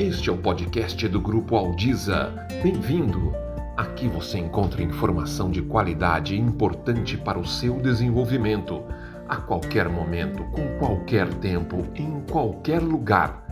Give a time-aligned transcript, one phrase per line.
[0.00, 2.32] Este é o podcast do Grupo Aldiza.
[2.62, 3.34] Bem-vindo!
[3.76, 8.82] Aqui você encontra informação de qualidade importante para o seu desenvolvimento,
[9.28, 13.44] a qualquer momento, com qualquer tempo, em qualquer lugar.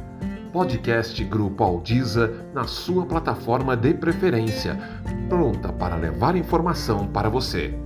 [0.50, 4.78] Podcast Grupo Aldiza na sua plataforma de preferência,
[5.28, 7.78] pronta para levar informação para você.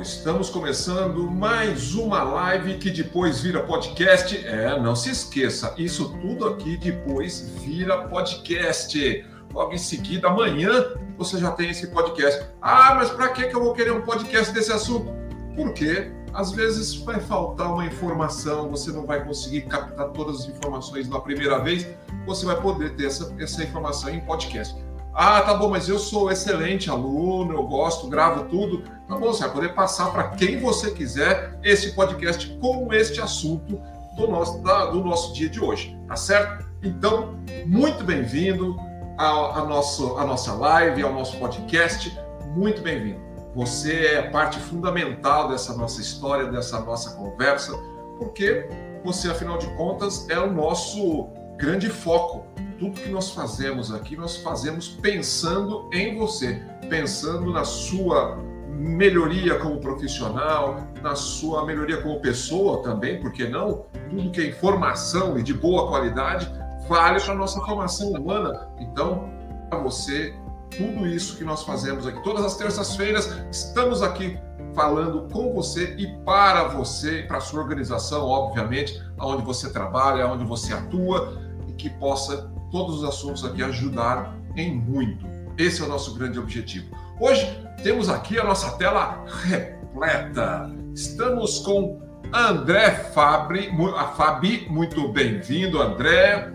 [0.00, 4.34] Estamos começando mais uma live que depois vira podcast.
[4.46, 9.26] É, não se esqueça, isso tudo aqui depois vira podcast.
[9.52, 12.46] Logo em seguida, amanhã, você já tem esse podcast.
[12.62, 15.12] Ah, mas para que eu vou querer um podcast desse assunto?
[15.54, 21.10] Porque às vezes vai faltar uma informação, você não vai conseguir captar todas as informações
[21.10, 21.86] na primeira vez,
[22.24, 24.74] você vai poder ter essa, essa informação em podcast.
[25.12, 28.82] Ah, tá bom, mas eu sou excelente aluno, eu gosto, gravo tudo.
[29.08, 33.80] Tá bom, você vai poder passar para quem você quiser esse podcast com este assunto
[34.16, 36.64] do nosso, da, do nosso dia de hoje, tá certo?
[36.82, 38.76] Então, muito bem-vindo
[39.18, 42.16] à, nosso, à nossa live, ao nosso podcast.
[42.54, 43.20] Muito bem-vindo.
[43.54, 47.76] Você é parte fundamental dessa nossa história, dessa nossa conversa,
[48.16, 48.68] porque
[49.04, 52.46] você, afinal de contas, é o nosso grande foco
[52.80, 58.38] tudo que nós fazemos aqui, nós fazemos pensando em você, pensando na sua
[58.70, 63.84] melhoria como profissional, na sua melhoria como pessoa também, porque não?
[64.08, 66.50] Tudo que é informação e de boa qualidade
[66.88, 68.68] vale para a nossa formação humana.
[68.78, 69.30] Então,
[69.68, 70.34] para você,
[70.70, 74.38] tudo isso que nós fazemos aqui, todas as terças-feiras, estamos aqui
[74.74, 80.44] falando com você e para você, para a sua organização, obviamente, aonde você trabalha, aonde
[80.44, 81.38] você atua,
[81.68, 85.26] e que possa todos os assuntos aqui ajudaram em muito.
[85.58, 86.96] Esse é o nosso grande objetivo.
[87.18, 87.46] Hoje
[87.82, 90.70] temos aqui a nossa tela repleta.
[90.94, 92.00] Estamos com
[92.32, 96.52] André Fabri, a Fabi, muito bem-vindo, André.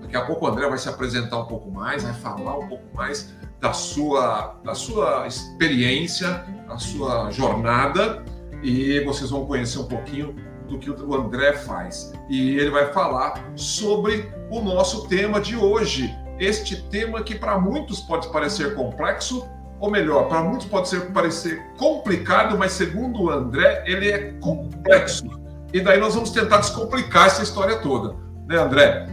[0.00, 2.84] Daqui a pouco o André vai se apresentar um pouco mais, vai falar um pouco
[2.94, 8.24] mais da sua, da sua experiência, da sua jornada,
[8.62, 12.12] e vocês vão conhecer um pouquinho do que o André faz.
[12.28, 16.14] E ele vai falar sobre o nosso tema de hoje.
[16.38, 21.62] Este tema que para muitos pode parecer complexo, ou melhor, para muitos pode ser, parecer
[21.78, 25.24] complicado, mas segundo o André, ele é complexo.
[25.72, 28.14] E daí nós vamos tentar descomplicar essa história toda,
[28.46, 29.06] né, André?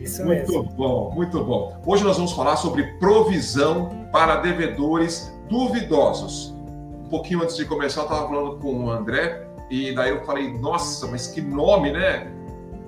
[0.00, 0.64] Isso muito mesmo.
[0.76, 1.80] bom, muito bom.
[1.86, 6.54] Hoje nós vamos falar sobre provisão para devedores duvidosos.
[7.04, 10.52] Um pouquinho antes de começar, eu estava falando com o André e daí eu falei,
[10.58, 12.26] nossa, mas que nome, né?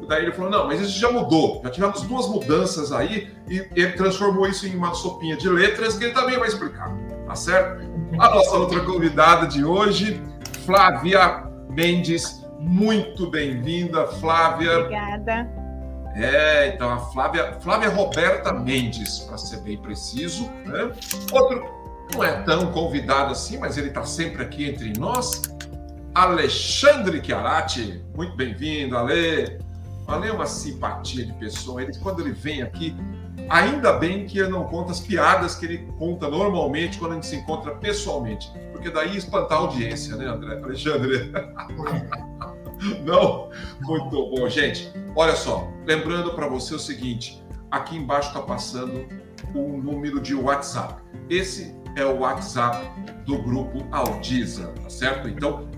[0.09, 1.61] Daí ele falou, não, mas isso já mudou.
[1.63, 6.05] Já tivemos duas mudanças aí e ele transformou isso em uma sopinha de letras que
[6.05, 6.93] ele também vai explicar,
[7.27, 7.85] tá certo?
[8.19, 10.21] A nossa outra convidada de hoje,
[10.67, 14.81] Flávia Mendes, muito bem-vinda, Flávia.
[14.81, 15.51] Obrigada.
[16.15, 20.91] É, então a Flávia, Flávia Roberta Mendes, para ser bem preciso, né?
[21.33, 21.65] Outro
[22.13, 25.43] não é tão convidado assim, mas ele está sempre aqui entre nós,
[26.15, 28.05] Alexandre Chiarati.
[28.15, 29.59] Muito bem-vindo, Ale.
[30.07, 31.83] Ale é uma simpatia de pessoa.
[31.83, 32.95] Ele, quando ele vem aqui,
[33.49, 37.27] ainda bem que ele não conta as piadas que ele conta normalmente quando a gente
[37.27, 38.53] se encontra pessoalmente.
[38.73, 40.61] Porque daí espantar a audiência, né, André?
[40.63, 41.33] Alexandre?
[43.05, 43.49] não?
[43.81, 44.93] Muito bom, gente.
[45.17, 49.07] Olha só, lembrando para você o seguinte: aqui embaixo está passando
[49.55, 51.03] um número de WhatsApp.
[51.31, 52.87] Esse é o WhatsApp
[53.25, 55.29] do grupo Aldiza, tá certo?
[55.29, 55.69] Então,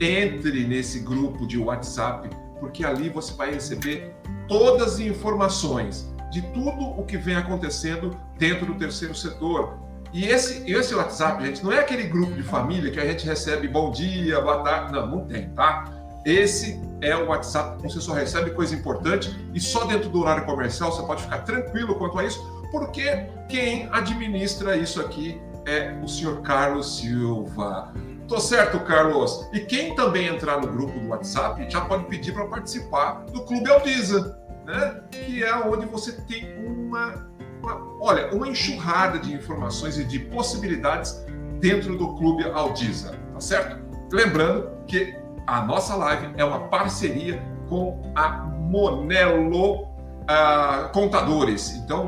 [0.00, 4.14] entre nesse grupo de WhatsApp, porque ali você vai receber
[4.48, 9.78] todas as informações de tudo o que vem acontecendo dentro do terceiro setor.
[10.12, 13.68] E esse, esse WhatsApp, gente, não é aquele grupo de família que a gente recebe
[13.68, 14.92] bom dia, boa tarde.
[14.92, 15.84] Não, não tem, tá?
[16.24, 20.44] Esse é o WhatsApp que você só recebe coisa importante e só dentro do horário
[20.44, 26.08] comercial você pode ficar tranquilo quanto a isso, porque quem administra isso aqui é o
[26.08, 27.92] senhor Carlos Silva.
[28.30, 29.48] Tô certo, Carlos?
[29.52, 33.68] E quem também entrar no grupo do WhatsApp já pode pedir para participar do Clube
[33.68, 35.00] Aldiza, né?
[35.10, 37.28] Que é onde você tem uma,
[37.60, 41.26] uma, olha, uma enxurrada de informações e de possibilidades
[41.58, 43.80] dentro do Clube Aldiza, tá certo?
[44.12, 45.12] Lembrando que
[45.44, 51.74] a nossa live é uma parceria com a Monelo uh, Contadores.
[51.74, 52.04] Então,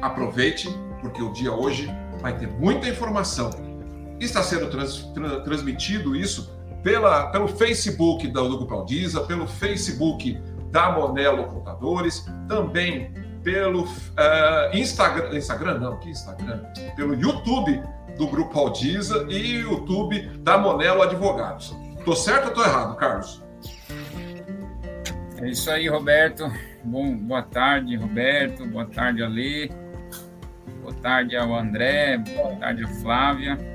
[0.00, 0.70] aproveite,
[1.02, 3.71] porque o dia hoje vai ter muita informação
[4.24, 5.10] está sendo trans,
[5.44, 6.52] transmitido isso
[6.82, 10.40] pela, pelo Facebook do Grupo Aldiza, pelo Facebook
[10.70, 16.62] da Monelo Contadores, também pelo uh, Instagram, Instagram não, que Instagram?
[16.96, 17.82] Pelo YouTube
[18.16, 21.74] do Grupo Aldiza e YouTube da Monelo Advogados.
[22.04, 23.42] Tô certo ou tô errado, Carlos?
[25.40, 26.50] É isso aí, Roberto.
[26.84, 28.66] Bom, boa tarde, Roberto.
[28.66, 29.70] Boa tarde, Ale.
[30.80, 32.18] Boa tarde ao André.
[32.18, 33.71] Boa tarde, Flávia.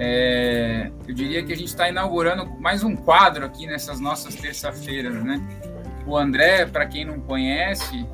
[0.00, 5.12] É, eu diria que a gente está inaugurando mais um quadro aqui nessas nossas terça-feiras,
[5.24, 5.44] né?
[6.06, 8.06] O André, para quem não conhece,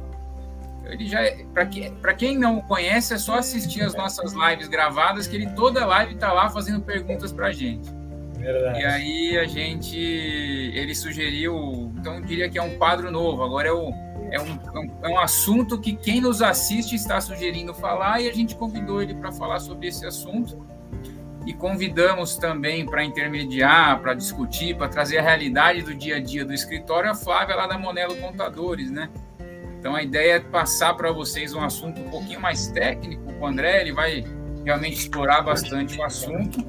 [0.87, 5.27] ele já é, para que, quem não conhece é só assistir as nossas lives gravadas
[5.27, 7.93] que ele toda live está lá fazendo perguntas para a gente.
[8.39, 8.81] Verdade.
[8.81, 13.43] E aí a gente ele sugeriu, então eu diria que é um quadro novo.
[13.43, 13.91] Agora é, o,
[14.31, 18.29] é, um, é, um, é um assunto que quem nos assiste está sugerindo falar e
[18.29, 20.74] a gente convidou ele para falar sobre esse assunto
[21.47, 26.45] e convidamos também para intermediar, para discutir, para trazer a realidade do dia a dia
[26.45, 29.11] do escritório a Flávia lá da Monelo Contadores, né?
[29.79, 33.23] Então a ideia é passar para vocês um assunto um pouquinho mais técnico.
[33.39, 34.25] O André ele vai
[34.65, 36.67] realmente explorar bastante o assunto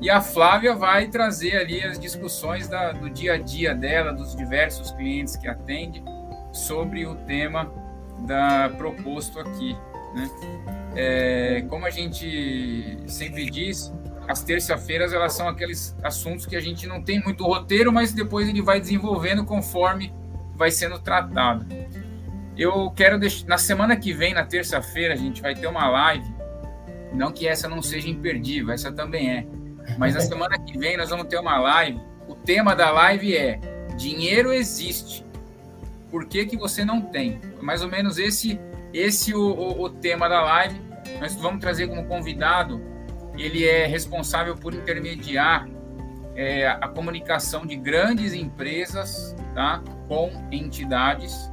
[0.00, 4.34] e a Flávia vai trazer ali as discussões da, do dia a dia dela, dos
[4.34, 6.02] diversos clientes que atende
[6.52, 7.70] sobre o tema
[8.20, 9.76] da proposto aqui,
[10.14, 10.30] né?
[10.96, 13.92] É, como a gente sempre diz,
[14.28, 18.46] as terça-feiras elas são aqueles assuntos que a gente não tem muito roteiro, mas depois
[18.46, 20.12] ele vai desenvolvendo conforme
[20.54, 21.66] vai sendo tratado.
[22.54, 23.46] Eu quero deixar.
[23.46, 26.30] Na semana que vem, na terça-feira, a gente vai ter uma live.
[27.14, 29.46] Não que essa não seja imperdível, essa também é.
[29.96, 31.98] Mas na semana que vem nós vamos ter uma live.
[32.28, 33.58] O tema da live é
[33.96, 35.24] Dinheiro existe.
[36.10, 37.40] Por que, que você não tem?
[37.62, 38.60] Mais ou menos esse
[38.92, 40.78] esse o, o, o tema da live.
[41.18, 42.82] Nós vamos trazer como convidado.
[43.38, 45.68] Ele é responsável por intermediar
[46.34, 51.50] é, a comunicação de grandes empresas tá, com entidades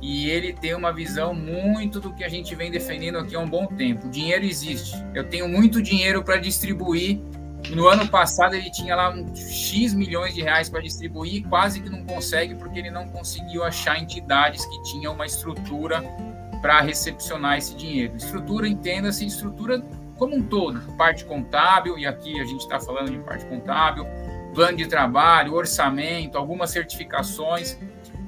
[0.00, 3.48] e ele tem uma visão muito do que a gente vem defendendo aqui há um
[3.48, 4.08] bom tempo.
[4.08, 4.94] Dinheiro existe.
[5.14, 7.20] Eu tenho muito dinheiro para distribuir.
[7.70, 11.80] No ano passado ele tinha lá um X milhões de reais para distribuir e quase
[11.80, 16.02] que não consegue porque ele não conseguiu achar entidades que tinham uma estrutura
[16.62, 18.16] para recepcionar esse dinheiro.
[18.16, 19.82] Estrutura, entenda-se, estrutura
[20.18, 24.04] como um todo, parte contábil, e aqui a gente está falando de parte contábil,
[24.52, 27.78] plano de trabalho, orçamento, algumas certificações.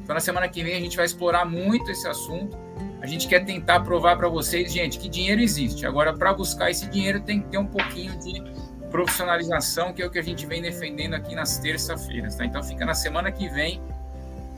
[0.02, 2.56] Então, na semana que vem, a gente vai explorar muito esse assunto.
[3.00, 5.86] A gente quer tentar provar para vocês, gente, que dinheiro existe.
[5.86, 8.42] Agora, para buscar esse dinheiro, tem que ter um pouquinho de
[8.90, 12.36] profissionalização, que é o que a gente vem defendendo aqui nas terça-feiras.
[12.36, 12.44] Tá?
[12.44, 13.82] Então, fica na semana que vem,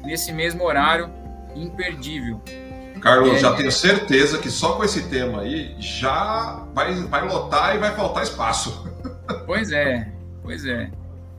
[0.02, 1.10] nesse mesmo horário,
[1.54, 2.40] imperdível.
[3.02, 7.74] Carlos, é, já tenho certeza que só com esse tema aí já vai, vai lotar
[7.74, 8.90] e vai faltar espaço.
[9.46, 10.12] Pois é,
[10.42, 10.90] pois é.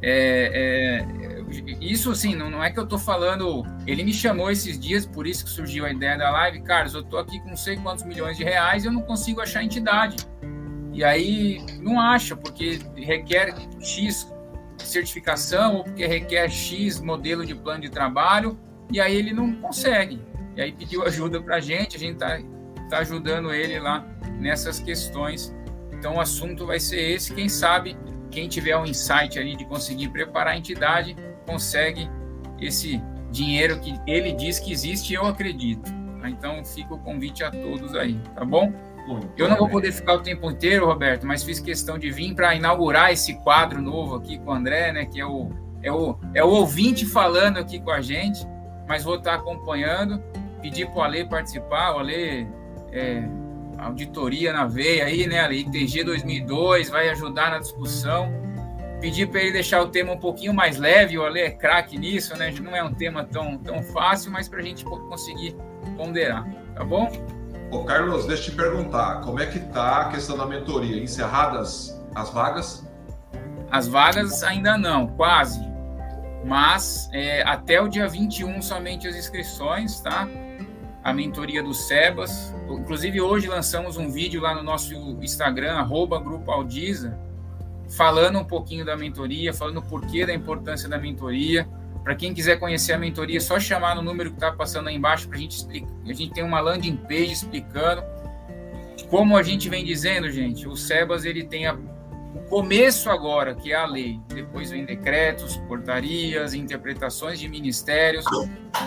[0.02, 1.34] é, é
[1.80, 3.64] isso assim, não, não é que eu tô falando.
[3.86, 6.62] Ele me chamou esses dias, por isso que surgiu a ideia da live.
[6.62, 9.42] Carlos, eu tô aqui com não sei quantos milhões de reais e eu não consigo
[9.42, 10.26] achar entidade.
[10.92, 14.32] E aí não acha, porque requer X
[14.78, 18.58] certificação ou porque requer X modelo de plano de trabalho,
[18.92, 20.20] e aí ele não consegue.
[20.56, 22.40] E aí pediu ajuda para a gente, a gente está
[22.90, 24.06] tá ajudando ele lá
[24.40, 25.56] nessas questões.
[25.92, 27.34] Então o assunto vai ser esse.
[27.34, 27.98] Quem sabe,
[28.30, 32.10] quem tiver um insight ali de conseguir preparar a entidade, consegue
[32.60, 33.02] esse
[33.32, 35.92] dinheiro que ele diz que existe e eu acredito.
[36.22, 36.30] Tá?
[36.30, 38.72] Então fica o convite a todos aí, tá bom?
[39.38, 42.56] eu não vou poder ficar o tempo inteiro, Roberto, mas fiz questão de vir para
[42.56, 45.06] inaugurar esse quadro novo aqui com o André, né?
[45.06, 45.50] Que é o,
[45.82, 48.48] é o, é o ouvinte falando aqui com a gente,
[48.88, 50.24] mas vou estar acompanhando.
[50.64, 52.48] Pedir para o Ale participar, o Ale
[52.92, 53.24] é,
[53.78, 55.42] auditoria na veia aí, né?
[55.42, 58.42] A ITG 2002 vai ajudar na discussão
[59.04, 62.38] pedir para ele deixar o tema um pouquinho mais leve, o Ale é craque nisso,
[62.38, 62.54] né?
[62.62, 65.58] Não é um tema tão, tão fácil, mas para a gente conseguir
[65.98, 67.12] ponderar, tá bom?
[67.70, 71.04] Ô, Carlos, deixa eu te perguntar, como é que tá a questão da mentoria?
[71.04, 72.88] Encerradas as vagas?
[73.70, 75.60] As vagas ainda não, quase.
[76.46, 80.30] Mas é, até o dia 21 somente as inscrições, tá?
[81.04, 82.56] A mentoria do Sebas.
[82.70, 87.20] Inclusive hoje lançamos um vídeo lá no nosso Instagram, arroba Grupo Aldiza,
[87.90, 91.68] falando um pouquinho da mentoria, falando o porquê da importância da mentoria.
[92.04, 94.96] Para quem quiser conhecer a mentoria, é só chamar no número que está passando aí
[94.96, 95.92] embaixo para a gente explicar.
[96.06, 98.04] A gente tem uma landing page explicando.
[99.10, 101.78] Como a gente vem dizendo, gente, o SEBAS ele tem a,
[102.36, 104.20] o começo agora, que é a lei.
[104.28, 108.26] Depois vem decretos, portarias, interpretações de ministérios.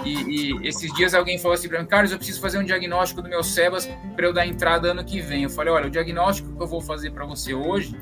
[0.04, 3.22] E, e esses dias alguém falou assim para mim, Carlos, eu preciso fazer um diagnóstico
[3.22, 5.44] do meu SEBAS para eu dar entrada ano que vem.
[5.44, 7.96] Eu falei, olha, o diagnóstico que eu vou fazer para você hoje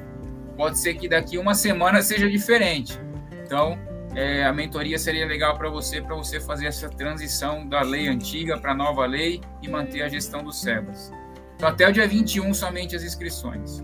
[0.57, 2.99] Pode ser que daqui uma semana seja diferente.
[3.45, 3.79] Então,
[4.15, 8.59] é, a mentoria seria legal para você, para você fazer essa transição da lei antiga
[8.59, 11.13] para a nova lei e manter a gestão dos SEBAS.
[11.57, 13.83] Então, até o dia 21, somente as inscrições.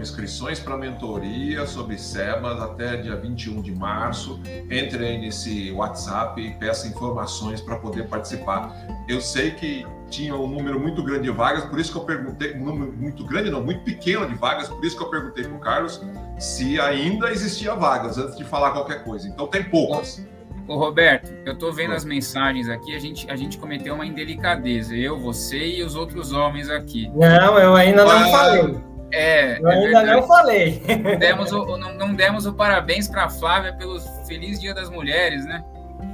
[0.00, 4.40] Inscrições para mentoria sobre SEBAS até dia 21 de março.
[4.70, 8.74] Entre aí nesse WhatsApp e peça informações para poder participar.
[9.08, 12.54] Eu sei que tinha um número muito grande de vagas, por isso que eu perguntei,
[12.54, 15.54] um número muito grande, não, muito pequeno de vagas, por isso que eu perguntei para
[15.54, 16.00] o Carlos
[16.38, 19.28] se ainda existia vagas antes de falar qualquer coisa.
[19.28, 20.24] Então tem poucas.
[20.66, 24.94] Ô, Roberto, eu estou vendo as mensagens aqui, a gente, a gente cometeu uma indelicadeza,
[24.94, 27.10] eu, você e os outros homens aqui.
[27.14, 28.87] Não, eu ainda não ah, falei.
[29.12, 30.82] É, eu é ainda não falei.
[31.02, 34.90] Não demos o, não, não demos o parabéns para a Flávia pelo Feliz Dia das
[34.90, 35.64] Mulheres, né?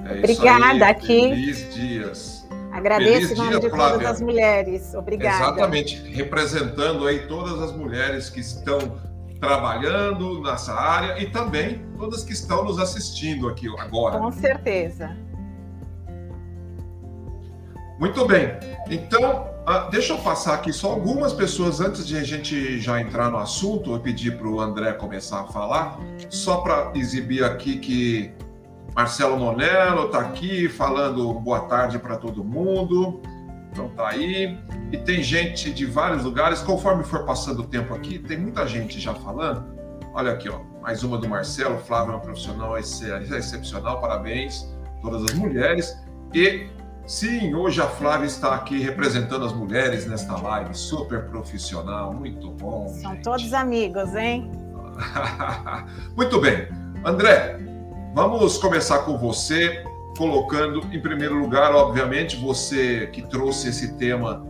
[0.06, 1.20] É Obrigada, aí, aqui.
[1.20, 2.48] Feliz dias.
[2.72, 3.92] Agradeço em nome dia, de Flávia.
[3.98, 4.94] todas as mulheres.
[4.94, 5.44] Obrigada.
[5.44, 8.78] Exatamente, representando aí todas as mulheres que estão
[9.40, 14.18] trabalhando nessa área e também todas que estão nos assistindo aqui agora.
[14.18, 15.16] Com certeza.
[17.98, 18.48] Muito bem.
[18.90, 23.30] Então, ah, deixa eu passar aqui só algumas pessoas antes de a gente já entrar
[23.30, 23.92] no assunto.
[23.92, 25.98] Eu pedi para o André começar a falar,
[26.28, 28.34] só para exibir aqui que
[28.94, 33.20] Marcelo Monello está aqui falando boa tarde para todo mundo.
[33.72, 34.58] Então tá aí.
[34.92, 36.60] E tem gente de vários lugares.
[36.60, 39.64] Conforme for passando o tempo aqui, tem muita gente já falando.
[40.12, 40.60] Olha aqui, ó.
[40.80, 41.78] Mais uma do Marcelo.
[41.78, 44.00] Flávio é uma profissional excepcional.
[44.00, 44.72] Parabéns
[45.02, 45.96] todas as mulheres.
[46.32, 46.68] E
[47.06, 52.88] Sim, hoje a Flávia está aqui representando as mulheres nesta live, super profissional, muito bom.
[52.88, 53.22] São gente.
[53.22, 54.50] todos amigos, hein?
[56.16, 56.66] muito bem.
[57.04, 57.60] André,
[58.14, 59.84] vamos começar com você,
[60.16, 64.42] colocando em primeiro lugar, obviamente, você que trouxe esse tema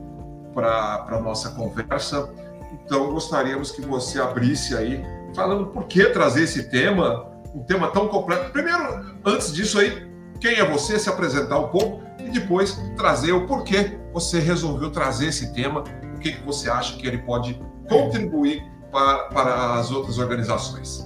[0.55, 2.31] para a nossa conversa.
[2.73, 8.07] Então, gostaríamos que você abrisse aí, falando por que trazer esse tema, um tema tão
[8.07, 8.51] complexo.
[8.51, 10.09] Primeiro, antes disso aí,
[10.41, 12.04] quem é você, se apresentar um pouco
[12.35, 17.07] depois trazer o porquê você resolveu trazer esse tema, o que, que você acha que
[17.07, 21.05] ele pode contribuir para, para as outras organizações.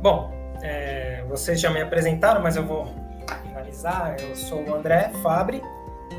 [0.00, 0.32] Bom,
[0.62, 2.86] é, vocês já me apresentaram, mas eu vou
[3.42, 4.16] finalizar.
[4.20, 5.62] Eu sou o André Fabri,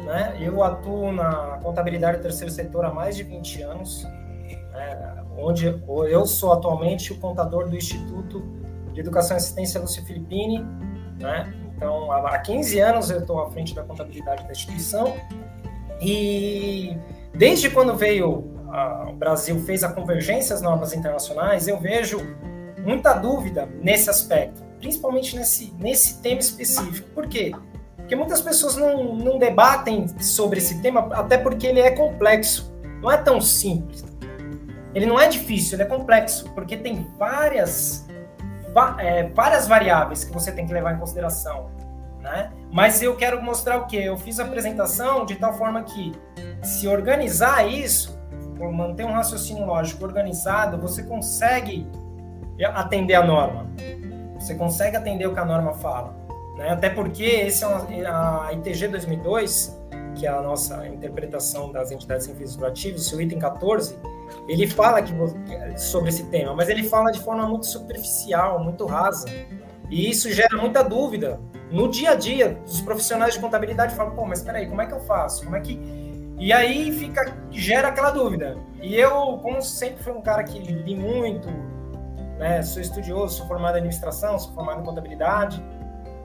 [0.05, 0.37] né?
[0.39, 5.23] eu atuo na contabilidade do terceiro setor há mais de 20 anos, né?
[5.37, 8.41] onde eu sou atualmente o contador do Instituto
[8.93, 10.65] de Educação e Assistência Lúcio Filippini,
[11.19, 11.53] né?
[11.75, 15.15] Então, há 15 anos eu estou à frente da contabilidade da instituição
[16.01, 16.97] e
[17.33, 22.19] desde quando veio a, o Brasil fez a convergência às normas internacionais, eu vejo
[22.79, 27.09] muita dúvida nesse aspecto, principalmente nesse, nesse tema específico.
[27.13, 27.51] Por quê?
[27.95, 33.11] Porque muitas pessoas não, não debatem sobre esse tema, até porque ele é complexo, não
[33.11, 34.05] é tão simples.
[34.93, 38.04] Ele não é difícil, ele é complexo, porque tem várias
[38.99, 41.69] é, várias variáveis que você tem que levar em consideração.
[42.19, 42.51] Né?
[42.71, 43.97] Mas eu quero mostrar o que?
[43.97, 46.11] Eu fiz a apresentação de tal forma que,
[46.63, 48.19] se organizar isso,
[48.73, 51.87] manter um raciocínio lógico organizado, você consegue
[52.73, 53.67] atender a norma.
[54.39, 56.15] Você consegue atender o que a norma fala.
[56.57, 56.69] Né?
[56.69, 59.79] Até porque esse é uma, a ITG 2002,
[60.15, 63.97] que é a nossa interpretação das entidades sem fins lucrativos, o item 14,
[64.47, 65.13] ele fala que,
[65.77, 69.27] sobre esse tema, mas ele fala de forma muito superficial, muito rasa.
[69.89, 71.39] E isso gera muita dúvida.
[71.71, 74.93] No dia a dia, os profissionais de contabilidade falam, pô, mas peraí, como é que
[74.93, 75.43] eu faço?
[75.43, 75.79] Como é que...
[76.37, 78.57] E aí fica, gera aquela dúvida.
[78.81, 81.47] E eu, como sempre fui um cara que li muito,
[82.37, 85.63] né, sou estudioso, sou formado em administração, sou formado em contabilidade,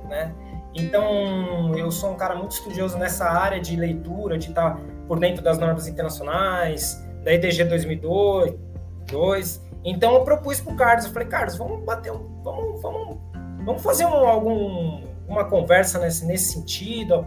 [0.08, 0.34] né?
[0.74, 5.42] Então, eu sou um cara muito estudioso nessa área de leitura, de estar por dentro
[5.42, 8.54] das normas internacionais, da EDG 2002.
[9.10, 9.60] Dois.
[9.84, 13.18] Então eu propus para o Carlos, eu falei, Carlos, vamos bater um, vamos, vamos,
[13.64, 17.26] vamos fazer um, algum, uma conversa nesse, nesse sentido,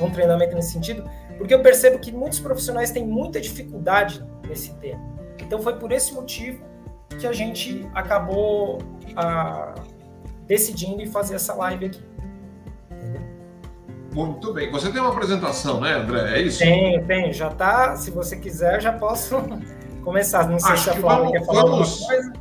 [0.00, 5.00] um treinamento nesse sentido, porque eu percebo que muitos profissionais têm muita dificuldade nesse tema.
[5.40, 6.64] Então foi por esse motivo
[7.18, 8.78] que a gente acabou
[9.14, 9.74] a,
[10.46, 12.02] decidindo e fazer essa live aqui.
[14.14, 14.70] Muito bem.
[14.70, 16.38] Você tem uma apresentação, né, André?
[16.38, 16.60] É isso?
[16.60, 17.32] Tenho, tenho.
[17.32, 17.96] Já tá.
[17.96, 19.36] Se você quiser, já posso
[20.04, 20.48] começar.
[20.48, 22.00] Não sei acho se a Flávia quer falar vamos...
[22.06, 22.32] coisa.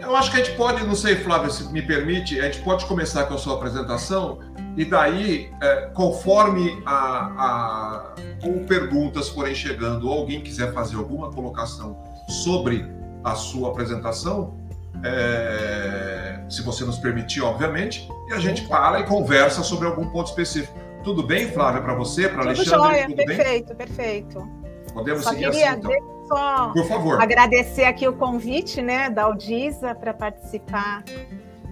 [0.00, 2.84] Eu acho que a gente pode, não sei, Flávia, se me permite, a gente pode
[2.86, 4.40] começar com a sua apresentação
[4.76, 6.94] e daí, é, conforme a,
[7.38, 12.02] a, ou perguntas forem chegando ou alguém quiser fazer alguma colocação
[12.44, 12.84] sobre
[13.22, 14.56] a sua apresentação,
[15.04, 20.28] é, se você nos permitir, obviamente, e a gente para e conversa sobre algum ponto
[20.28, 20.81] específico.
[21.04, 22.70] Tudo bem, Flávia, para você, para Alexandre?
[22.70, 23.76] Jóia, tudo perfeito, bem?
[23.76, 24.48] perfeito.
[24.94, 26.26] Podemos só seguir queria, assim, então.
[26.28, 27.20] Só Por favor.
[27.20, 31.02] agradecer aqui o convite né, da Aldisa para participar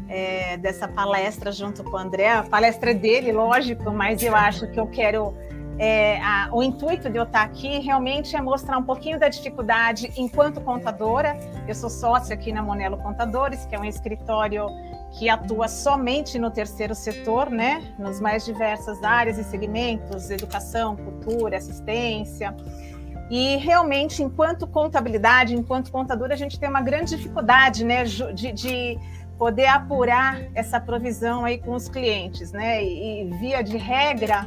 [0.09, 2.31] é, dessa palestra junto com o André.
[2.31, 5.35] A palestra é dele, lógico, mas eu acho que eu quero.
[5.79, 10.13] É, a, o intuito de eu estar aqui realmente é mostrar um pouquinho da dificuldade
[10.17, 11.39] enquanto contadora.
[11.67, 14.67] Eu sou sócia aqui na Monelo Contadores, que é um escritório
[15.12, 21.57] que atua somente no terceiro setor, né, nas mais diversas áreas e segmentos, educação, cultura,
[21.57, 22.55] assistência.
[23.31, 28.99] E realmente, enquanto contabilidade, enquanto contadora, a gente tem uma grande dificuldade, né, de, de
[29.38, 32.85] poder apurar essa provisão aí com os clientes, né?
[32.85, 34.47] E, e via de regra,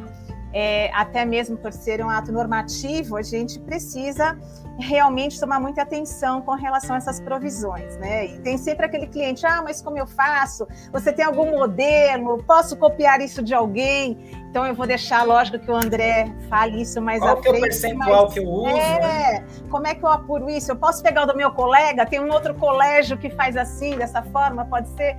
[0.54, 4.38] é, até mesmo por ser um ato normativo, a gente precisa
[4.80, 8.26] realmente tomar muita atenção com relação a essas provisões, né?
[8.26, 10.68] E tem sempre aquele cliente, ah, mas como eu faço?
[10.92, 12.44] Você tem algum modelo?
[12.44, 14.18] Posso copiar isso de alguém?
[14.50, 17.46] Então eu vou deixar, lógico, que o André fale isso mais Qual à frente.
[17.46, 18.68] Qual é o percentual que eu uso?
[18.68, 19.46] É, né?
[19.70, 20.72] como é que eu apuro isso?
[20.72, 22.06] Eu posso pegar o do meu colega?
[22.06, 24.66] Tem um outro colégio que faz assim, dessa forma?
[24.66, 25.18] Pode ser?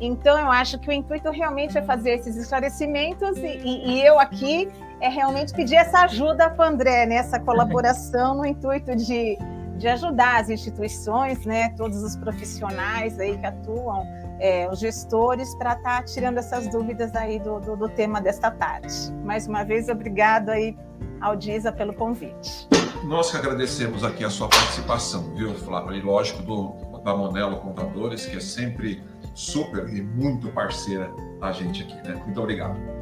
[0.00, 4.18] Então, eu acho que o intuito realmente é fazer esses esclarecimentos e, e, e eu
[4.18, 7.16] aqui é realmente pedir essa ajuda para o André, né?
[7.16, 9.38] essa colaboração no intuito de,
[9.76, 11.70] de ajudar as instituições, né?
[11.70, 14.06] todos os profissionais aí que atuam,
[14.38, 18.50] é, os gestores, para estar tá tirando essas dúvidas aí do, do, do, tema desta
[18.50, 18.94] tarde.
[19.24, 20.76] Mais uma vez, obrigado aí,
[21.20, 22.68] Aldisa, pelo convite.
[23.04, 25.96] Nós que agradecemos aqui a sua participação, viu, Flávia?
[25.96, 29.02] E lógico, do, da Monelo Contadores, que é sempre
[29.34, 32.14] super e muito parceira a gente aqui, né?
[32.24, 32.99] Muito obrigado.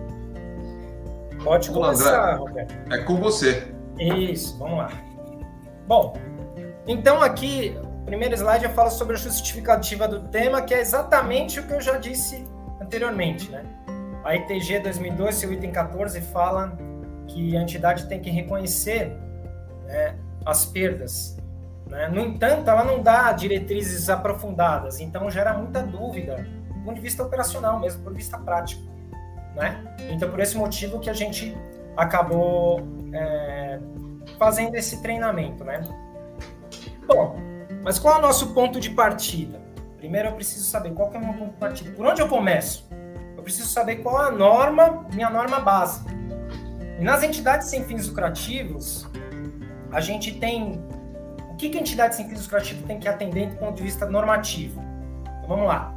[1.49, 2.75] Pode começar, Roberto.
[2.93, 3.73] É com você.
[3.99, 4.91] Isso, vamos lá.
[5.87, 6.15] Bom,
[6.87, 11.67] então aqui, primeiro slide eu falo sobre a justificativa do tema, que é exatamente o
[11.67, 12.47] que eu já disse
[12.81, 13.65] anteriormente, né?
[14.25, 16.77] A ITG 2002, seu item 14, fala
[17.27, 19.17] que a entidade tem que reconhecer
[19.87, 21.39] né, as perdas
[21.89, 22.09] né?
[22.09, 27.23] No entanto, ela não dá diretrizes aprofundadas, então gera muita dúvida do ponto de vista
[27.23, 28.88] operacional mesmo, do ponto de vista prático.
[29.55, 29.85] Né?
[30.11, 31.57] Então, por esse motivo que a gente
[31.97, 32.81] acabou
[33.13, 33.81] é,
[34.39, 35.65] fazendo esse treinamento.
[35.65, 35.83] Né?
[37.07, 37.37] Bom,
[37.83, 39.61] mas qual é o nosso ponto de partida?
[39.97, 41.91] Primeiro eu preciso saber qual é o meu ponto de partida.
[41.91, 42.89] Por onde eu começo?
[43.37, 46.05] Eu preciso saber qual é a norma, minha norma base.
[47.01, 49.09] E nas entidades sem fins lucrativos,
[49.91, 50.81] a gente tem
[51.59, 54.81] que, que a entidade sem fins lucrativos tem que atender do ponto de vista normativo?
[55.39, 55.93] Então, vamos lá.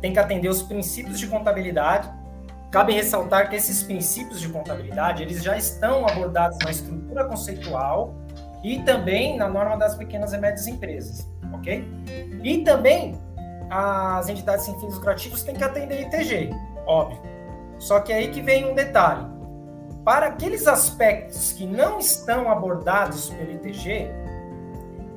[0.00, 2.08] Tem que atender os princípios de contabilidade.
[2.74, 8.12] Cabe ressaltar que esses princípios de contabilidade eles já estão abordados na estrutura conceitual
[8.64, 11.88] e também na norma das pequenas e médias empresas, ok?
[12.42, 13.16] E também
[13.70, 16.50] as entidades sem fins lucrativos têm que atender ITG,
[16.84, 17.22] óbvio.
[17.78, 19.24] Só que é aí que vem um detalhe.
[20.04, 24.10] Para aqueles aspectos que não estão abordados pelo ITG,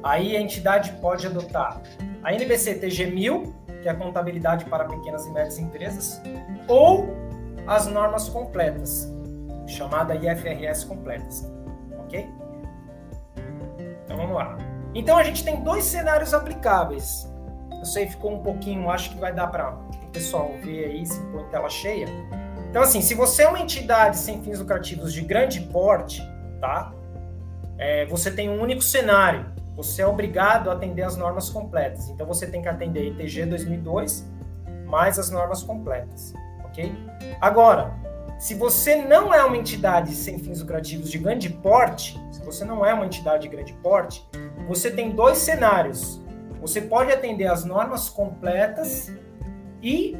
[0.03, 1.81] Aí a entidade pode adotar
[2.23, 6.21] a NBC TG 1000, que é a contabilidade para pequenas e médias empresas,
[6.67, 7.26] ou
[7.67, 9.11] as normas completas,
[9.67, 11.49] chamada IFRS completas,
[11.99, 12.27] ok?
[14.05, 14.57] Então vamos lá.
[14.95, 17.31] Então a gente tem dois cenários aplicáveis.
[17.71, 21.19] Eu sei, ficou um pouquinho, acho que vai dar para o pessoal ver aí, se
[21.19, 22.07] em tela cheia.
[22.69, 26.21] Então assim, se você é uma entidade sem fins lucrativos de grande porte,
[26.59, 26.93] tá?
[27.77, 32.09] É, você tem um único cenário você é obrigado a atender as normas completas.
[32.09, 34.25] Então você tem que atender ITG 2002
[34.87, 36.33] mais as normas completas,
[37.41, 37.93] Agora,
[38.37, 42.85] se você não é uma entidade sem fins lucrativos de grande porte, se você não
[42.85, 44.27] é uma entidade de grande porte,
[44.67, 46.21] você tem dois cenários.
[46.61, 49.11] Você pode atender as normas completas
[49.81, 50.15] e,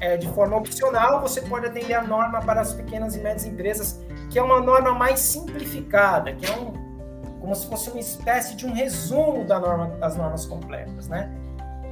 [0.00, 4.00] é, de forma opcional, você pode atender a norma para as pequenas e médias empresas,
[4.28, 6.72] que é uma norma mais simplificada, que é um,
[7.40, 11.30] como se fosse uma espécie de um resumo da norma, das normas completas, né?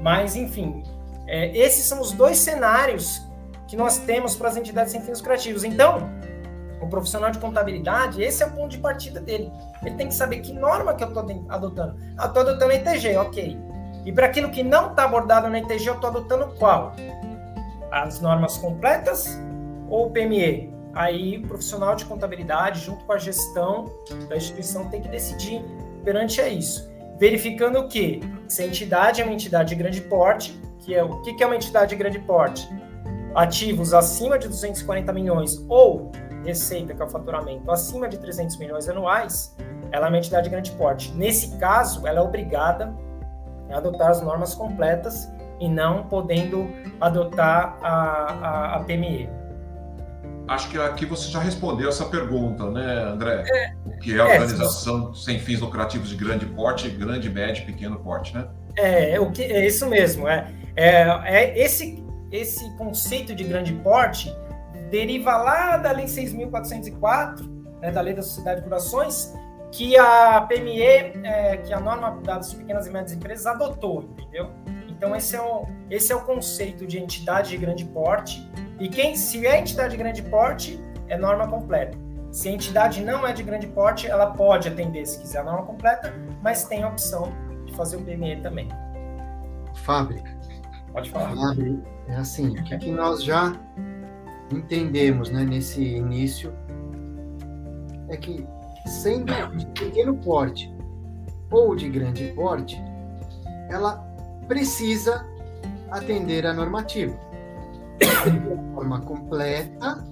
[0.03, 0.83] Mas, enfim,
[1.27, 3.26] é, esses são os dois cenários
[3.67, 5.65] que nós temos para as entidades sem fins lucrativos.
[5.65, 6.11] Então,
[6.81, 9.51] o profissional de contabilidade, esse é o ponto de partida dele.
[9.83, 11.97] Ele tem que saber que norma que eu estou adotando.
[12.17, 13.59] Ah, estou adotando a ITG, ok.
[14.05, 16.95] E para aquilo que não está abordado na ITG, eu estou adotando qual?
[17.91, 19.39] As normas completas
[19.89, 20.77] ou o PME?
[20.97, 23.93] aí o profissional de contabilidade, junto com a gestão
[24.29, 25.63] da instituição, tem que decidir
[26.03, 26.91] perante a isso.
[27.19, 31.43] Verificando que se a entidade é uma entidade de grande porte, que é o que
[31.43, 32.67] é uma entidade de grande porte?
[33.37, 36.11] Ativos acima de 240 milhões ou
[36.45, 39.55] receita, que é o faturamento, acima de 300 milhões anuais,
[39.93, 41.13] ela é uma entidade de grande porte.
[41.13, 42.95] Nesse caso, ela é obrigada
[43.71, 45.29] a adotar as normas completas
[45.61, 46.69] e não podendo
[47.01, 49.29] adotar a, a, a PME
[50.49, 53.45] acho que aqui você já respondeu essa pergunta, né, André?
[53.47, 57.29] É, o que é a é, organização é, sem fins lucrativos de grande porte, grande,
[57.29, 58.47] médio, pequeno porte, né?
[58.77, 60.29] É, o que, é isso mesmo.
[60.29, 62.05] É, é, é esse,
[62.37, 64.35] esse conceito de grande porte
[64.91, 67.49] deriva lá da Lei 6.404,
[67.81, 69.35] né, da Lei da Sociedade de Ações,
[69.73, 74.51] que a PME, é, que a norma das pequenas e médias empresas adotou, entendeu?
[74.89, 78.49] Então esse é o, esse é o conceito de entidade de grande porte.
[78.79, 81.97] E quem se é entidade de grande porte, é norma completa.
[82.31, 85.65] Se a entidade não é de grande porte, ela pode atender se quiser a norma
[85.65, 87.33] completa, mas tem a opção
[87.65, 88.69] de fazer o PME também.
[89.85, 90.36] Fábrica.
[90.97, 91.55] Pode falar.
[92.09, 93.53] É assim, o que, que nós já
[94.51, 96.55] entendemos né, nesse início
[98.09, 98.47] é que
[98.87, 100.75] sendo de pequeno porte
[101.51, 102.83] ou de grande porte,
[103.69, 103.99] ela
[104.49, 105.27] precisa
[105.91, 107.15] atender a normativa.
[107.99, 110.03] Da forma completa,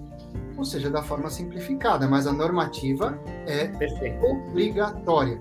[0.54, 4.22] ou seja, da forma simplificada, mas a normativa é Perfeito.
[4.22, 5.40] obrigatória.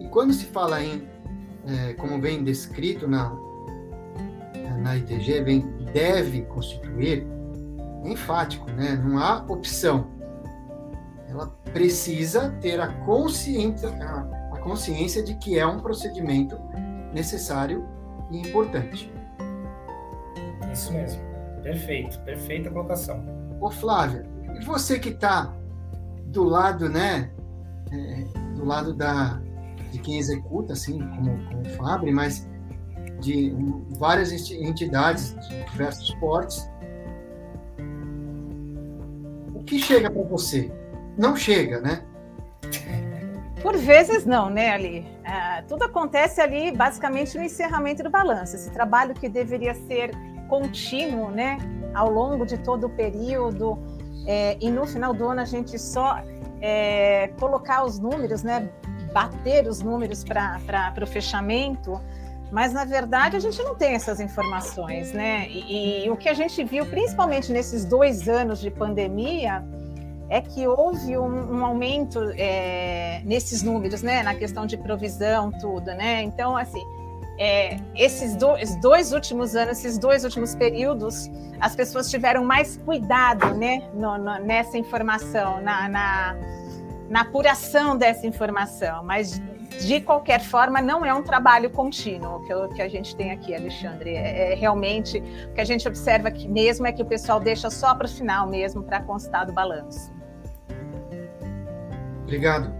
[0.00, 1.06] E quando se fala em,
[1.66, 3.30] é, como vem descrito na,
[4.80, 5.60] na ITG, vem
[5.92, 7.26] deve constituir,
[8.04, 9.00] é enfático, né?
[9.04, 10.06] não há opção.
[11.28, 16.58] Ela precisa ter a consciência, a, a consciência de que é um procedimento
[17.12, 17.86] necessário
[18.30, 19.12] e importante.
[20.72, 21.22] Isso mesmo.
[21.62, 23.22] Perfeito, perfeita colocação.
[23.60, 24.24] Ô Flávia,
[24.58, 25.54] e você que está
[26.26, 27.30] do lado, né,
[27.92, 28.24] é,
[28.56, 29.40] do lado da,
[29.90, 32.48] de quem executa, assim, como, como o Fabre, mas
[33.20, 33.54] de
[33.98, 36.68] várias entidades de diversos portes,
[39.54, 40.72] o que chega para você?
[41.16, 42.02] Não chega, né?
[43.62, 45.06] Por vezes não, né, Ali?
[45.22, 48.56] É, tudo acontece ali basicamente no encerramento do balanço.
[48.56, 50.10] Esse trabalho que deveria ser
[50.48, 51.58] contínuo, né,
[51.94, 53.78] ao longo de todo o período,
[54.26, 56.20] é, e no final do ano a gente só
[56.60, 58.68] é, colocar os números, né,
[59.12, 62.00] bater os números para o fechamento,
[62.50, 65.48] mas na verdade a gente não tem essas informações, né?
[65.48, 69.64] E, e o que a gente viu, principalmente nesses dois anos de pandemia,
[70.28, 75.86] é que houve um, um aumento é, nesses números, né, na questão de provisão, tudo,
[75.86, 76.22] né?
[76.22, 76.82] Então, assim,
[77.36, 83.54] é, esses dois, dois últimos anos, esses dois últimos períodos, as pessoas tiveram mais cuidado,
[83.54, 86.36] né, no, no, nessa informação, na, na,
[87.08, 89.40] na apuração dessa informação, mas
[89.78, 94.10] de qualquer forma, não é um trabalho contínuo que, que a gente tem aqui, Alexandre.
[94.10, 97.70] É, é, realmente o que a gente observa aqui mesmo é que o pessoal deixa
[97.70, 100.12] só para o final mesmo, para constar do balanço.
[102.22, 102.72] Obrigado.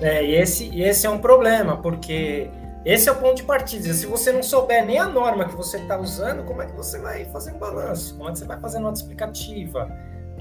[0.00, 2.50] É, e esse, esse é um problema, porque
[2.84, 3.92] esse é o ponto de partida.
[3.92, 6.98] Se você não souber nem a norma que você está usando, como é que você
[6.98, 8.16] vai fazer um balanço?
[8.16, 9.86] Como é que você vai fazer nota explicativa?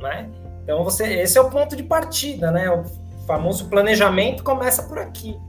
[0.01, 0.29] Né?
[0.63, 2.69] Então, você, esse é o ponto de partida, né?
[2.69, 2.83] O
[3.25, 5.39] famoso planejamento começa por aqui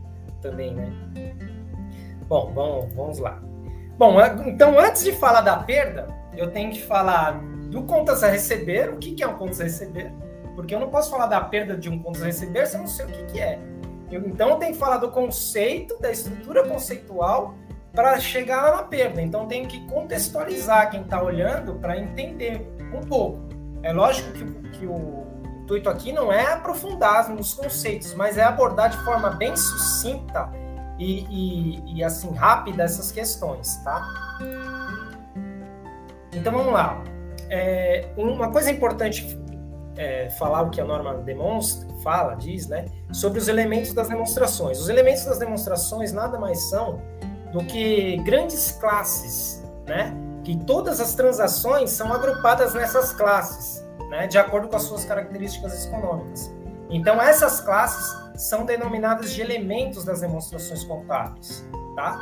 [0.40, 0.92] também, né?
[2.28, 3.40] Bom, vamos, vamos lá.
[3.96, 8.90] Bom, então antes de falar da perda, eu tenho que falar do contas a receber.
[8.90, 10.12] O que, que é um contas a receber?
[10.54, 12.86] Porque eu não posso falar da perda de um contas a receber se eu não
[12.86, 13.58] sei o que, que é.
[14.10, 17.54] Eu, então, eu tenho que falar do conceito, da estrutura conceitual
[17.92, 19.20] para chegar lá na perda.
[19.20, 23.48] Então, eu tenho que contextualizar quem está olhando para entender um pouco.
[23.82, 24.44] É lógico que,
[24.78, 25.27] que o
[25.68, 30.50] intuito aqui não é aprofundar nos conceitos, mas é abordar de forma bem sucinta
[30.98, 34.02] e, e, e assim rápida essas questões, tá?
[36.32, 37.04] Então vamos lá.
[37.50, 39.38] É, uma coisa importante
[39.96, 44.80] é, falar o que a norma demonstra, fala, diz, né, sobre os elementos das demonstrações.
[44.80, 47.02] Os elementos das demonstrações nada mais são
[47.52, 54.38] do que grandes classes, né, que todas as transações são agrupadas nessas classes, né, de
[54.38, 56.52] acordo com as suas características econômicas.
[56.90, 62.18] Então, essas classes são denominadas de elementos das demonstrações contábeis, tá?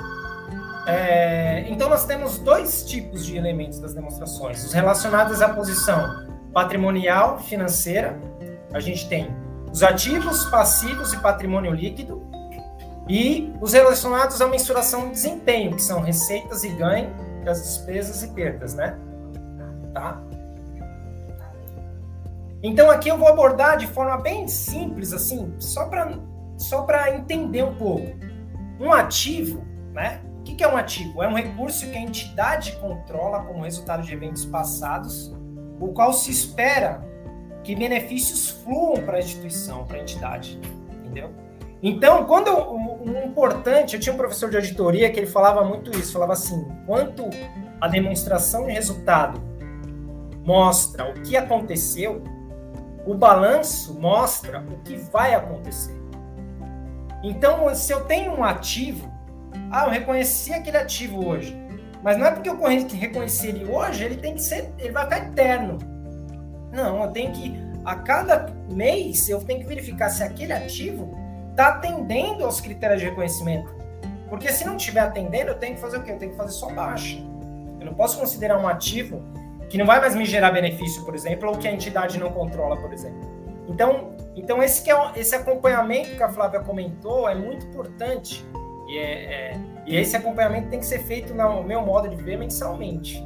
[0.87, 7.39] É, então, nós temos dois tipos de elementos das demonstrações: os relacionados à posição patrimonial
[7.41, 8.19] financeira,
[8.73, 9.35] a gente tem
[9.71, 12.27] os ativos, passivos e patrimônio líquido,
[13.09, 17.15] e os relacionados à mensuração do desempenho, que são receitas e ganho,
[17.47, 18.99] as despesas e perdas, né?
[19.95, 20.21] Tá?
[22.67, 26.19] Então aqui eu vou abordar de forma bem simples, assim, só para
[26.59, 28.09] só para entender um pouco.
[28.81, 30.21] Um ativo, né?
[30.41, 31.23] O que é um ativo?
[31.23, 35.33] É um recurso que a entidade controla como resultado de eventos passados
[35.79, 37.07] o qual se espera
[37.63, 40.59] que benefícios fluam para a instituição, para a entidade,
[40.91, 41.31] entendeu?
[41.81, 46.15] Então, quando um importante, eu tinha um professor de auditoria que ele falava muito isso,
[46.15, 47.31] falava assim, quanto
[47.81, 49.41] a demonstração de resultado
[50.45, 52.23] mostra o que aconteceu,
[53.07, 55.97] o balanço mostra o que vai acontecer.
[57.23, 59.11] Então, se eu tenho um ativo,
[59.71, 61.57] ah, eu reconheci aquele ativo hoje,
[62.03, 65.27] Mas não é porque eu reconheci ele hoje, ele tem que ser, ele vai ficar
[65.27, 65.79] eterno.
[66.73, 67.53] Não, eu tenho que
[67.85, 71.17] a cada mês eu tenho que verificar se aquele ativo
[71.51, 73.75] está atendendo aos critérios de reconhecimento.
[74.29, 76.13] Porque se não estiver atendendo, eu tenho que fazer o quê?
[76.13, 77.17] Eu tenho que fazer só baixa.
[77.81, 79.23] Eu não posso considerar um ativo
[79.69, 82.77] que não vai mais me gerar benefício, por exemplo, ou que a entidade não controla,
[82.77, 83.21] por exemplo.
[83.69, 88.47] Então, então esse, é, esse acompanhamento que a Flávia comentou é muito importante.
[88.89, 92.39] E, é, é, e esse acompanhamento tem que ser feito, no meu modo de ver,
[92.39, 93.25] mensalmente.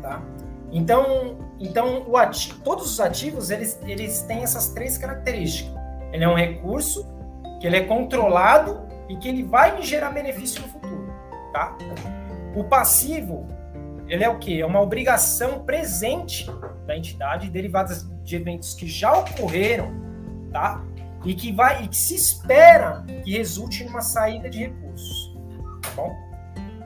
[0.00, 0.22] Tá?
[0.70, 5.74] Então, então ativo, todos os ativos eles, eles têm essas três características.
[6.12, 7.08] Ele é um recurso,
[7.60, 11.12] que ele é controlado e que ele vai me gerar benefício no futuro.
[11.52, 11.76] Tá?
[12.54, 13.48] O passivo
[14.08, 14.60] ele é o que?
[14.60, 16.46] É uma obrigação presente
[16.86, 19.92] da entidade, derivada de eventos que já ocorreram,
[20.52, 20.82] tá?
[21.24, 25.34] E que vai e que se espera que resulte numa saída de recursos,
[25.82, 26.14] tá bom?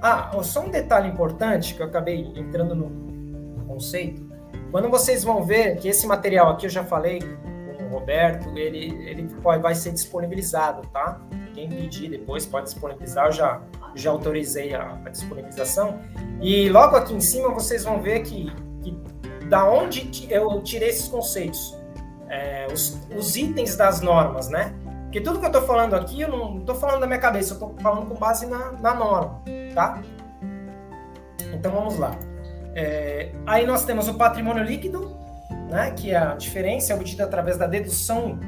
[0.00, 4.28] Ah, só um detalhe importante que eu acabei entrando no conceito.
[4.70, 8.94] Quando vocês vão ver que esse material aqui eu já falei com o Roberto, ele
[9.09, 11.20] ele pode, vai ser disponibilizado, tá?
[11.52, 13.61] Quem pedir depois pode disponibilizar, eu já
[13.98, 16.00] já autorizei a, a disponibilização.
[16.40, 18.96] E logo aqui em cima vocês vão ver que, que
[19.46, 21.76] da onde eu tirei esses conceitos,
[22.28, 24.74] é, os, os, itens das normas, né?
[25.04, 27.54] Porque tudo que eu estou falando aqui, eu não estou falando da minha cabeça, eu
[27.54, 29.42] estou falando com base na, na, norma,
[29.74, 30.02] tá?
[31.52, 32.14] Então vamos lá.
[32.74, 35.16] É, aí nós temos o patrimônio líquido,
[35.70, 35.90] né?
[35.92, 38.38] Que é a diferença obtida através da dedução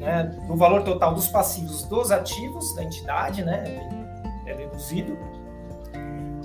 [0.00, 3.64] né, do valor total dos passivos dos ativos da entidade, né?
[4.48, 5.18] É deduzido.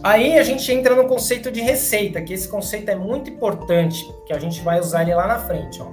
[0.03, 4.33] Aí a gente entra no conceito de receita, que esse conceito é muito importante, que
[4.33, 5.81] a gente vai usar ele lá na frente.
[5.81, 5.87] Ó.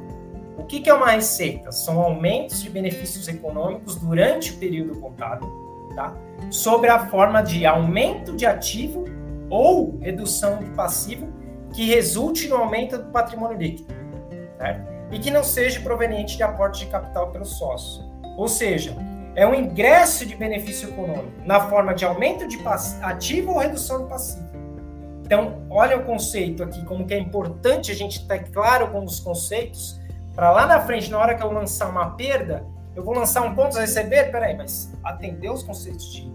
[0.60, 1.70] O que, que é uma receita?
[1.70, 5.48] São aumentos de benefícios econômicos durante o período contábil,
[5.94, 6.16] tá?
[6.50, 9.04] sobre a forma de aumento de ativo
[9.48, 11.28] ou redução de passivo
[11.72, 13.94] que resulte no aumento do patrimônio líquido,
[14.58, 14.90] certo?
[15.12, 18.04] e que não seja proveniente de aporte de capital pelos sócios.
[18.36, 18.96] Ou seja,
[19.34, 22.58] é um ingresso de benefício econômico na forma de aumento de
[23.02, 24.50] ativo ou redução de passivo.
[25.24, 29.20] Então, olha o conceito aqui, como que é importante a gente estar claro com os
[29.20, 30.00] conceitos,
[30.34, 32.66] para lá na frente, na hora que eu lançar uma perda,
[32.96, 36.32] eu vou lançar um ponto a receber, peraí, mas atender os conceitos de,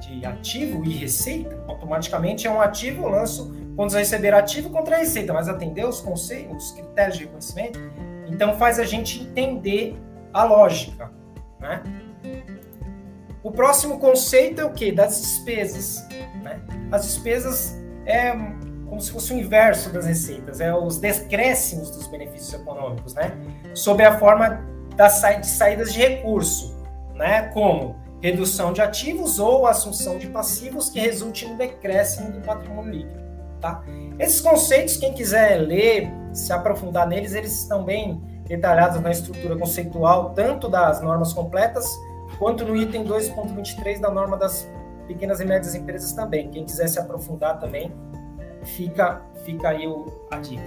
[0.00, 4.96] de ativo e receita, automaticamente é um ativo, eu lanço pontos a receber ativo contra
[4.96, 7.78] a receita, mas atender os conceitos, os critérios de reconhecimento,
[8.26, 9.96] então faz a gente entender
[10.32, 11.12] a lógica,
[11.60, 11.82] né?
[13.48, 14.92] O próximo conceito é o que?
[14.92, 16.06] Das despesas.
[16.42, 16.60] Né?
[16.92, 18.32] As despesas é
[18.86, 23.32] como se fosse o inverso das receitas, é os decréscimos dos benefícios econômicos, né?
[23.74, 24.62] Sob a forma
[24.96, 26.76] das de saídas de recurso,
[27.14, 27.44] né?
[27.54, 33.20] Como redução de ativos ou assunção de passivos que resulte no decréscimo do patrimônio líquido,
[33.62, 33.82] tá?
[34.18, 40.34] Esses conceitos, quem quiser ler, se aprofundar neles, eles estão bem detalhados na estrutura conceitual,
[40.34, 41.86] tanto das normas completas
[42.38, 44.70] quanto no item 2.23 da norma das
[45.06, 46.50] pequenas e médias empresas também.
[46.50, 47.92] Quem quiser se aprofundar também,
[48.62, 50.62] fica, fica aí o, a dica.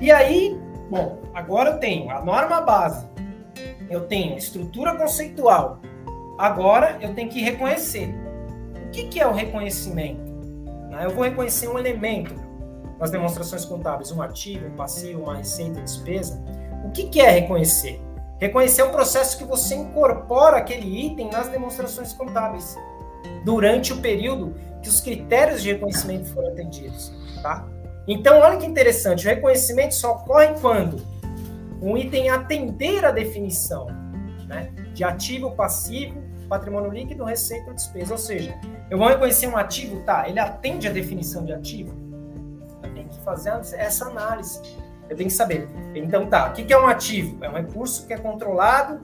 [0.00, 0.58] E aí,
[0.90, 3.06] bom, agora eu tenho a norma base,
[3.90, 5.80] eu tenho estrutura conceitual,
[6.38, 8.14] agora eu tenho que reconhecer.
[8.86, 10.32] O que, que é o reconhecimento?
[11.02, 12.34] Eu vou reconhecer um elemento
[12.98, 16.42] nas demonstrações contábeis, um ativo, um passivo, uma receita, despesa.
[16.84, 18.00] O que, que é reconhecer?
[18.38, 22.76] Reconhecer um processo que você incorpora aquele item nas demonstrações contábeis
[23.44, 27.66] durante o período que os critérios de reconhecimento foram atendidos, tá?
[28.06, 31.00] Então, olha que interessante, o reconhecimento só ocorre quando
[31.80, 33.86] um item atender a definição
[34.46, 38.12] né, de ativo, passivo, patrimônio líquido, receita ou despesa.
[38.12, 38.54] Ou seja,
[38.90, 40.28] eu vou reconhecer um ativo, tá?
[40.28, 41.94] Ele atende a definição de ativo?
[42.82, 44.60] Eu tenho que fazer essa análise.
[45.12, 45.68] Eu tenho que saber.
[45.94, 47.44] Então tá, o que é um ativo?
[47.44, 48.98] É um recurso que é controlado,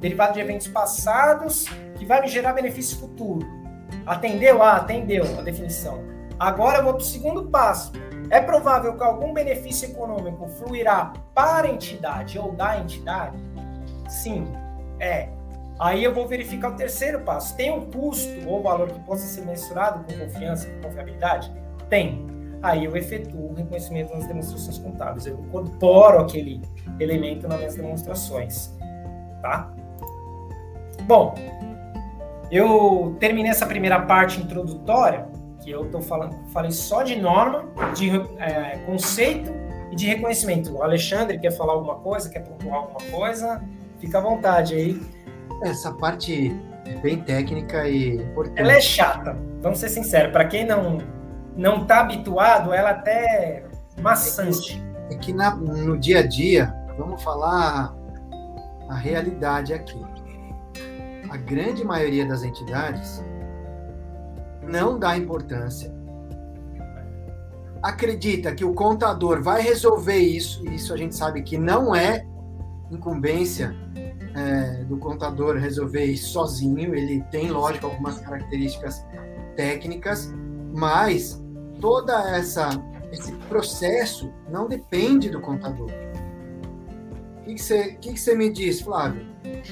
[0.00, 3.46] derivado de eventos passados, que vai me gerar benefício futuro.
[4.06, 4.62] Atendeu?
[4.62, 6.02] Ah, atendeu a definição.
[6.40, 7.92] Agora eu vou para o segundo passo.
[8.30, 13.36] É provável que algum benefício econômico fluirá para a entidade ou da entidade?
[14.08, 14.50] Sim,
[14.98, 15.28] é.
[15.78, 17.54] Aí eu vou verificar o terceiro passo.
[17.58, 21.52] Tem um custo ou valor que possa ser mensurado com confiança, com confiabilidade?
[21.90, 22.31] Tem
[22.62, 25.26] aí eu efetuo o reconhecimento nas demonstrações contábeis.
[25.26, 26.62] Eu incorporo aquele
[27.00, 28.74] elemento nas minhas demonstrações,
[29.42, 29.72] tá?
[31.02, 31.34] Bom,
[32.50, 35.26] eu terminei essa primeira parte introdutória,
[35.60, 39.52] que eu tô falando, falei só de norma, de é, conceito
[39.90, 40.72] e de reconhecimento.
[40.74, 43.62] O Alexandre quer falar alguma coisa, quer pontuar alguma coisa?
[43.98, 45.00] Fica à vontade aí.
[45.62, 46.54] Essa parte
[46.86, 48.60] é bem técnica e importante.
[48.60, 50.32] Ela é chata, vamos ser sinceros.
[50.32, 50.98] Para quem não
[51.56, 53.64] não está habituado, ela até
[54.00, 54.82] maçante.
[55.10, 57.94] É que na, no dia a dia, vamos falar
[58.88, 60.00] a realidade aqui.
[61.30, 63.24] A grande maioria das entidades
[64.62, 65.92] não dá importância.
[67.82, 72.24] Acredita que o contador vai resolver isso, e isso a gente sabe que não é
[72.90, 73.74] incumbência
[74.34, 79.04] é, do contador resolver isso sozinho, ele tem, lógico, algumas características
[79.56, 80.32] técnicas,
[80.74, 81.41] mas
[81.80, 82.70] toda essa
[83.12, 85.90] esse processo não depende do contador.
[87.40, 89.26] O que você que que me diz, Flávio?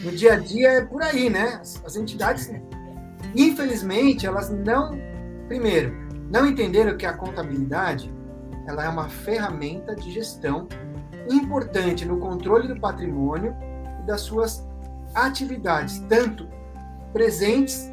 [0.05, 1.59] No dia a dia é por aí, né?
[1.61, 2.51] As, as entidades,
[3.35, 4.99] infelizmente, elas não,
[5.49, 5.95] primeiro,
[6.31, 8.13] não entenderam que a contabilidade
[8.67, 10.69] ela é uma ferramenta de gestão
[11.31, 13.55] importante no controle do patrimônio
[14.03, 14.69] e das suas
[15.15, 16.47] atividades, tanto
[17.13, 17.91] presentes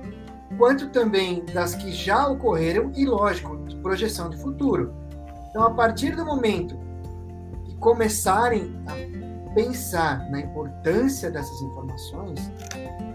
[0.58, 4.94] quanto também das que já ocorreram e, lógico, de projeção de futuro.
[5.50, 6.78] Então, a partir do momento
[7.66, 12.52] que começarem a pensar na importância dessas informações,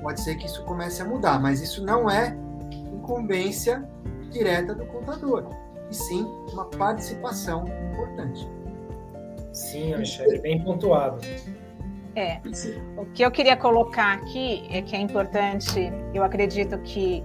[0.02, 2.36] pode ser que isso comece a mudar, mas isso não é
[2.92, 3.88] incumbência
[4.30, 5.46] direta do contador,
[5.90, 8.48] e sim uma participação importante.
[9.52, 11.20] Sim, Alexandre, bem pontuado.
[12.14, 12.40] É.
[12.96, 17.24] O que eu queria colocar aqui é que é importante, eu acredito que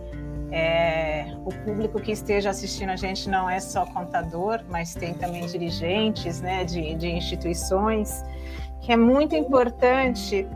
[0.51, 5.45] é, o público que esteja assistindo a gente não é só contador, mas tem também
[5.45, 8.23] dirigentes né, de, de instituições,
[8.81, 10.47] que é muito importante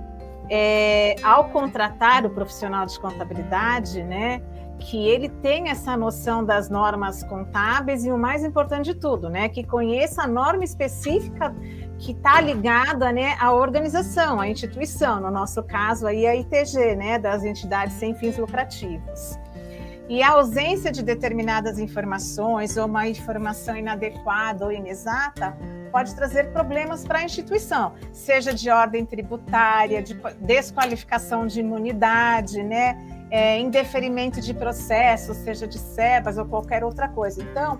[0.49, 4.41] é, ao contratar o profissional de contabilidade, né,
[4.79, 9.49] que ele tenha essa noção das normas contábeis e o mais importante de tudo, né,
[9.49, 11.53] que conheça a norma específica
[12.01, 17.19] que está ligada, né, à organização, à instituição, no nosso caso aí a ITG, né,
[17.19, 19.37] das entidades sem fins lucrativos.
[20.09, 25.55] E a ausência de determinadas informações ou uma informação inadequada ou inexata
[25.91, 32.97] pode trazer problemas para a instituição, seja de ordem tributária, de desqualificação de imunidade, né?
[33.29, 37.41] É, indeferimento de processo, seja de SEBAS ou qualquer outra coisa.
[37.41, 37.79] Então,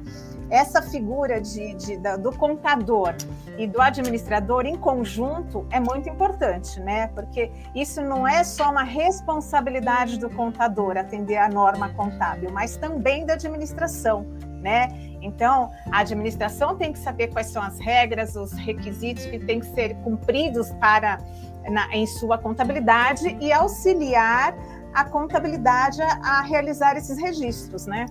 [0.52, 3.16] essa figura de, de, do contador
[3.58, 7.08] e do administrador em conjunto é muito importante, né?
[7.08, 13.26] Porque isso não é só uma responsabilidade do contador atender a norma contábil, mas também
[13.26, 14.26] da administração,
[14.62, 14.90] né?
[15.22, 19.68] Então, a administração tem que saber quais são as regras, os requisitos que têm que
[19.68, 21.18] ser cumpridos para
[21.70, 24.54] na, em sua contabilidade e auxiliar
[24.94, 28.06] a contabilidade a, a realizar esses registros, né?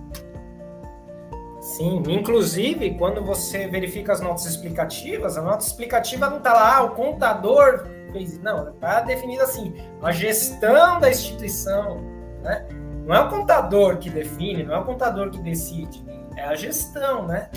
[1.71, 6.83] Sim, inclusive quando você verifica as notas explicativas, a nota explicativa não está lá, ah,
[6.83, 8.37] o contador fez.
[8.39, 12.01] Não, está definido assim, a gestão da instituição.
[12.43, 12.67] Né?
[13.05, 16.03] Não é o contador que define, não é o contador que decide,
[16.35, 17.49] é a gestão, né?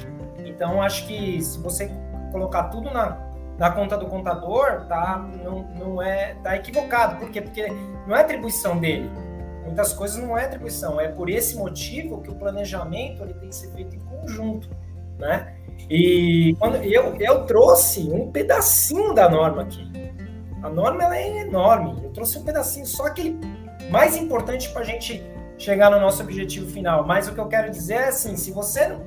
[0.44, 1.90] Então acho que se você
[2.31, 3.18] colocar tudo na,
[3.59, 7.16] na conta do contador, tá, não, não é, tá equivocado.
[7.16, 7.42] Por quê?
[7.42, 7.66] Porque
[8.07, 9.11] não é atribuição dele
[9.64, 13.57] muitas coisas não é atribuição, é por esse motivo que o planejamento ele tem que
[13.57, 14.68] ser feito em conjunto,
[15.18, 15.54] né?
[15.90, 19.90] E quando eu, eu trouxe um pedacinho da norma aqui.
[20.62, 22.00] A norma ela é enorme.
[22.02, 23.38] Eu trouxe um pedacinho, só aquele
[23.90, 25.22] mais importante para a gente
[25.58, 27.06] chegar no nosso objetivo final.
[27.06, 29.02] Mas o que eu quero dizer é assim: se você não,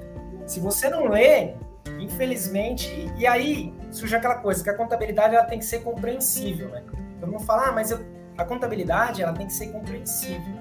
[0.45, 1.55] se você não lê,
[1.99, 6.69] infelizmente, e, e aí surge aquela coisa que a contabilidade ela tem que ser compreensível,
[6.69, 6.83] né?
[7.19, 7.99] Todo mundo fala, ah, mas eu,
[8.37, 10.53] a contabilidade ela tem que ser compreensível,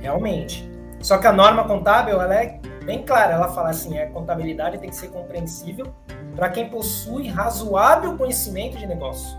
[0.00, 0.71] realmente.
[1.02, 4.88] Só que a norma contábil ela é bem clara, ela fala assim, a contabilidade tem
[4.88, 5.92] que ser compreensível
[6.34, 9.36] para quem possui razoável conhecimento de negócio.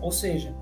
[0.00, 0.54] Ou seja,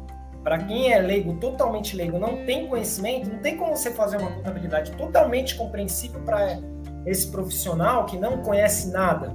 [0.43, 4.31] para quem é leigo, totalmente leigo, não tem conhecimento, não tem como você fazer uma
[4.33, 6.59] contabilidade totalmente compreensível para
[7.07, 9.35] esse profissional que não conhece nada,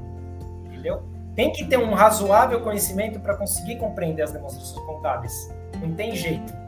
[0.65, 1.03] entendeu?
[1.35, 5.55] Tem que ter um razoável conhecimento para conseguir compreender as demonstrações contábeis.
[5.79, 6.66] Não tem jeito.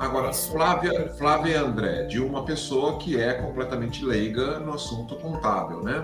[0.00, 6.02] Agora, Flávia, Flávia André, de uma pessoa que é completamente leiga no assunto contábil, né?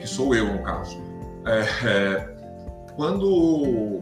[0.00, 1.00] Que sou eu, no caso.
[1.46, 2.36] É, é,
[2.96, 4.00] quando,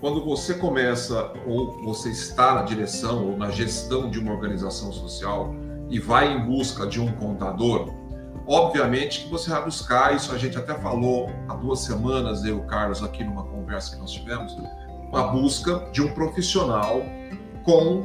[0.00, 5.54] quando você começa, ou você está na direção ou na gestão de uma organização social
[5.88, 7.94] e vai em busca de um contador,
[8.48, 12.58] obviamente que você vai buscar, isso a gente até falou há duas semanas, eu e
[12.58, 14.56] o Carlos, aqui numa conversa que nós tivemos,
[15.08, 17.00] uma busca de um profissional
[17.62, 18.04] com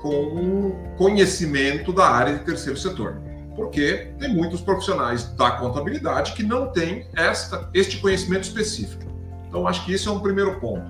[0.00, 3.20] com conhecimento da área de terceiro setor.
[3.54, 9.04] Porque tem muitos profissionais da contabilidade que não têm esta, este conhecimento específico.
[9.48, 10.84] Então, acho que isso é um primeiro ponto.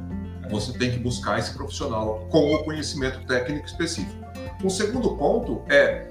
[0.51, 4.25] Você tem que buscar esse profissional com o conhecimento técnico específico.
[4.65, 6.09] Um segundo ponto é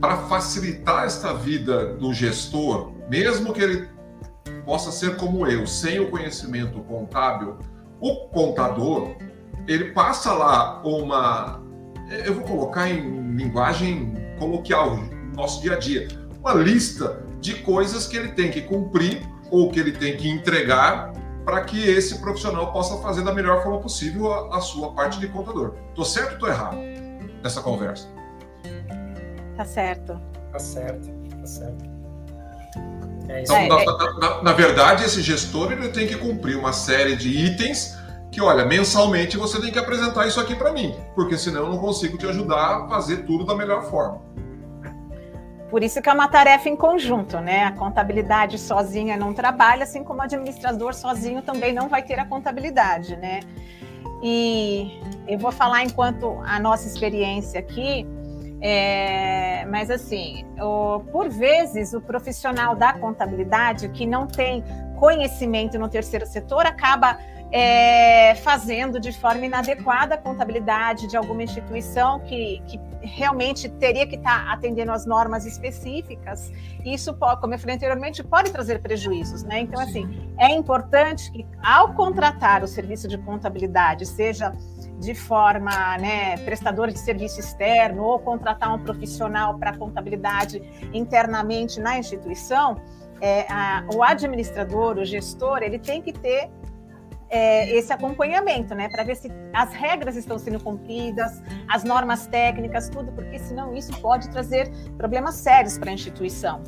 [0.00, 3.88] para facilitar esta vida do gestor mesmo que ele
[4.64, 7.58] possa ser como eu, sem o conhecimento contábil,
[8.00, 9.14] o contador,
[9.66, 11.62] ele passa lá uma.
[12.10, 16.08] Eu vou colocar em linguagem coloquial, no nosso dia a dia,
[16.40, 21.12] uma lista de coisas que ele tem que cumprir ou que ele tem que entregar
[21.44, 25.28] para que esse profissional possa fazer da melhor forma possível a, a sua parte de
[25.28, 25.74] contador.
[25.94, 26.78] Tô certo ou tô errado
[27.42, 28.08] nessa conversa?
[29.56, 30.18] Tá certo.
[30.50, 31.84] Tá certo, tá certo.
[33.28, 33.86] É então, é, na, é.
[34.20, 37.96] na, na, verdade, esse gestor ele tem que cumprir uma série de itens
[38.34, 41.78] que, olha, mensalmente você tem que apresentar isso aqui para mim, porque senão eu não
[41.78, 44.20] consigo te ajudar a fazer tudo da melhor forma.
[45.70, 47.64] Por isso que é uma tarefa em conjunto, né?
[47.64, 52.24] A contabilidade sozinha não trabalha, assim como o administrador sozinho também não vai ter a
[52.24, 53.40] contabilidade, né?
[54.22, 58.06] E eu vou falar enquanto a nossa experiência aqui,
[58.60, 64.64] é, mas assim, o, por vezes o profissional da contabilidade que não tem
[64.98, 67.18] conhecimento no terceiro setor acaba
[67.56, 74.16] é, fazendo de forma inadequada a contabilidade de alguma instituição que, que realmente teria que
[74.16, 76.50] estar atendendo às normas específicas.
[76.84, 79.44] Isso, pode, como eu falei anteriormente, pode trazer prejuízos.
[79.44, 79.60] Né?
[79.60, 84.52] Então, assim, é importante que, ao contratar o serviço de contabilidade, seja
[84.98, 90.60] de forma né, prestador de serviço externo ou contratar um profissional para contabilidade
[90.92, 92.80] internamente na instituição,
[93.20, 96.50] é, a, o administrador, o gestor, ele tem que ter
[97.28, 102.88] é, esse acompanhamento, né, para ver se as regras estão sendo cumpridas, as normas técnicas,
[102.88, 106.62] tudo, porque senão isso pode trazer problemas sérios para a instituição.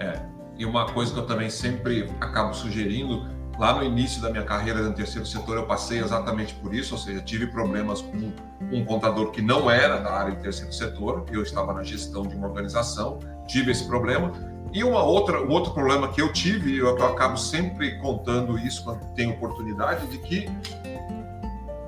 [0.00, 0.20] É,
[0.56, 3.26] e uma coisa que eu também sempre acabo sugerindo,
[3.58, 7.00] lá no início da minha carreira no terceiro setor, eu passei exatamente por isso, ou
[7.00, 8.32] seja, tive problemas com
[8.72, 12.34] um contador que não era da área de terceiro setor, eu estava na gestão de
[12.34, 14.32] uma organização, tive esse problema,
[14.74, 19.06] e uma outra, um outro problema que eu tive, eu acabo sempre contando isso quando
[19.14, 20.50] tenho oportunidade, de que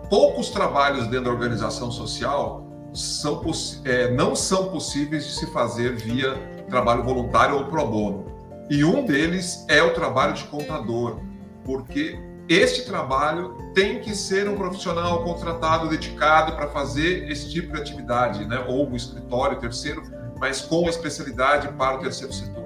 [0.08, 2.64] poucos trabalhos dentro da organização social
[2.94, 3.42] são,
[3.84, 6.34] é, não são possíveis de se fazer via
[6.70, 8.26] trabalho voluntário ou pro bono.
[8.70, 11.20] E um deles é o trabalho de contador,
[11.64, 12.16] porque
[12.48, 18.44] este trabalho tem que ser um profissional contratado, dedicado para fazer esse tipo de atividade,
[18.46, 18.64] né?
[18.68, 20.04] ou um escritório terceiro,
[20.38, 22.65] mas com especialidade para o terceiro setor.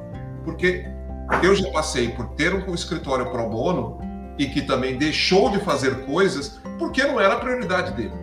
[0.50, 0.84] Porque
[1.44, 3.98] eu já passei por ter um escritório pro bono
[4.36, 8.14] e que também deixou de fazer coisas porque não era a prioridade dele,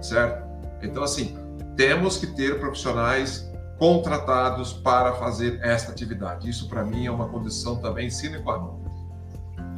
[0.00, 0.46] certo?
[0.80, 1.36] Então, assim,
[1.76, 6.48] temos que ter profissionais contratados para fazer esta atividade.
[6.48, 8.80] Isso, para mim, é uma condição também sine qua non.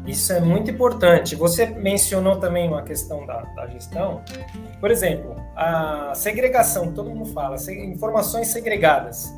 [0.07, 1.35] Isso é muito importante.
[1.35, 4.23] Você mencionou também uma questão da, da gestão.
[4.79, 9.35] Por exemplo, a segregação, todo mundo fala, informações segregadas,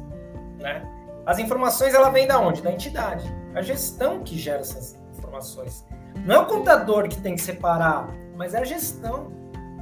[0.59, 0.96] né?
[1.27, 2.63] As informações ela vem da onde?
[2.63, 3.29] Da entidade.
[3.53, 5.85] A gestão que gera essas informações.
[6.25, 9.33] Não é o contador que tem que separar, mas é a gestão.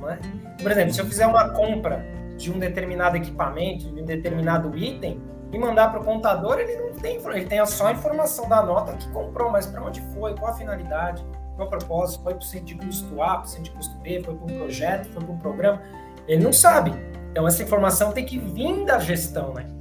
[0.09, 0.19] É?
[0.63, 2.05] Por exemplo, se eu fizer uma compra
[2.37, 5.23] de um determinado equipamento, de um determinado item,
[5.53, 8.95] e mandar para o contador, ele não tem, ele tem só a informação da nota
[8.95, 11.25] que comprou, mas para onde foi, qual a finalidade,
[11.57, 13.97] qual o propósito, foi para o centro de custo A, para o centro de custo
[13.99, 15.83] B, foi para um projeto, foi para um programa,
[16.27, 16.93] ele não sabe.
[17.31, 19.74] Então essa informação tem que vir da gestão, né?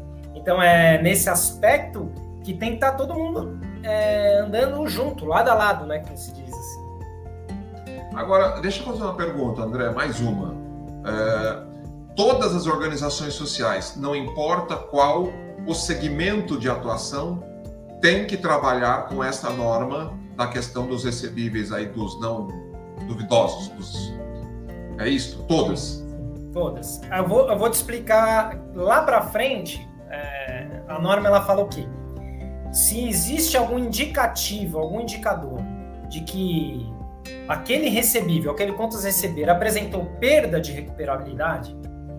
[0.43, 2.11] Então é nesse aspecto
[2.43, 5.99] que tem que estar tá todo mundo é, andando junto, lado a lado, né?
[5.99, 8.13] Como se diz assim.
[8.13, 10.53] Agora, deixa eu fazer uma pergunta, André, mais uma.
[11.05, 11.63] É,
[12.13, 15.29] todas as organizações sociais, não importa qual
[15.65, 17.41] o segmento de atuação,
[18.01, 22.49] tem que trabalhar com essa norma da questão dos recebíveis aí dos não
[23.07, 23.69] duvidosos.
[23.69, 24.13] Dos...
[24.97, 25.41] É isso?
[25.47, 26.03] Todas?
[26.51, 27.01] Todas.
[27.09, 31.67] Eu vou, eu vou te explicar lá para frente é, a norma ela fala o
[31.67, 31.87] quê?
[32.71, 35.59] Se existe algum indicativo, algum indicador
[36.07, 36.91] de que
[37.47, 41.75] aquele recebível, aquele contas receber apresentou perda de recuperabilidade,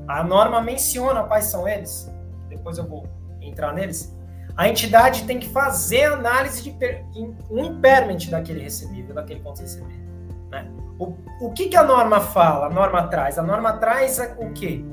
[0.07, 2.13] a norma menciona quais são eles.
[2.49, 3.07] Depois eu vou
[3.41, 4.15] entrar neles.
[4.57, 6.77] A entidade tem que fazer análise de
[7.51, 10.05] um impairment daquele recebível, daquele contas receber.
[10.51, 10.71] Né?
[10.99, 12.67] O, o que, que a norma fala?
[12.67, 13.39] A norma traz?
[13.39, 14.85] A norma traz o quê?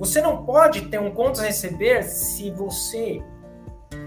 [0.00, 3.22] Você não pode ter um contas a receber se você,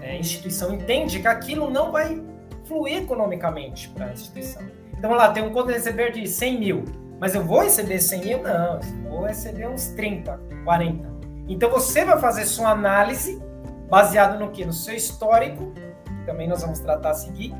[0.02, 2.20] é, instituição, entende que aquilo não vai
[2.64, 4.60] fluir economicamente para a instituição.
[4.98, 6.84] Então, lá, tem um contas a receber de 100 mil,
[7.20, 8.42] mas eu vou receber 100 mil?
[8.42, 11.08] Não, eu vou receber uns 30, 40.
[11.46, 13.40] Então, você vai fazer sua análise
[13.88, 14.64] baseado no que?
[14.64, 15.72] No seu histórico,
[16.04, 17.54] que também nós vamos tratar a seguir,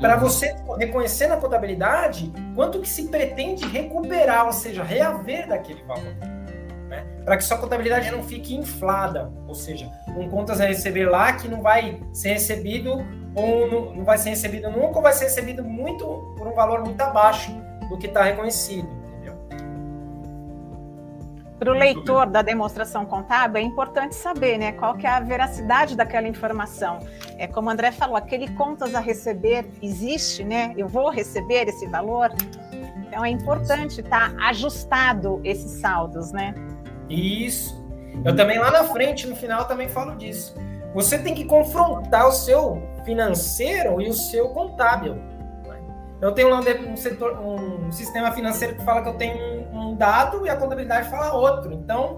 [0.00, 0.22] para uhum.
[0.22, 6.16] você reconhecer na contabilidade quanto que se pretende recuperar, ou seja, reaver daquele valor.
[6.88, 7.04] Né?
[7.24, 11.48] Para que sua contabilidade não fique inflada, ou seja, com contas a receber lá que
[11.48, 15.64] não vai ser recebido ou não, não vai ser recebido nunca ou vai ser recebido
[15.64, 16.04] muito
[16.38, 17.50] por um valor muito abaixo
[17.88, 19.06] do que está reconhecido.
[21.58, 25.96] Para o leitor da demonstração contábil, é importante saber né, qual que é a veracidade
[25.96, 26.98] daquela informação.
[27.38, 30.74] É como o André falou, aquele contas a receber existe, né?
[30.76, 32.30] Eu vou receber esse valor.
[33.08, 36.54] Então é importante estar tá ajustado esses saldos, né?
[37.08, 37.84] Isso.
[38.24, 40.54] Eu também lá na frente, no final, também falo disso.
[40.94, 45.16] Você tem que confrontar o seu financeiro e o seu contábil.
[46.20, 50.46] Eu tenho lá um, setor, um sistema financeiro que fala que eu tenho um, dado
[50.46, 51.72] e a contabilidade fala outro.
[51.72, 52.16] Então,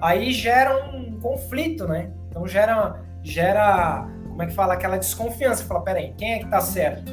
[0.00, 2.10] aí gera um conflito, né?
[2.28, 5.64] Então gera, gera como é que fala, aquela desconfiança.
[5.64, 7.12] Fala, peraí, quem é que tá certo?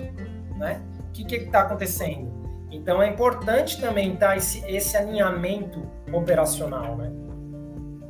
[0.57, 0.81] Né?
[1.09, 2.36] O que que tá acontecendo?
[2.69, 7.11] Então é importante também tá, esse, esse alinhamento operacional, né?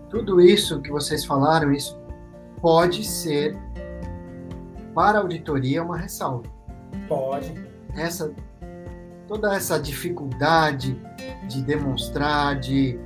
[0.10, 2.00] Tudo isso que vocês falaram, isso
[2.62, 3.58] pode ser
[4.94, 6.44] para a auditoria uma ressalva.
[7.08, 7.54] Pode
[7.96, 8.34] essa
[9.28, 10.98] toda essa dificuldade
[11.48, 12.98] de demonstrar, de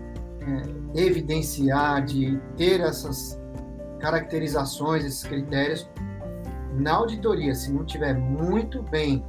[0.95, 3.41] é, evidenciar, de ter essas
[3.99, 5.89] caracterizações, esses critérios,
[6.74, 9.26] na auditoria, se não tiver muito bem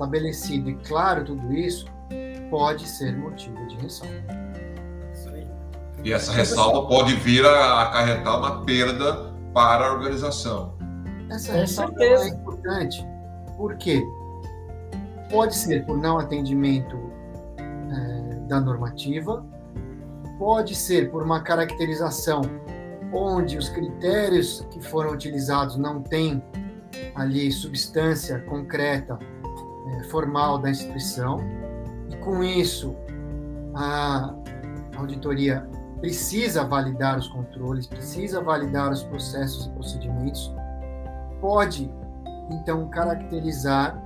[0.00, 1.84] estabelecido e claro tudo isso,
[2.48, 4.14] pode ser motivo de ressalva.
[6.02, 10.72] E essa ressalva pode vir a acarretar uma perda para a organização.
[11.30, 13.06] Essa ressalva é importante.
[13.58, 14.02] Por quê?
[15.30, 16.98] Pode ser por não atendimento
[17.58, 19.44] é, da normativa,
[20.38, 22.40] pode ser por uma caracterização
[23.12, 26.42] onde os critérios que foram utilizados não têm
[27.14, 29.18] ali substância concreta,
[29.92, 31.38] é, formal da instituição,
[32.10, 32.94] e com isso
[33.74, 34.34] a
[34.96, 35.68] auditoria
[36.00, 40.52] precisa validar os controles, precisa validar os processos e procedimentos,
[41.40, 41.90] pode
[42.50, 44.02] então caracterizar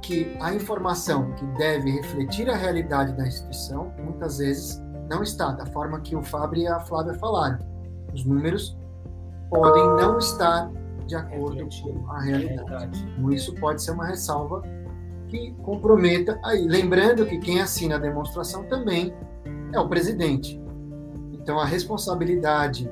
[0.00, 5.66] que a informação que deve refletir a realidade da instituição, muitas vezes não está, da
[5.66, 7.58] forma que o Fábio e a Flávia falaram.
[8.12, 8.76] Os números
[9.48, 10.70] podem não estar
[11.06, 13.06] de acordo com a realidade.
[13.16, 14.62] Então, isso pode ser uma ressalva
[15.32, 16.66] que comprometa aí.
[16.66, 19.14] Lembrando que quem assina a demonstração também
[19.72, 20.60] é o presidente.
[21.32, 22.90] Então, a responsabilidade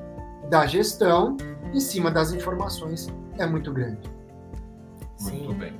[0.49, 1.37] da gestão
[1.71, 4.09] em cima das informações é muito grande.
[5.21, 5.53] Muito Sim.
[5.53, 5.73] bem.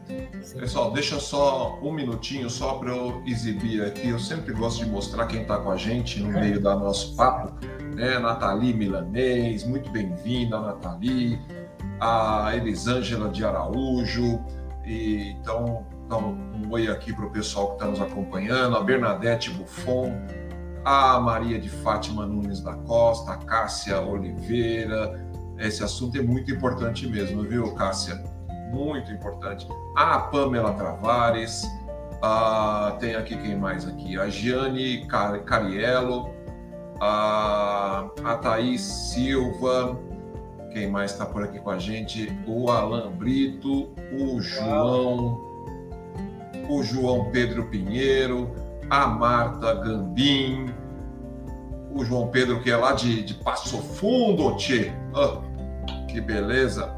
[0.43, 0.59] Sim.
[0.59, 4.09] Pessoal, deixa só um minutinho só para eu exibir aqui.
[4.09, 6.41] Eu sempre gosto de mostrar quem está com a gente no é.
[6.41, 7.53] meio do nosso papo.
[7.95, 8.19] Né?
[8.19, 11.39] Nathalie Milanês, muito bem-vinda, Nathalie.
[11.99, 14.39] A Elisângela de Araújo.
[14.85, 18.75] E, então, então, um oi aqui para o pessoal que está nos acompanhando.
[18.75, 20.11] A Bernadette Buffon.
[20.83, 23.31] A Maria de Fátima Nunes da Costa.
[23.31, 25.25] A Cássia Oliveira.
[25.57, 28.21] Esse assunto é muito importante mesmo, viu, Cássia?
[28.73, 29.67] muito importante.
[29.95, 31.65] A Pamela Travares,
[32.21, 34.17] a, tem aqui quem mais aqui?
[34.17, 35.05] A Giane
[35.45, 36.29] Cariello,
[37.01, 39.99] a, a Thaís Silva,
[40.71, 42.33] quem mais está por aqui com a gente?
[42.47, 45.50] O Alan Brito, o João,
[46.71, 48.49] o João Pedro Pinheiro,
[48.89, 50.73] a Marta Gambim,
[51.93, 54.93] o João Pedro que é lá de, de Passo Fundo, tchê.
[55.13, 55.41] Oh,
[56.07, 56.95] que beleza.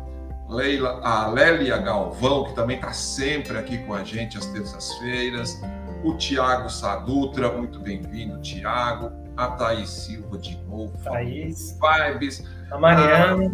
[0.48, 5.60] Leila, a Lélia Galvão, que também está sempre aqui com a gente às terças-feiras,
[6.04, 11.80] o Tiago Sadutra, muito bem-vindo, Tiago, a Thaís Silva de novo, Thaís.
[11.80, 13.46] Vibes, a Mariana,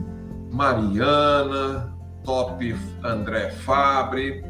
[0.52, 4.44] a Mariana, Top André Fabre,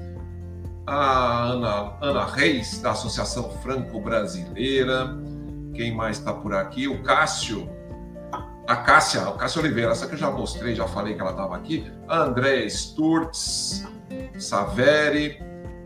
[0.90, 5.16] a Ana, Ana Reis, da Associação Franco-Brasileira,
[5.76, 6.88] quem mais está por aqui?
[6.88, 7.70] O Cássio,
[8.68, 11.56] a Cássia, a Cássia Oliveira, essa que eu já mostrei, já falei que ela estava
[11.56, 13.88] aqui, a Andréa Sturtz,
[14.40, 15.40] Saveri,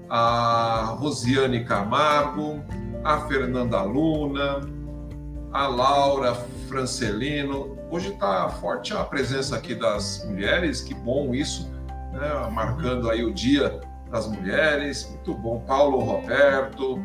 [0.09, 2.63] a Rosiane Camargo,
[3.03, 4.61] a Fernanda Luna,
[5.51, 6.33] a Laura
[6.69, 7.77] Francelino.
[7.91, 11.69] Hoje está forte a presença aqui das mulheres, que bom isso,
[12.13, 12.49] né?
[12.49, 13.81] marcando aí o Dia
[14.13, 15.59] das Mulheres, muito bom.
[15.61, 17.03] Paulo Roberto,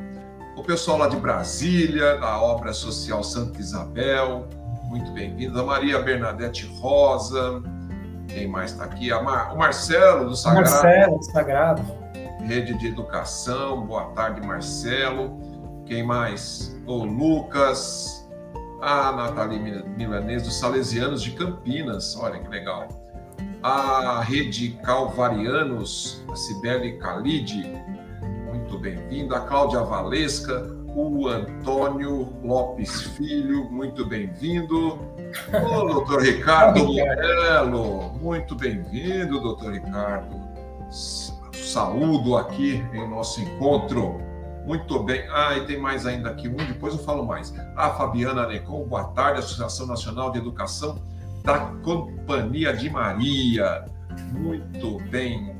[0.54, 4.46] o pessoal lá de Brasília, da Obra Social Santa Isabel,
[4.84, 5.62] muito bem-vinda.
[5.62, 7.62] Maria Bernadette Rosa,
[8.28, 9.08] quem mais está aqui?
[9.08, 9.54] Mar...
[9.54, 10.70] O Marcelo do Sagrado.
[10.70, 11.82] Marcelo do Sagrado.
[12.46, 15.40] Rede de Educação, boa tarde, Marcelo.
[15.86, 16.78] Quem mais?
[16.86, 18.28] O Lucas,
[18.82, 22.86] a Nathalie Milanês dos Salesianos de Campinas, olha que legal.
[23.60, 27.76] A Rede Calvarianos, a Cibele Calide,
[28.46, 29.38] muito bem-vinda.
[29.38, 35.00] A Cláudia Valesca, o Antônio Lopes Filho, muito bem-vindo.
[35.52, 40.36] O doutor Ricardo Morello, muito bem-vindo, doutor Ricardo.
[41.52, 44.20] Saúdo aqui em nosso encontro.
[44.64, 45.24] Muito bem.
[45.32, 47.52] Ah, e tem mais ainda aqui um, depois eu falo mais.
[47.74, 51.02] A Fabiana Necon, boa tarde, Associação Nacional de Educação
[51.44, 53.84] da Companhia de Maria.
[54.32, 55.56] Muito bem.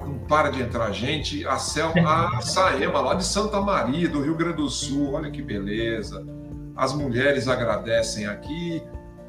[0.00, 1.46] Não para de entrar gente.
[1.46, 5.12] A Selma, a Saema, lá de Santa Maria, do Rio Grande do Sul.
[5.12, 6.24] Olha que beleza.
[6.76, 8.82] As mulheres agradecem aqui.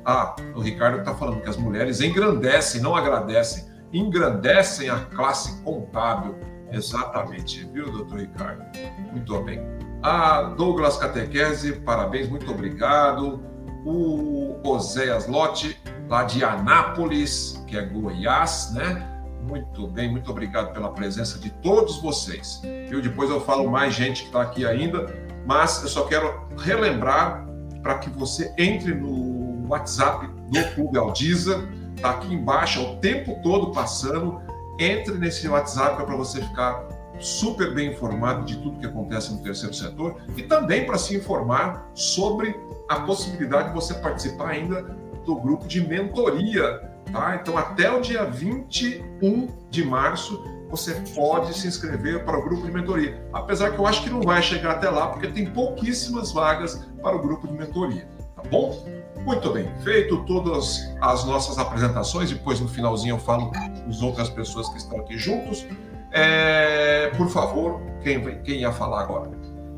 [0.06, 3.72] Ah, o Ricardo está falando que as mulheres engrandecem, não agradecem.
[3.94, 6.36] Engrandecem a classe contábil
[6.74, 8.64] Exatamente, viu, doutor Ricardo?
[9.12, 9.62] Muito bem.
[10.02, 13.44] A Douglas Catequese, parabéns, muito obrigado.
[13.86, 19.10] O Oséias Lotte, lá de Anápolis, que é Goiás, né?
[19.42, 22.62] Muito bem, muito obrigado pela presença de todos vocês.
[22.90, 23.02] Viu?
[23.02, 25.14] Depois eu falo mais gente que está aqui ainda,
[25.46, 27.46] mas eu só quero relembrar
[27.82, 33.72] para que você entre no WhatsApp do Clube Aldiza, está aqui embaixo o tempo todo
[33.72, 34.42] passando
[34.80, 36.88] entre nesse WhatsApp para você ficar
[37.20, 41.90] super bem informado de tudo que acontece no terceiro setor e também para se informar
[41.94, 42.56] sobre
[42.90, 44.82] a possibilidade de você participar ainda
[45.26, 46.80] do grupo de mentoria,
[47.12, 47.38] tá?
[47.42, 52.72] Então até o dia 21 de março você pode se inscrever para o grupo de
[52.72, 53.24] mentoria.
[53.32, 57.16] Apesar que eu acho que não vai chegar até lá porque tem pouquíssimas vagas para
[57.16, 58.84] o grupo de mentoria, tá bom?
[59.24, 63.52] Muito bem, feito todas as nossas apresentações, depois no finalzinho eu falo
[63.88, 65.66] as outras pessoas que estão aqui juntos.
[66.12, 69.32] É, por favor, quem, quem ia falar agora?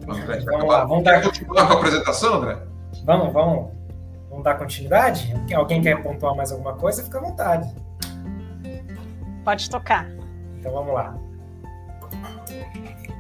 [0.08, 1.22] André, vamos lá, vamos dar...
[1.22, 2.58] continuar com a apresentação, André?
[3.04, 3.72] Vamos, vamos,
[4.30, 5.34] vamos dar continuidade?
[5.54, 7.04] Alguém quer pontuar mais alguma coisa?
[7.04, 7.76] Fica à vontade.
[9.44, 10.10] Pode tocar.
[10.58, 11.16] Então vamos lá.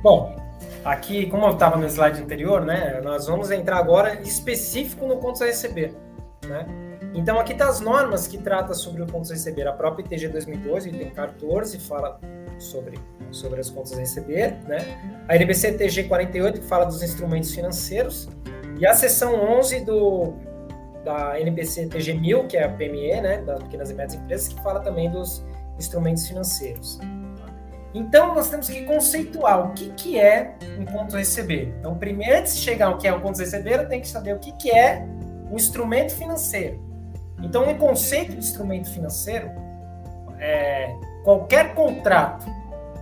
[0.01, 0.35] Bom,
[0.83, 5.41] aqui, como eu estava no slide anterior, né, nós vamos entrar agora específico no contas
[5.41, 5.95] a receber.
[6.47, 6.65] Né?
[7.13, 9.67] Então, aqui está as normas que trata sobre o contas a receber.
[9.67, 12.19] A própria ITG 2012, item 14, fala
[12.59, 12.99] sobre,
[13.31, 14.53] sobre as contas a receber.
[14.67, 14.79] Né?
[15.27, 18.29] A NBC TG 48, que fala dos instrumentos financeiros.
[18.77, 20.33] E a seção 11 do,
[21.03, 24.61] da NBC TG 1000, que é a PME, né, das pequenas e médias empresas, que
[24.61, 25.45] fala também dos
[25.77, 26.99] instrumentos financeiros.
[27.93, 31.73] Então, nós temos que conceituar o que, que é um ponto receber.
[31.79, 34.35] Então, primeiro, antes de chegar ao que é um ponto receber, eu tenho que saber
[34.35, 35.05] o que, que é
[35.49, 36.83] um instrumento financeiro.
[37.41, 39.49] Então, o conceito de instrumento financeiro
[40.39, 42.45] é qualquer contrato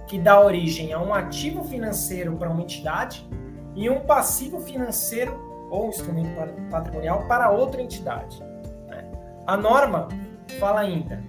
[0.06, 3.28] que dá origem a um ativo financeiro para uma entidade
[3.76, 5.43] e um passivo financeiro
[5.74, 6.30] ou um instrumento
[6.70, 8.40] patrimonial para outra entidade.
[8.88, 9.04] Né?
[9.48, 10.08] A norma
[10.60, 11.20] fala ainda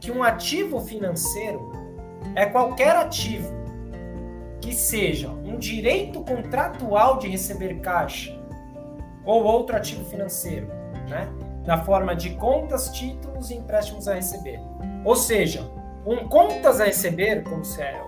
[0.00, 1.72] que um ativo financeiro
[2.36, 3.52] é qualquer ativo
[4.60, 8.38] que seja um direito contratual de receber caixa
[9.24, 10.68] ou outro ativo financeiro,
[11.08, 11.28] né?
[11.66, 14.60] na forma de contas, títulos e empréstimos a receber.
[15.04, 15.68] Ou seja,
[16.06, 18.00] um contas a receber, como se é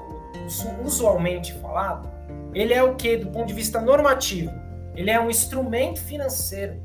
[0.85, 2.09] usualmente falado,
[2.55, 4.60] ele é o que do ponto de vista normativo?
[5.01, 6.81] Ele é um instrumento financeiro,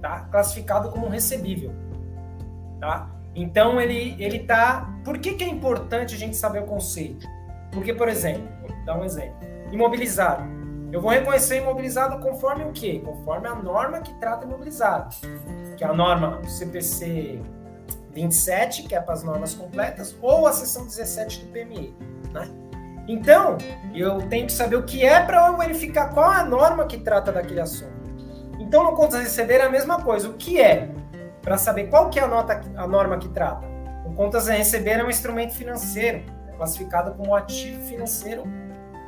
[0.00, 0.20] tá?
[0.30, 1.72] Classificado como recebível,
[2.80, 3.08] tá?
[3.34, 4.92] Então ele ele tá.
[5.04, 7.26] Por que, que é importante a gente saber o conceito?
[7.70, 9.36] Porque, por exemplo, vou dar um exemplo.
[9.70, 13.00] Imobilizado eu vou reconhecer imobilizado conforme o quê?
[13.02, 15.16] Conforme a norma que trata imobilizado,
[15.74, 17.40] que é a norma CPC
[18.12, 21.94] 27, que é para as normas completas, ou a seção 17 do PMI,
[22.34, 22.46] né?
[23.08, 23.58] Então,
[23.94, 26.98] eu tenho que saber o que é para eu verificar qual é a norma que
[26.98, 27.92] trata daquele assunto.
[28.58, 30.28] Então, no contas receber é a mesma coisa.
[30.28, 30.88] O que é?
[31.40, 33.66] Para saber qual que é a, nota, a norma que trata.
[34.04, 36.22] O contas a receber é um instrumento financeiro,
[36.56, 38.44] classificado como ativo financeiro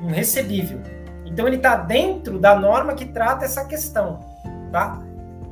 [0.01, 0.80] um recebível.
[1.24, 4.20] Então ele está dentro da norma que trata essa questão,
[4.70, 5.01] tá?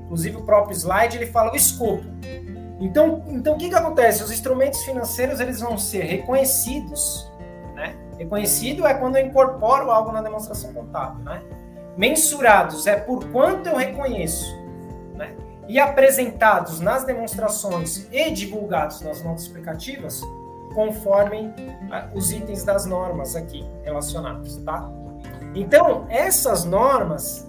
[0.04, 2.04] Inclusive o próprio slide ele fala o escopo.
[2.78, 4.22] Então, então o que, que acontece?
[4.22, 7.30] Os instrumentos financeiros eles vão ser reconhecidos?
[8.22, 11.42] Reconhecido é quando eu incorporo algo na demonstração contábil, né?
[11.96, 14.46] Mensurados é por quanto eu reconheço,
[15.16, 15.34] né?
[15.66, 20.22] E apresentados nas demonstrações e divulgados nas notas explicativas
[20.72, 21.52] conforme
[21.90, 24.88] ah, os itens das normas aqui relacionados, tá?
[25.52, 27.46] Então, essas normas,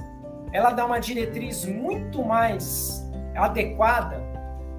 [0.51, 4.19] ela dá uma diretriz muito mais adequada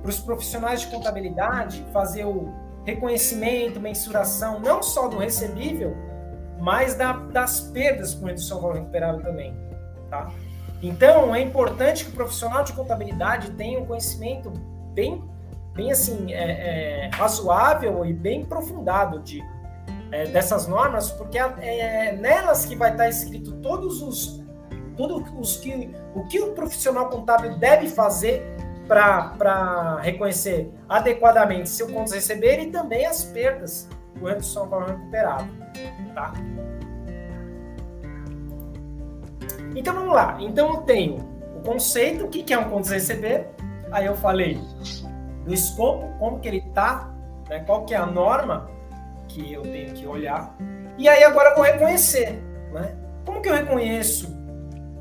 [0.02, 2.52] para os profissionais de contabilidade fazer o
[2.84, 5.96] reconhecimento, mensuração, não só do recebível,
[6.60, 9.54] mas da, das perdas com redução valor recuperável também,
[10.10, 10.30] tá?
[10.82, 14.52] Então, é importante que o profissional de contabilidade tenha um conhecimento
[14.92, 15.24] bem,
[15.74, 19.42] bem assim, é, é, razoável e bem aprofundado de
[20.12, 24.44] é, dessas normas, porque é, é nelas que vai estar escrito todos os
[24.96, 28.53] tudo os que, o que o profissional contábil deve fazer
[28.86, 33.88] para reconhecer adequadamente seu contas a receber e também as perdas
[34.22, 35.48] redução ao valor recuperado.
[36.14, 36.32] Tá?
[39.74, 40.36] Então vamos lá.
[40.40, 41.16] Então eu tenho
[41.56, 43.48] o conceito, o que é um contas receber.
[43.90, 44.60] Aí eu falei
[45.44, 47.12] do escopo, como que ele está,
[47.48, 47.60] né?
[47.60, 48.68] qual que é a norma
[49.28, 50.56] que eu tenho que olhar.
[50.96, 52.42] E aí agora eu vou reconhecer.
[52.72, 52.96] Né?
[53.24, 54.34] Como que eu reconheço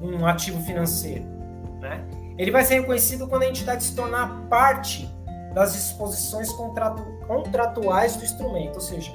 [0.01, 1.25] um ativo financeiro?
[1.79, 2.03] Né?
[2.37, 5.09] Ele vai ser reconhecido quando a entidade se tornar parte
[5.53, 9.11] das disposições contratu contratuais do instrumento, ou seja,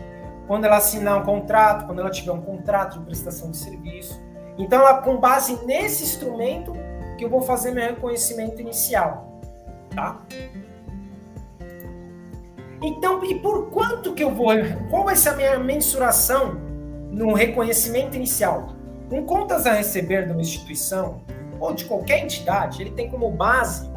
[0.47, 4.21] quando ela assinar um contrato, quando ela tiver um contrato de prestação de serviço.
[4.57, 6.73] Então, ela, com base nesse instrumento,
[7.17, 9.41] que eu vou fazer meu reconhecimento inicial,
[9.95, 10.23] tá?
[12.81, 14.53] Então, e por quanto que eu vou,
[14.89, 16.55] qual vai ser a minha mensuração
[17.11, 18.69] no reconhecimento inicial?
[19.11, 21.21] Com contas a receber de uma instituição
[21.61, 23.91] ou de qualquer entidade, ele tem como base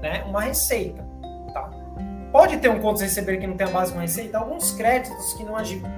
[0.00, 1.06] né, uma receita.
[1.52, 1.70] Tá?
[2.32, 5.44] Pode ter um contas receber que não tem a base uma receita, alguns créditos que
[5.44, 5.54] não,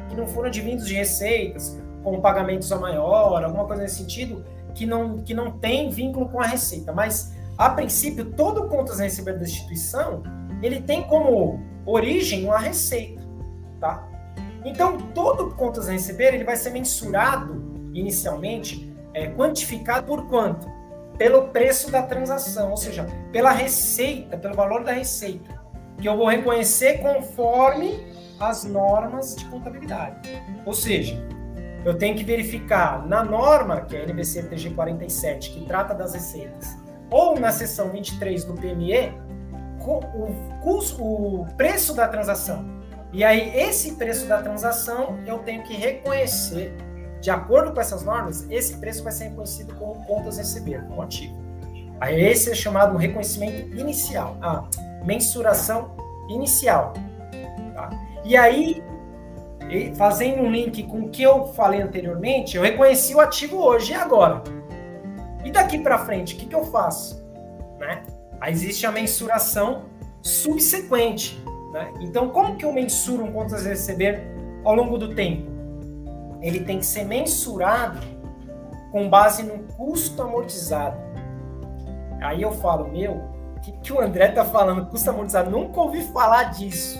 [0.09, 4.45] que não foram advindos de receitas, como pagamentos a maior, alguma coisa nesse sentido,
[4.75, 6.93] que não, que não tem vínculo com a receita.
[6.93, 10.23] Mas, a princípio, todo contas receber da instituição,
[10.63, 13.21] ele tem como origem uma receita.
[13.81, 14.07] Tá?
[14.65, 20.67] Então, todo contas a receber, ele vai ser mensurado inicialmente, é, quantificado por quanto?
[21.21, 25.61] Pelo preço da transação, ou seja, pela receita, pelo valor da receita,
[25.99, 28.07] que eu vou reconhecer conforme
[28.41, 30.31] as normas de contabilidade.
[30.65, 31.23] Ou seja,
[31.85, 36.15] eu tenho que verificar na norma, que é a NBC TG 47, que trata das
[36.15, 36.75] receitas,
[37.11, 39.13] ou na seção 23 do PME,
[39.79, 42.65] o, custo, o preço da transação.
[43.13, 46.75] E aí, esse preço da transação, eu tenho que reconhecer
[47.21, 51.39] de acordo com essas normas, esse preço vai ser reconhecido como contas receber, como ativo.
[52.01, 54.65] Aí esse é chamado reconhecimento inicial, a
[55.05, 55.91] mensuração
[56.29, 56.95] inicial.
[57.75, 57.91] Tá?
[58.25, 58.83] E aí,
[59.97, 63.95] fazendo um link com o que eu falei anteriormente, eu reconheci o ativo hoje e
[63.95, 64.43] agora.
[65.45, 67.23] E daqui para frente, o que, que eu faço?
[67.79, 68.03] Né?
[68.41, 69.85] Aí existe a mensuração
[70.23, 71.43] subsequente.
[71.73, 71.93] Né?
[72.01, 74.23] Então, como que eu mensuro um contas receber
[74.65, 75.50] ao longo do tempo?
[76.41, 78.01] Ele tem que ser mensurado
[78.91, 80.99] com base no custo amortizado.
[82.21, 83.13] Aí eu falo, meu,
[83.57, 84.87] o que, que o André tá falando?
[84.87, 85.51] Custo amortizado?
[85.51, 86.99] Nunca ouvi falar disso.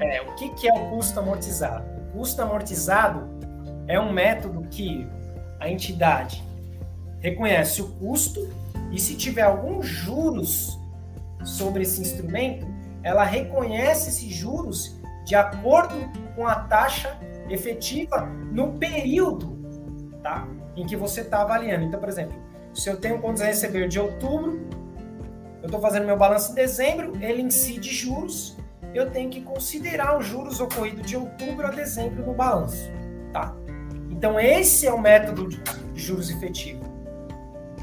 [0.00, 1.84] É, o que, que é o custo amortizado?
[1.98, 3.28] O custo amortizado
[3.88, 5.08] é um método que
[5.58, 6.42] a entidade
[7.20, 8.48] reconhece o custo
[8.90, 10.78] e se tiver alguns juros
[11.44, 12.66] sobre esse instrumento,
[13.02, 15.94] ela reconhece esses juros de acordo
[16.34, 17.16] com a taxa
[17.52, 19.58] efetiva no período
[20.22, 20.46] tá?
[20.76, 21.84] em que você está avaliando.
[21.84, 22.36] Então, por exemplo,
[22.74, 24.66] se eu tenho contas a receber de outubro,
[25.62, 28.56] eu estou fazendo meu balanço em dezembro, ele incide juros,
[28.94, 32.90] eu tenho que considerar os juros ocorridos de outubro a dezembro no balanço.
[33.32, 33.54] Tá?
[34.10, 35.60] Então, esse é o método de
[35.94, 36.82] juros efetivo.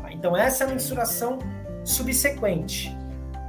[0.01, 0.11] Tá?
[0.11, 1.39] Então, essa é a mensuração
[1.83, 2.95] subsequente.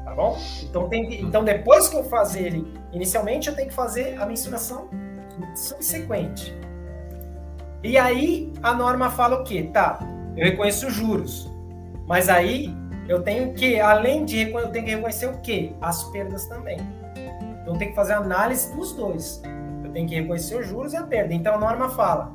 [0.05, 0.39] Tá bom?
[0.62, 4.89] Então, tem, então, depois que eu fazer ele, inicialmente, eu tenho que fazer a mensuração
[5.55, 6.57] subsequente.
[7.82, 9.70] E aí a norma fala o quê?
[9.72, 9.99] Tá,
[10.36, 11.51] eu reconheço os juros,
[12.07, 12.74] mas aí
[13.09, 15.72] eu tenho que, além de eu tenho que reconhecer o quê?
[15.80, 16.78] As perdas também.
[17.62, 19.43] Então tem que fazer análise dos dois.
[19.84, 21.34] Eu tenho que reconhecer os juros e a perda.
[21.34, 22.34] Então a norma fala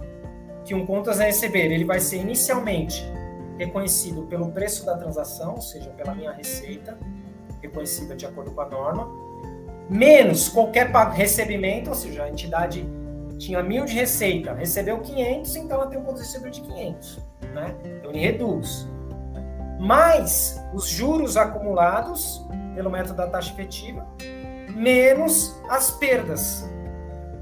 [0.65, 3.05] que um contas a receber ele vai ser inicialmente
[3.57, 6.97] reconhecido pelo preço da transação, ou seja, pela minha receita,
[7.61, 9.07] reconhecida de acordo com a norma,
[9.89, 12.87] menos qualquer recebimento, ou seja, a entidade
[13.37, 17.19] tinha mil de receita, recebeu 500, então ela tem um custo recebível de 500,
[17.53, 17.75] né?
[17.83, 18.87] Então ele reduz.
[19.79, 24.07] Mais os juros acumulados pelo método da taxa efetiva,
[24.73, 26.67] menos as perdas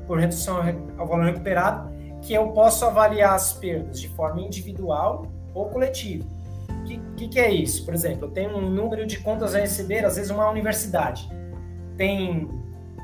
[0.08, 0.58] por redução
[0.98, 6.26] ao valor recuperado, que eu posso avaliar as perdas de forma individual ou coletiva.
[6.70, 7.86] O que, que, que é isso?
[7.86, 11.30] Por exemplo, eu tenho um número de contas a receber, às vezes uma universidade
[11.98, 12.50] tem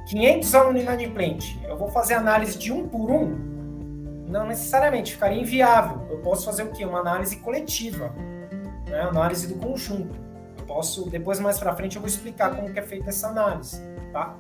[0.08, 3.50] 500 alunos inadimplentes, eu vou fazer análise de um por um?
[4.28, 6.08] Não necessariamente, ficaria inviável.
[6.10, 6.86] Eu posso fazer o quê?
[6.86, 8.14] Uma análise coletiva,
[8.88, 9.02] né?
[9.02, 10.16] análise do conjunto.
[10.58, 13.82] Eu posso, depois mais para frente eu vou explicar como que é feita essa análise,
[14.14, 14.36] tá?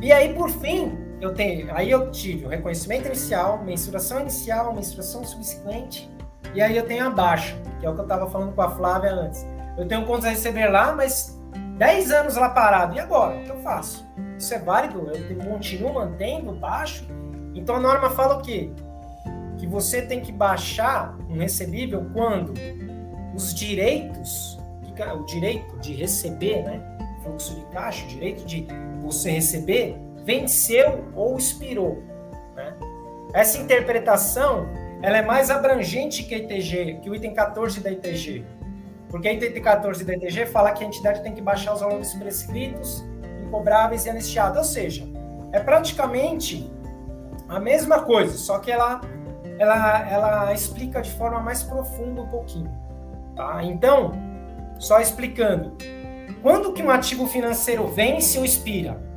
[0.00, 5.24] E aí, por fim, eu tenho, aí eu tive o reconhecimento inicial, mensuração inicial, mensuração
[5.24, 6.10] subsequente,
[6.54, 8.70] e aí eu tenho a baixa, que é o que eu estava falando com a
[8.70, 9.46] Flávia antes.
[9.78, 11.40] Eu tenho contas a receber lá, mas
[11.82, 13.36] 10 anos lá parado, e agora?
[13.38, 14.08] O que eu faço?
[14.38, 15.10] Isso é válido?
[15.10, 17.04] Eu continuo mantendo baixo?
[17.56, 18.70] Então a norma fala o quê?
[19.58, 22.52] que você tem que baixar um recebível quando
[23.34, 24.58] os direitos,
[25.16, 26.80] o direito de receber, né,
[27.22, 28.64] fluxo de caixa, o direito de
[29.00, 32.00] você receber, venceu ou expirou.
[32.54, 32.74] Né?
[33.34, 34.68] Essa interpretação
[35.02, 38.44] ela é mais abrangente que, ITG, que o item 14 da ITG.
[39.12, 42.14] Porque a item 14 da ITG fala que a entidade tem que baixar os valores
[42.14, 43.04] prescritos,
[43.46, 44.56] incobráveis e anistiados.
[44.56, 45.06] Ou seja,
[45.52, 46.72] é praticamente
[47.46, 49.02] a mesma coisa, só que ela,
[49.58, 52.72] ela, ela explica de forma mais profunda um pouquinho.
[53.36, 53.62] Tá?
[53.62, 54.12] Então,
[54.78, 55.76] só explicando,
[56.42, 59.12] quando que um ativo financeiro vence ou expira?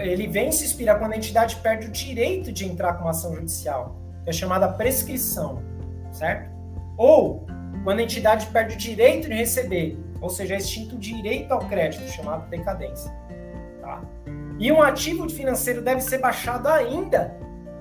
[0.00, 3.34] ele vence e expira quando a entidade perde o direito de entrar com uma ação
[3.34, 3.94] judicial,
[4.24, 5.62] que é chamada prescrição,
[6.10, 6.50] certo?
[6.96, 7.46] Ou
[7.84, 11.60] quando a entidade perde o direito de receber, ou seja, é extinto o direito ao
[11.60, 13.14] crédito, chamado decadência.
[13.82, 14.02] Tá?
[14.58, 17.36] E um ativo financeiro deve ser baixado ainda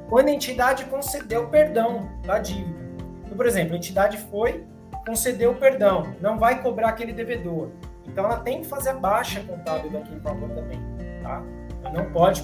[0.10, 2.84] quando a entidade concedeu perdão da dívida.
[3.24, 4.66] Então, por exemplo, a entidade foi,
[5.08, 7.70] concedeu o perdão, não vai cobrar aquele devedor.
[8.06, 10.80] Então ela tem que fazer a baixa contábil daquele valor também.
[11.22, 11.42] Tá?
[11.82, 12.44] Ela não pode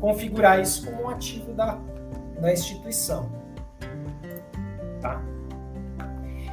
[0.00, 1.78] configurar isso como um ativo da,
[2.40, 3.30] da instituição.
[5.00, 5.22] Tá?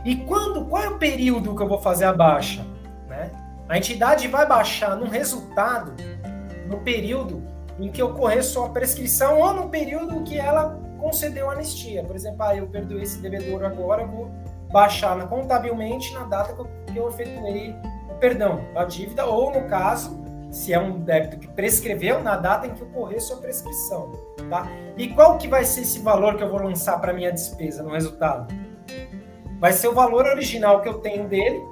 [0.06, 2.66] E quando, qual é o período que eu vou fazer a baixa?
[3.08, 3.32] Né?
[3.70, 5.94] A entidade vai baixar no resultado
[6.68, 7.42] no período
[7.80, 12.04] em que ocorrer sua prescrição ou no período que ela concedeu anistia.
[12.04, 14.30] Por exemplo, ah, eu perdoei esse devedor agora, vou
[14.72, 17.76] baixar na, contabilmente na data que eu, que eu efetuei
[18.10, 22.68] o perdão da dívida, ou no caso, se é um débito que prescreveu, na data
[22.68, 24.12] em que ocorrer sua prescrição.
[24.50, 24.68] Tá?
[24.98, 27.92] E qual que vai ser esse valor que eu vou lançar para minha despesa no
[27.92, 28.54] resultado?
[29.64, 31.64] Vai ser o valor original que eu tenho dele,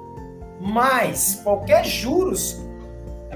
[0.58, 2.58] mais qualquer juros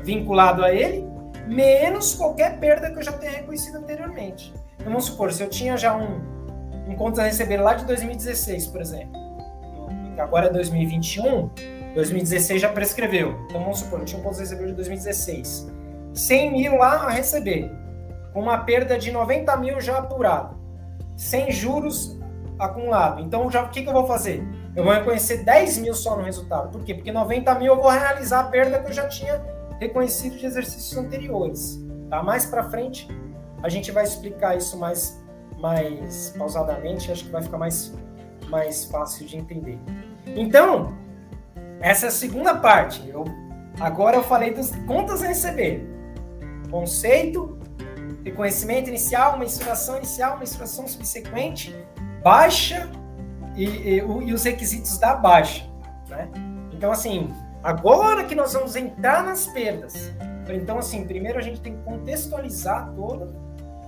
[0.02, 1.06] vinculado a ele,
[1.46, 4.54] menos qualquer perda que eu já tenha reconhecido anteriormente.
[4.76, 6.22] Então, vamos supor, se eu tinha já um,
[6.88, 9.12] um contas a receber lá de 2016, por exemplo,
[10.18, 11.50] agora é 2021,
[11.94, 13.38] 2016 já prescreveu.
[13.50, 15.70] Então, vamos supor, eu tinha um contas a receber de 2016.
[16.14, 17.70] 100 mil lá a receber,
[18.32, 20.58] com uma perda de 90 mil já apurado,
[21.14, 22.16] sem juros
[22.58, 23.20] acumulado.
[23.20, 24.46] Então, já, o que, que eu vou fazer?
[24.74, 26.70] Eu vou reconhecer 10 mil só no resultado.
[26.70, 26.94] Por quê?
[26.94, 29.42] Porque 90 mil eu vou realizar a perda que eu já tinha
[29.78, 31.82] reconhecido de exercícios anteriores.
[32.10, 32.22] Tá?
[32.22, 33.08] Mais para frente
[33.62, 35.22] a gente vai explicar isso mais,
[35.58, 37.92] mais pausadamente, acho que vai ficar mais,
[38.48, 39.78] mais fácil de entender.
[40.26, 40.94] Então,
[41.80, 43.08] essa é a segunda parte.
[43.08, 43.24] Eu,
[43.80, 45.86] agora eu falei das contas a receber.
[46.70, 47.58] Conceito,
[48.24, 51.74] reconhecimento inicial, mensuração inicial, mensuração subsequente,
[52.22, 52.88] baixa
[53.54, 55.64] e, e, e os requisitos da baixa.
[56.08, 56.28] Né?
[56.72, 57.32] Então, assim,
[57.66, 60.12] Agora que nós vamos entrar nas perdas.
[60.48, 63.34] Então, assim, primeiro a gente tem que contextualizar todo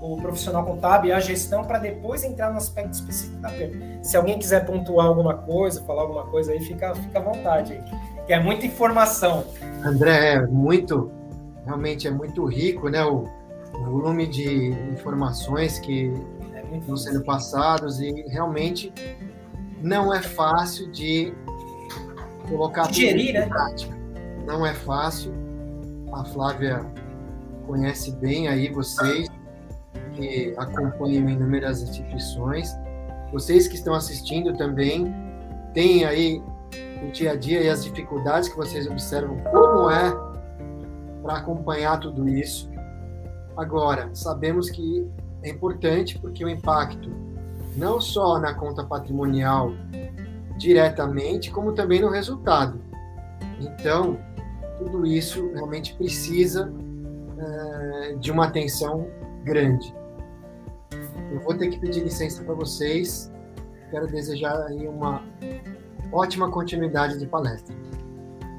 [0.03, 3.79] o profissional contábil e a gestão para depois entrar no aspecto específico da perda.
[4.03, 7.81] Se alguém quiser pontuar alguma coisa, falar alguma coisa aí, fica, fica à vontade.
[8.27, 9.45] Que é muita informação.
[9.85, 11.13] André, é muito,
[11.65, 13.05] realmente é muito rico, né?
[13.05, 13.29] O,
[13.75, 16.13] o volume de informações que
[16.77, 18.93] estão sendo passados e realmente
[19.83, 21.33] não é fácil de
[22.49, 23.47] colocar Digerir, tudo em né?
[23.47, 23.99] prática.
[24.47, 25.33] Não é fácil.
[26.13, 26.85] A Flávia
[27.67, 29.29] conhece bem aí vocês
[30.15, 32.75] que acompanham inúmeras instituições.
[33.33, 35.15] Vocês que estão assistindo também
[35.75, 36.43] têm aí
[37.07, 40.11] o dia a dia e as dificuldades que vocês observam como é
[41.23, 42.71] para acompanhar tudo isso.
[43.57, 45.07] Agora, sabemos que
[45.43, 47.11] é importante porque o impacto
[47.77, 49.73] não só na conta patrimonial
[50.57, 52.81] diretamente, como também no resultado.
[53.61, 54.19] Então,
[54.79, 56.73] tudo isso realmente precisa
[57.39, 59.09] é, de uma atenção
[59.45, 59.95] grande.
[61.31, 63.31] Eu vou ter que pedir licença para vocês.
[63.91, 65.23] Quero desejar aí uma
[66.13, 67.75] ótima continuidade de palestra.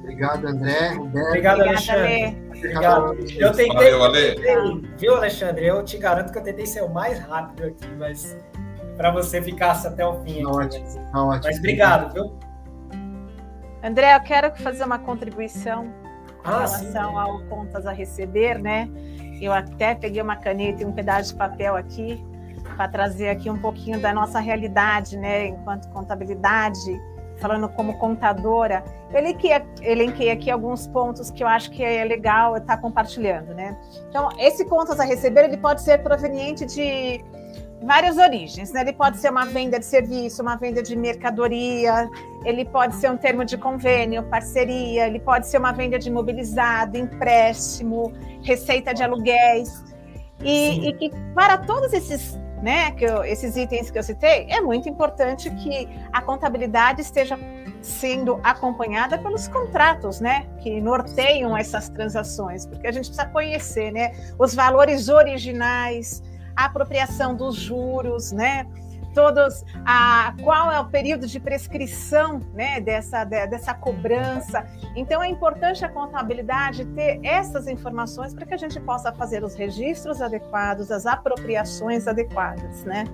[0.02, 1.28] Obrigado, André, Roberto.
[1.28, 2.42] Obrigado, Alexandre.
[2.46, 3.14] Obrigado.
[3.38, 4.88] Eu tentei, Valeu, Ale.
[4.98, 5.66] viu, Alexandre?
[5.66, 8.36] Eu te garanto que eu tentei ser o mais rápido aqui, mas
[8.96, 10.38] para você ficar até o fim.
[10.38, 11.40] Aqui, ótimo, mas, ótimo.
[11.44, 12.38] Mas obrigado, viu?
[13.82, 15.92] André, eu quero fazer uma contribuição
[16.44, 17.18] ah, em relação sim.
[17.18, 18.90] ao contas a receber, né?
[19.40, 22.22] Eu até peguei uma caneta e um pedaço de papel aqui
[22.76, 25.46] para trazer aqui um pouquinho da nossa realidade, né?
[25.46, 27.00] Enquanto contabilidade,
[27.40, 29.48] falando como contadora, ele que
[29.82, 33.76] elenquei aqui alguns pontos que eu acho que é legal estar compartilhando, né?
[34.08, 37.24] Então, esse contas a receber ele pode ser proveniente de
[37.82, 38.72] várias origens.
[38.72, 38.82] Né?
[38.82, 42.08] Ele pode ser uma venda de serviço, uma venda de mercadoria,
[42.44, 46.96] ele pode ser um termo de convênio, parceria, ele pode ser uma venda de imobilizado,
[46.96, 48.12] empréstimo,
[48.42, 49.84] receita de aluguéis.
[50.42, 54.60] E, e que para todos esses né, que eu, esses itens que eu citei, é
[54.60, 57.38] muito importante que a contabilidade esteja
[57.80, 64.12] sendo acompanhada pelos contratos, né, que norteiam essas transações, porque a gente precisa conhecer, né,
[64.38, 66.22] os valores originais,
[66.54, 68.66] a apropriação dos juros, né,
[69.14, 74.66] todos a qual é o período de prescrição né, dessa, de, dessa cobrança.
[74.94, 79.54] Então é importante a contabilidade ter essas informações para que a gente possa fazer os
[79.54, 83.04] registros adequados, as apropriações adequadas, né?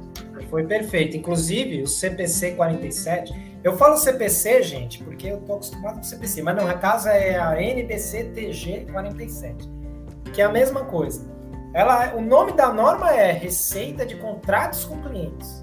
[0.51, 1.17] Foi perfeito.
[1.17, 6.57] Inclusive, o CPC 47, eu falo CPC, gente, porque eu estou acostumado com CPC, mas
[6.57, 9.69] não, a casa é a NBC TG 47,
[10.33, 11.37] que é a mesma coisa.
[11.75, 15.63] Ela, o nome da norma é Receita de Contratos com Clientes.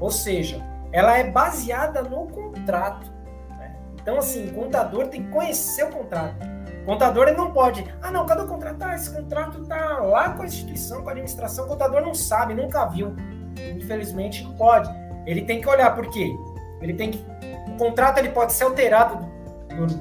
[0.00, 3.12] Ou seja, ela é baseada no contrato.
[3.50, 3.76] Né?
[4.00, 6.48] Então, assim, o contador tem que conhecer o contrato.
[6.82, 8.82] O contador ele não pode, ah, não, cadê o contrato?
[8.82, 11.66] Ah, esse contrato está lá com a instituição, com a administração.
[11.66, 13.14] O contador não sabe, nunca viu.
[13.76, 14.90] Infelizmente, não pode.
[15.26, 16.34] Ele tem que olhar, por quê?
[16.80, 17.24] Ele tem que.
[17.68, 19.28] O contrato ele pode ser alterado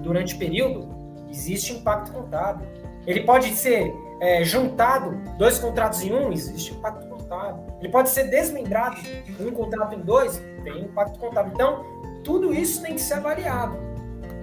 [0.02, 0.90] durante o período,
[1.30, 2.66] existe impacto contábil.
[3.06, 7.64] Ele pode ser é, juntado, dois contratos em um, existe impacto contábil.
[7.80, 8.98] Ele pode ser desmembrado,
[9.40, 11.54] um contrato em dois, tem impacto contábil.
[11.54, 11.86] Então,
[12.24, 13.78] tudo isso tem que ser avaliado.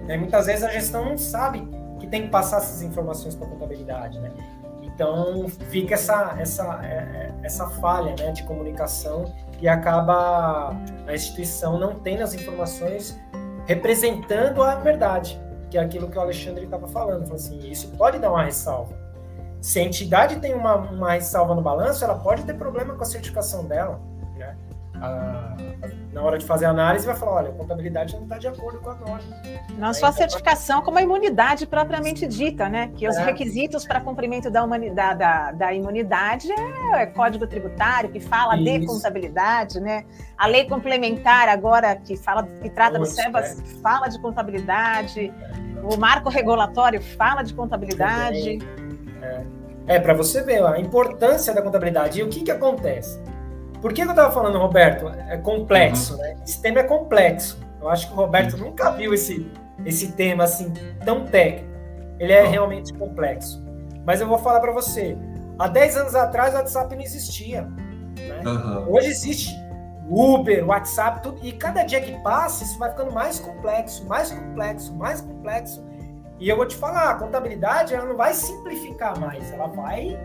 [0.05, 0.17] Né?
[0.17, 1.67] Muitas vezes a gestão não sabe
[1.99, 4.19] que tem que passar essas informações para a contabilidade.
[4.19, 4.31] Né?
[4.81, 9.31] Então, fica essa, essa, é, é, essa falha né, de comunicação
[9.61, 10.75] e acaba
[11.05, 13.19] a instituição não tendo as informações
[13.65, 17.23] representando a verdade, que é aquilo que o Alexandre estava falando.
[17.23, 19.06] Falou assim, isso pode dar uma ressalva
[19.61, 23.05] se a entidade tem uma, uma ressalva no balanço, ela pode ter problema com a
[23.05, 23.99] certificação dela.
[24.37, 24.55] Né?
[26.11, 28.79] na hora de fazer a análise, vai falar: olha, a contabilidade não está de acordo
[28.79, 29.41] com a norma.
[29.77, 32.91] Não só a certificação, como a imunidade propriamente dita, né?
[32.95, 33.23] Que os é.
[33.23, 38.63] requisitos para cumprimento da, humanidade, da, da imunidade é, é, código tributário, que fala Isso.
[38.63, 40.05] de contabilidade, né?
[40.37, 43.81] A lei complementar agora, que fala que trata dos SEBAS, é.
[43.81, 45.31] fala de contabilidade.
[45.83, 48.59] O marco regulatório fala de contabilidade.
[49.21, 52.19] É, é para você ver a importância da contabilidade.
[52.19, 53.19] E o que, que acontece?
[53.81, 55.07] Por que eu estava falando, Roberto?
[55.29, 56.19] É complexo, uhum.
[56.19, 56.37] né?
[56.45, 57.59] Esse tema é complexo.
[57.79, 58.65] Eu acho que o Roberto uhum.
[58.69, 59.51] nunca viu esse,
[59.85, 60.73] esse tema assim
[61.05, 61.67] tão técnico.
[62.19, 62.51] Ele é uhum.
[62.51, 63.63] realmente complexo.
[64.05, 65.17] Mas eu vou falar para você.
[65.59, 67.61] Há 10 anos atrás o WhatsApp não existia.
[67.61, 68.41] Né?
[68.87, 69.51] Hoje existe
[70.09, 71.45] Uber, WhatsApp, tudo.
[71.45, 75.85] E cada dia que passa, isso vai ficando mais complexo, mais complexo, mais complexo.
[76.39, 80.17] E eu vou te falar, a contabilidade ela não vai simplificar mais, ela vai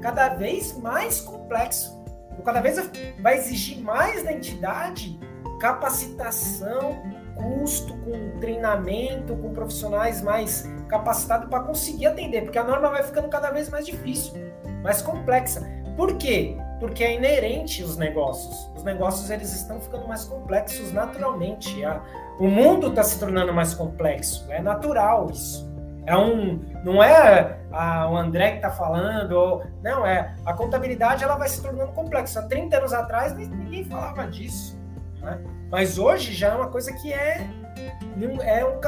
[0.00, 1.96] cada vez mais complexo.
[2.44, 2.78] Cada vez
[3.20, 5.18] vai exigir mais da entidade
[5.58, 7.02] capacitação,
[7.34, 13.28] custo, com treinamento, com profissionais mais capacitados para conseguir atender, porque a norma vai ficando
[13.28, 14.34] cada vez mais difícil,
[14.82, 15.66] mais complexa.
[15.96, 16.56] Por quê?
[16.78, 18.70] Porque é inerente os negócios.
[18.76, 21.82] Os negócios eles estão ficando mais complexos naturalmente.
[21.84, 22.02] A,
[22.38, 24.46] o mundo está se tornando mais complexo.
[24.50, 25.66] É natural isso.
[26.06, 31.24] É um, não é a, o André que está falando, ou, não, é a contabilidade
[31.24, 32.40] ela vai se tornando complexa.
[32.40, 34.78] Há 30 anos atrás ninguém falava disso.
[35.20, 35.40] Né?
[35.70, 37.48] Mas hoje já é uma coisa que é,
[38.44, 38.86] é, um,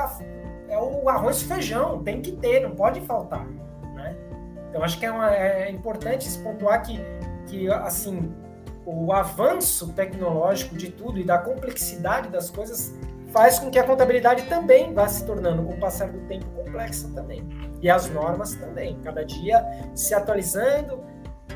[0.68, 3.44] é o arroz e feijão, tem que ter, não pode faltar.
[3.94, 4.16] Né?
[4.68, 7.01] Então acho que é, uma, é importante se pontuar que,
[7.46, 8.32] que assim,
[8.86, 12.94] o avanço tecnológico de tudo e da complexidade das coisas
[13.33, 17.09] faz com que a contabilidade também vá se tornando, com o passar do tempo, complexa
[17.14, 17.47] também.
[17.81, 19.64] E as normas também, cada dia
[19.95, 21.05] se atualizando.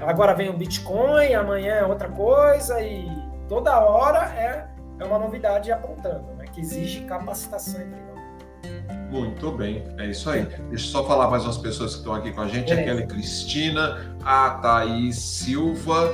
[0.01, 3.09] Agora vem o Bitcoin, amanhã é outra coisa, e
[3.49, 4.67] toda hora é,
[4.99, 8.13] é uma novidade apontando, né, que exige capacitação entre nós.
[9.11, 10.45] Muito bem, é isso aí.
[10.45, 12.69] Deixa eu só falar mais umas pessoas que estão aqui com a gente.
[12.69, 12.93] Beleza.
[12.93, 16.11] Aquela Cristina, a Thaís Silva.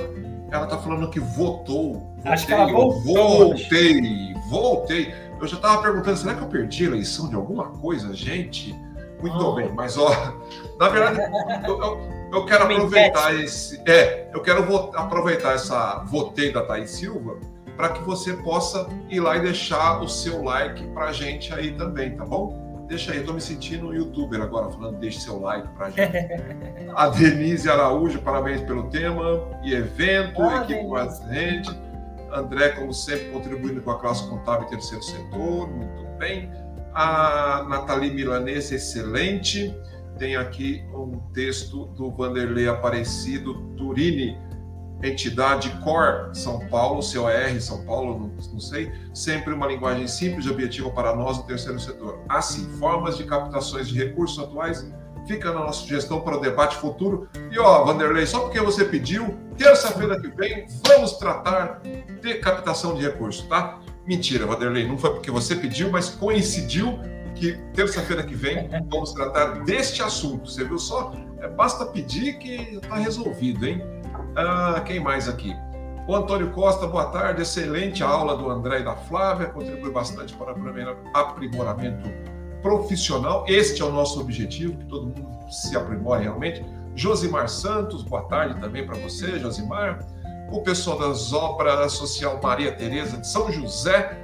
[0.51, 1.93] Ela está falando que votou.
[1.93, 3.05] Voltei, Acho que ela voltou.
[3.05, 5.15] Voltei, voltei.
[5.41, 8.75] Eu já estava perguntando, será que eu perdi a eleição de alguma coisa, gente?
[9.21, 9.55] Muito oh.
[9.55, 10.35] bem, mas ó,
[10.79, 11.21] na verdade,
[11.67, 12.01] eu, eu,
[12.33, 13.81] eu quero aproveitar esse.
[13.87, 17.37] É, eu quero aproveitar essa votei da Thaís Silva
[17.77, 21.73] para que você possa ir lá e deixar o seu like para a gente aí
[21.73, 22.87] também, tá bom?
[22.89, 25.91] Deixa aí, eu tô me sentindo um youtuber agora, falando deixe seu like para a
[25.91, 26.91] gente.
[26.95, 31.88] a Denise Araújo, parabéns pelo tema e evento, ah, equipe com a gente.
[32.33, 36.51] André, como sempre, contribuindo com a classe contábil e terceiro setor, muito bem.
[36.95, 39.75] A Nathalie Milanese, excelente.
[40.19, 44.37] Tem aqui um texto do Vanderlei Aparecido Turini,
[45.03, 50.51] entidade COR São Paulo, COR São Paulo, não, não, sei, sempre uma linguagem simples e
[50.51, 52.21] objetiva para nós no terceiro setor.
[52.29, 54.91] Assim, formas de captações de recursos atuais
[55.29, 57.29] fica na nossa sugestão para o debate futuro.
[57.53, 61.83] E ó, Vanderlei, só porque você pediu, terça-feira que vem, vamos tratar
[62.23, 63.81] de captação de recursos, tá?
[64.07, 66.99] Mentira, Vanderlei, não foi porque você pediu, mas coincidiu
[67.35, 70.51] que terça-feira que vem vamos tratar deste assunto.
[70.51, 71.13] Você viu só?
[71.41, 73.83] É, basta pedir que está resolvido, hein?
[74.35, 75.55] Ah, quem mais aqui?
[76.07, 77.43] O Antônio Costa, boa tarde.
[77.43, 82.09] Excelente aula do André e da Flávia, contribui bastante para o aprimoramento
[82.63, 83.45] profissional.
[83.47, 86.65] Este é o nosso objetivo, que todo mundo se aprimore realmente.
[86.99, 90.05] Josimar Santos, boa tarde também para você, Josimar.
[90.51, 94.19] O pessoal das obras social Maria Tereza de São José,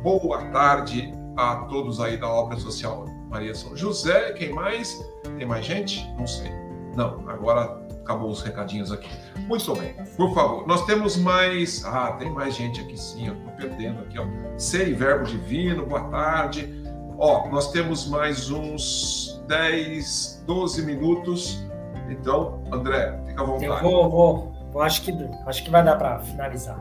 [0.00, 4.32] boa tarde a todos aí da obra social Maria São José.
[4.34, 4.96] Quem mais?
[5.38, 6.08] Tem mais gente?
[6.16, 6.52] Não sei.
[6.94, 9.10] Não, agora acabou os recadinhos aqui.
[9.48, 10.68] Muito bem, por favor.
[10.68, 11.84] Nós temos mais.
[11.84, 14.26] Ah, tem mais gente aqui sim, eu tô perdendo aqui, ó.
[14.56, 16.80] Ser Verbo Divino, boa tarde.
[17.18, 21.69] Ó, nós temos mais uns 10, 12 minutos.
[22.10, 23.64] Então, André, fica à vontade.
[23.66, 25.14] Eu vou, vou, vou acho que
[25.46, 26.78] acho que vai dar para finalizar.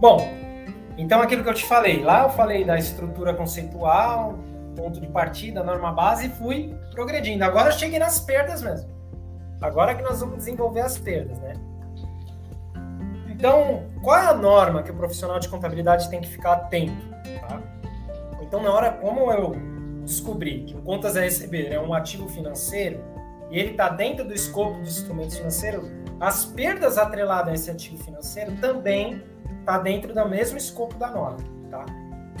[0.00, 0.18] Bom,
[0.96, 4.38] então aquilo que eu te falei, lá eu falei da estrutura conceitual,
[4.76, 7.44] ponto de partida, norma base e fui progredindo.
[7.44, 8.88] Agora eu cheguei nas perdas mesmo.
[9.60, 11.54] Agora que nós vamos desenvolver as perdas, né?
[13.28, 17.08] Então, qual é a norma que o profissional de contabilidade tem que ficar atento?
[17.48, 17.60] Tá?
[18.40, 19.56] Então, na hora, como eu
[20.02, 23.00] descobri que o contas a receber é um ativo financeiro
[23.50, 25.84] e ele está dentro do escopo dos instrumentos financeiros,
[26.20, 29.22] as perdas atreladas a esse ativo financeiro também
[29.60, 31.38] está dentro do mesmo escopo da norma.
[31.70, 31.84] Tá?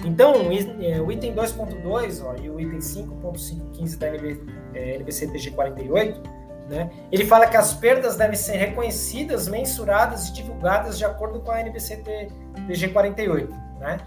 [0.04, 4.40] Então, o item 2.2 e o item 5.515 da NB,
[4.74, 6.38] é, NBCTG 48
[6.68, 6.90] né?
[7.10, 11.60] Ele fala que as perdas devem ser reconhecidas, mensuradas e divulgadas de acordo com a
[11.60, 12.28] NBCT
[12.66, 13.50] DG 48.
[13.80, 13.98] Né?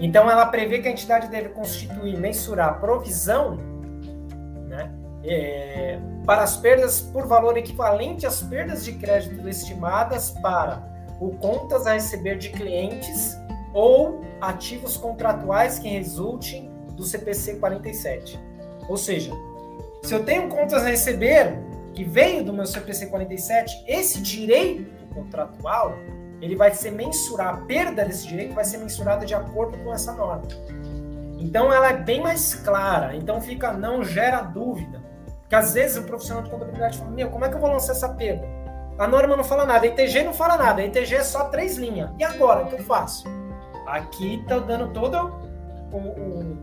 [0.00, 3.58] Então, ela prevê que a entidade deve constituir, mensurar provisão?
[5.28, 10.86] É, para as perdas por valor equivalente às perdas de crédito estimadas para
[11.20, 13.36] o contas a receber de clientes
[13.72, 18.38] ou ativos contratuais que resultem do CPC 47.
[18.88, 19.32] Ou seja,
[20.02, 21.58] se eu tenho contas a receber
[21.92, 25.94] que veio do meu CPC 47, esse direito contratual,
[26.40, 30.12] ele vai ser mensurado, a perda desse direito vai ser mensurada de acordo com essa
[30.12, 30.46] norma.
[31.38, 35.02] Então ela é bem mais clara, então fica não gera dúvida.
[35.46, 37.92] Porque às vezes o profissional de contabilidade fala: "Meu, como é que eu vou lançar
[37.92, 38.44] essa perda?"
[38.98, 41.76] A norma não fala nada, a ITG não fala nada, a ITG é só três
[41.76, 42.10] linhas.
[42.18, 43.24] E agora, o que eu faço?
[43.86, 46.58] Aqui tá dando toda o, o,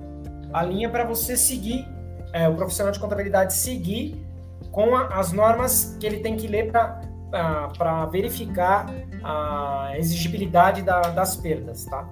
[0.51, 1.87] a linha para você seguir,
[2.33, 4.25] é, o profissional de contabilidade seguir
[4.71, 8.87] com a, as normas que ele tem que ler para verificar
[9.23, 12.05] a exigibilidade da, das perdas, tá?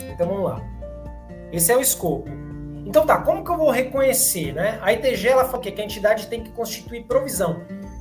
[0.00, 0.62] Então vamos lá.
[1.52, 2.47] Esse é o escopo.
[2.88, 4.78] Então tá, como que eu vou reconhecer, né?
[4.80, 7.60] A ITG ela fala que a entidade tem que constituir provisão.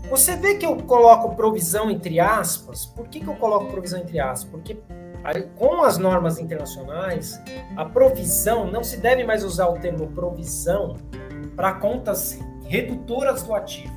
[0.09, 2.85] Você vê que eu coloco provisão entre aspas.
[2.85, 4.49] Por que, que eu coloco provisão entre aspas?
[4.49, 4.77] Porque
[5.57, 7.37] com as normas internacionais,
[7.75, 10.95] a provisão não se deve mais usar o termo provisão
[11.53, 13.93] para contas redutoras do ativo.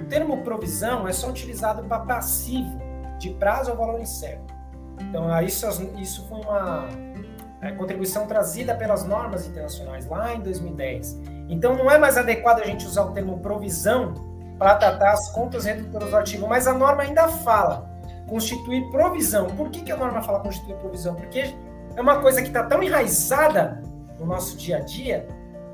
[0.00, 2.76] O termo provisão é só utilizado para passivo,
[3.20, 4.52] de prazo ou valor incerto.
[5.00, 5.64] Então, isso,
[5.96, 6.88] isso foi uma
[7.60, 11.20] é, contribuição trazida pelas normas internacionais lá em 2010.
[11.48, 14.14] Então, não é mais adequado a gente usar o termo provisão
[14.58, 17.88] para tratar as contas redutoras do ativo, mas a norma ainda fala
[18.28, 19.46] constituir provisão.
[19.46, 21.14] Por que, que a norma fala constituir provisão?
[21.14, 21.54] Porque
[21.96, 23.82] é uma coisa que está tão enraizada
[24.18, 25.26] no nosso dia a dia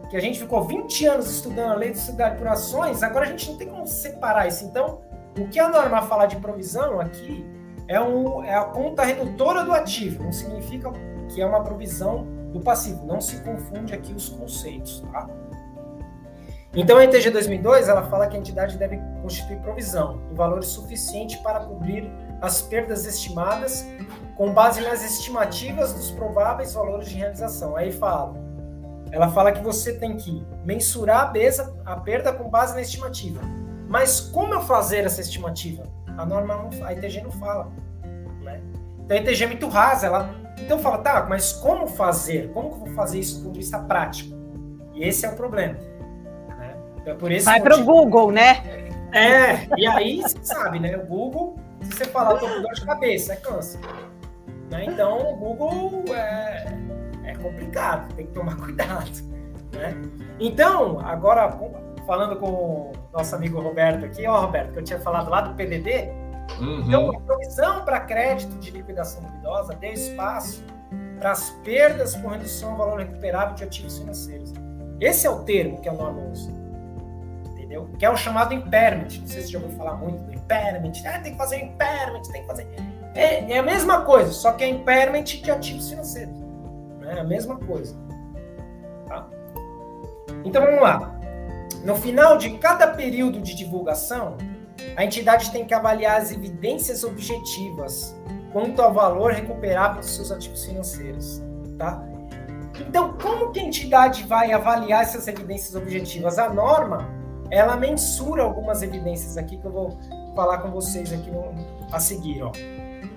[0.09, 3.29] que a gente ficou 20 anos estudando a lei de sociedade por ações, agora a
[3.29, 4.65] gente não tem como separar isso.
[4.65, 5.01] Então,
[5.37, 7.45] o que a norma fala de provisão aqui
[7.89, 10.93] é, um, é a conta redutora do ativo, não significa
[11.35, 13.05] que é uma provisão do passivo.
[13.05, 15.28] Não se confunde aqui os conceitos, tá?
[16.77, 21.36] Então, a NTG 2002, ela fala que a entidade deve constituir provisão em valores suficientes
[21.36, 23.86] para cobrir as perdas estimadas
[24.36, 27.77] com base nas estimativas dos prováveis valores de realização.
[27.77, 28.35] Aí fala,
[29.12, 33.40] ela fala que você tem que mensurar a, beza, a perda com base na estimativa.
[33.89, 35.85] Mas como eu fazer essa estimativa?
[36.19, 37.70] A norma não, a ITG não fala.
[38.43, 38.61] Né?
[39.05, 40.06] Então a ITG é muito rasa.
[40.09, 40.35] Ela,
[40.65, 42.51] então fala, tá, mas como fazer?
[42.53, 44.35] Como que eu vou fazer isso do ponto de vista prático?
[44.95, 45.74] E esse é o problema.
[46.49, 46.77] Né?
[47.01, 48.62] Então, é por esse Vai para o Google, né?
[49.12, 50.97] É, e aí você sabe, né?
[50.97, 53.81] O Google, se você falar, tô com dor de cabeça, é câncer.
[54.70, 54.86] Né?
[54.86, 56.66] Então o Google é
[57.24, 59.11] é complicado, tem que tomar cuidado.
[59.73, 59.95] Né?
[60.39, 61.59] Então, agora
[62.07, 65.55] falando com o nosso amigo Roberto aqui, ó, Roberto, que eu tinha falado lá do
[65.55, 66.11] PDD,
[66.59, 66.81] uhum.
[66.87, 70.65] então a provisão para crédito de liquidação duvidosa deu espaço
[71.19, 74.53] para as perdas por redução ao valor recuperável de ativos financeiros.
[75.01, 76.51] Esse é o termo que a norma usa.
[77.53, 77.89] entendeu?
[77.99, 79.21] Que é o chamado impairment.
[79.21, 80.93] Não sei se já ouviu falar muito do impairment.
[81.07, 82.69] Ah, tem que fazer impairment, tem que fazer.
[83.15, 86.37] É, é a mesma coisa, só que é impairment de ativos financeiros.
[87.01, 87.15] Né?
[87.16, 87.97] É a mesma coisa.
[89.07, 89.27] Tá?
[90.45, 91.15] Então vamos lá.
[91.85, 94.37] No final de cada período de divulgação,
[94.97, 98.15] a entidade tem que avaliar as evidências objetivas
[98.53, 101.43] quanto ao valor recuperável dos seus ativos financeiros,
[101.77, 102.03] tá?
[102.81, 106.39] Então, como que a entidade vai avaliar essas evidências objetivas?
[106.39, 107.09] A norma,
[107.51, 109.99] ela mensura algumas evidências aqui que eu vou
[110.35, 111.55] falar com vocês aqui no,
[111.93, 112.53] a seguir, ó.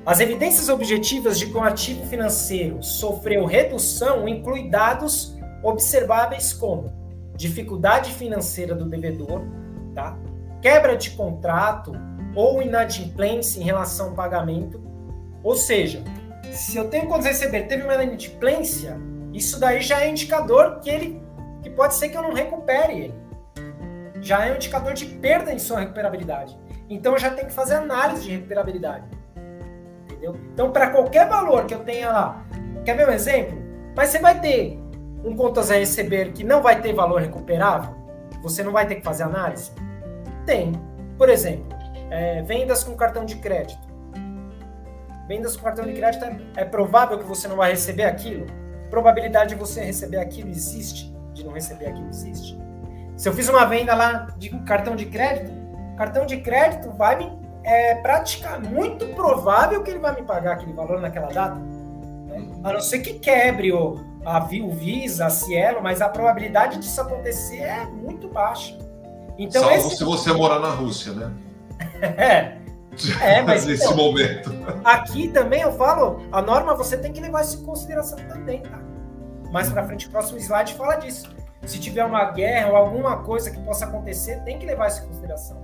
[0.05, 6.93] As evidências objetivas de que um ativo financeiro sofreu redução incluem dados observáveis como
[7.35, 9.41] dificuldade financeira do devedor,
[9.93, 10.17] tá?
[10.67, 11.93] Quebra de contrato
[12.35, 14.81] ou inadimplência em relação ao pagamento.
[15.41, 16.03] Ou seja,
[16.51, 18.99] se eu tenho contas receber, teve uma inadimplência,
[19.31, 21.23] isso daí já é indicador que ele
[21.63, 23.13] que pode ser que eu não recupere ele.
[24.19, 26.59] Já é um indicador de perda em sua recuperabilidade.
[26.89, 29.05] Então eu já tenho que fazer análise de recuperabilidade.
[30.03, 30.35] Entendeu?
[30.51, 32.45] Então, para qualquer valor que eu tenha lá,
[32.83, 33.57] quer ver um exemplo?
[33.95, 34.77] Mas você vai ter
[35.23, 37.95] um contas a receber que não vai ter valor recuperável?
[38.41, 39.71] Você não vai ter que fazer análise?
[40.47, 40.71] Tem.
[41.17, 41.77] Por exemplo,
[42.09, 43.85] é, vendas com cartão de crédito.
[45.27, 48.45] Vendas com cartão de crédito é, é provável que você não vai receber aquilo?
[48.89, 51.13] Probabilidade de você receber aquilo existe?
[51.33, 52.57] De não receber aquilo existe?
[53.17, 55.51] Se eu fiz uma venda lá de cartão de crédito,
[55.97, 60.71] cartão de crédito vai me é praticar muito provável que ele vai me pagar aquele
[60.71, 61.59] valor naquela data.
[61.59, 62.47] Né?
[62.63, 67.01] A não ser que quebre o, a, o Visa, a Cielo, mas a probabilidade disso
[67.01, 68.86] acontecer é muito baixa.
[69.37, 69.97] Então, Salvo esse...
[69.97, 71.33] se você morar na Rússia, né?
[72.01, 72.57] é.
[73.21, 74.51] É, mas nesse então, momento.
[74.83, 78.79] Aqui também eu falo, a norma você tem que levar isso em consideração também, tá?
[79.51, 81.29] Mais para frente, o próximo slide fala disso.
[81.63, 85.07] Se tiver uma guerra ou alguma coisa que possa acontecer, tem que levar isso em
[85.07, 85.57] consideração.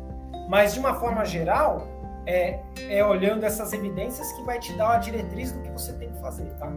[0.48, 1.88] Mas de uma forma geral,
[2.26, 6.12] é, é olhando essas evidências que vai te dar uma diretriz do que você tem
[6.12, 6.72] que fazer, tá?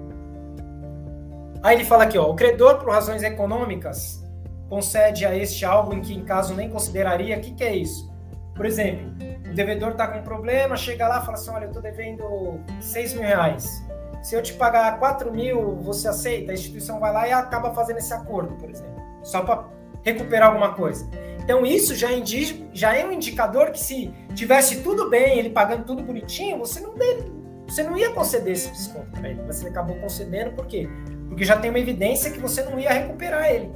[1.63, 4.23] Aí ele fala aqui, ó, o credor, por razões econômicas,
[4.69, 7.37] concede a este algo em que, em caso, nem consideraria.
[7.37, 8.13] O que, que é isso?
[8.55, 9.13] Por exemplo,
[9.51, 12.61] o devedor está com um problema, chega lá e fala assim: olha, eu estou devendo
[12.81, 13.85] 6 mil reais.
[14.23, 16.51] Se eu te pagar 4 mil, você aceita?
[16.51, 19.65] A instituição vai lá e acaba fazendo esse acordo, por exemplo, só para
[20.03, 21.09] recuperar alguma coisa.
[21.47, 25.85] Então, isso já, indi já é um indicador que, se tivesse tudo bem, ele pagando
[25.85, 27.31] tudo bonitinho, você não, deve,
[27.69, 29.41] você não ia conceder esse desconto para ele.
[29.43, 30.89] Você acabou concedendo, por quê?
[31.29, 33.71] Porque já tem uma evidência que você não ia recuperar ele.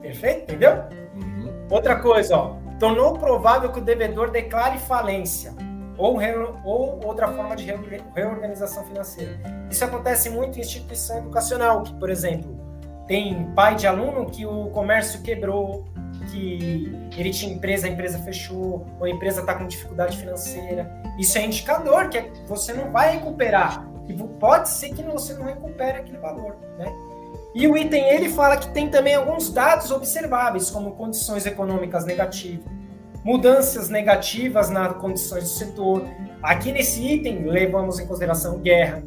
[0.00, 0.42] Perfeito?
[0.42, 0.84] Entendeu?
[1.14, 1.66] Uhum.
[1.70, 2.56] Outra coisa, ó.
[2.78, 5.52] Tornou provável que o devedor declare falência
[5.98, 6.18] ou,
[6.64, 7.64] ou outra forma de
[8.14, 9.36] reorganização financeira.
[9.68, 12.56] Isso acontece muito em instituição educacional, que, por exemplo,
[13.08, 15.84] tem pai de aluno que o comércio quebrou,
[16.30, 20.88] que ele tinha empresa, a empresa fechou, ou a empresa está com dificuldade financeira.
[21.18, 23.84] Isso é indicador que você não vai recuperar.
[24.06, 26.86] E pode ser que você não recupere aquele valor, né?
[27.58, 32.64] E o item ele fala que tem também alguns dados observáveis, como condições econômicas negativas,
[33.24, 36.04] mudanças negativas nas condições do setor.
[36.40, 39.02] Aqui nesse item levamos em consideração guerra,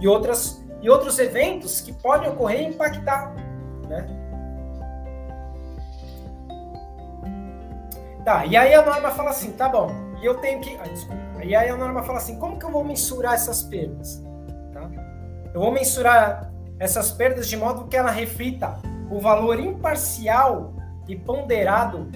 [0.00, 3.32] e outras e outros eventos que podem ocorrer e impactar,
[3.88, 4.04] né?
[8.24, 9.88] Tá, e aí a norma fala assim, tá bom,
[10.20, 12.72] e eu tenho que, ah, desculpa, e aí a norma fala assim, como que eu
[12.72, 14.20] vou mensurar essas perdas?
[14.72, 14.90] Tá?
[15.54, 18.78] Eu vou mensurar essas perdas de modo que ela reflita
[19.10, 20.74] o valor imparcial
[21.08, 22.08] e ponderado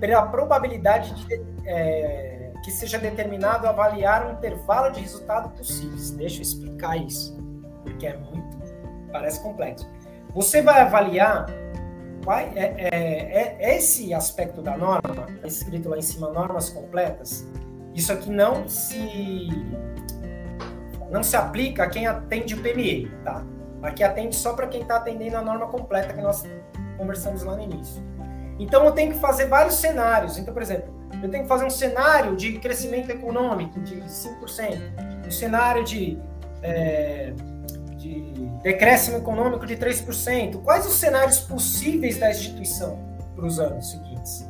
[0.00, 6.10] pela probabilidade de, é, que seja determinado avaliar um intervalo de resultado possíveis.
[6.12, 7.36] Deixa eu explicar isso,
[7.82, 8.58] porque é muito,
[9.12, 9.88] parece complexo.
[10.34, 11.46] Você vai avaliar
[12.30, 17.46] é, é, é, é esse aspecto da norma, tá escrito lá em cima, normas completas.
[17.94, 19.48] Isso aqui não se
[21.10, 23.42] não se aplica a quem atende o PME, tá?
[23.82, 26.44] Aqui atende só para quem está atendendo a norma completa que nós
[26.96, 28.02] conversamos lá no início.
[28.58, 30.36] Então eu tenho que fazer vários cenários.
[30.36, 30.92] Então, por exemplo,
[31.22, 36.18] eu tenho que fazer um cenário de crescimento econômico de 5%, um cenário de,
[36.62, 37.32] é,
[37.96, 38.32] de
[38.62, 40.62] decréscimo econômico de 3%.
[40.62, 42.98] Quais os cenários possíveis da instituição
[43.34, 44.48] para os anos seguintes?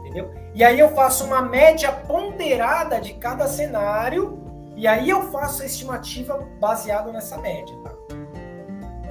[0.00, 0.32] Entendeu?
[0.54, 4.38] E aí eu faço uma média ponderada de cada cenário
[4.76, 7.95] e aí eu faço a estimativa baseada nessa média, tá?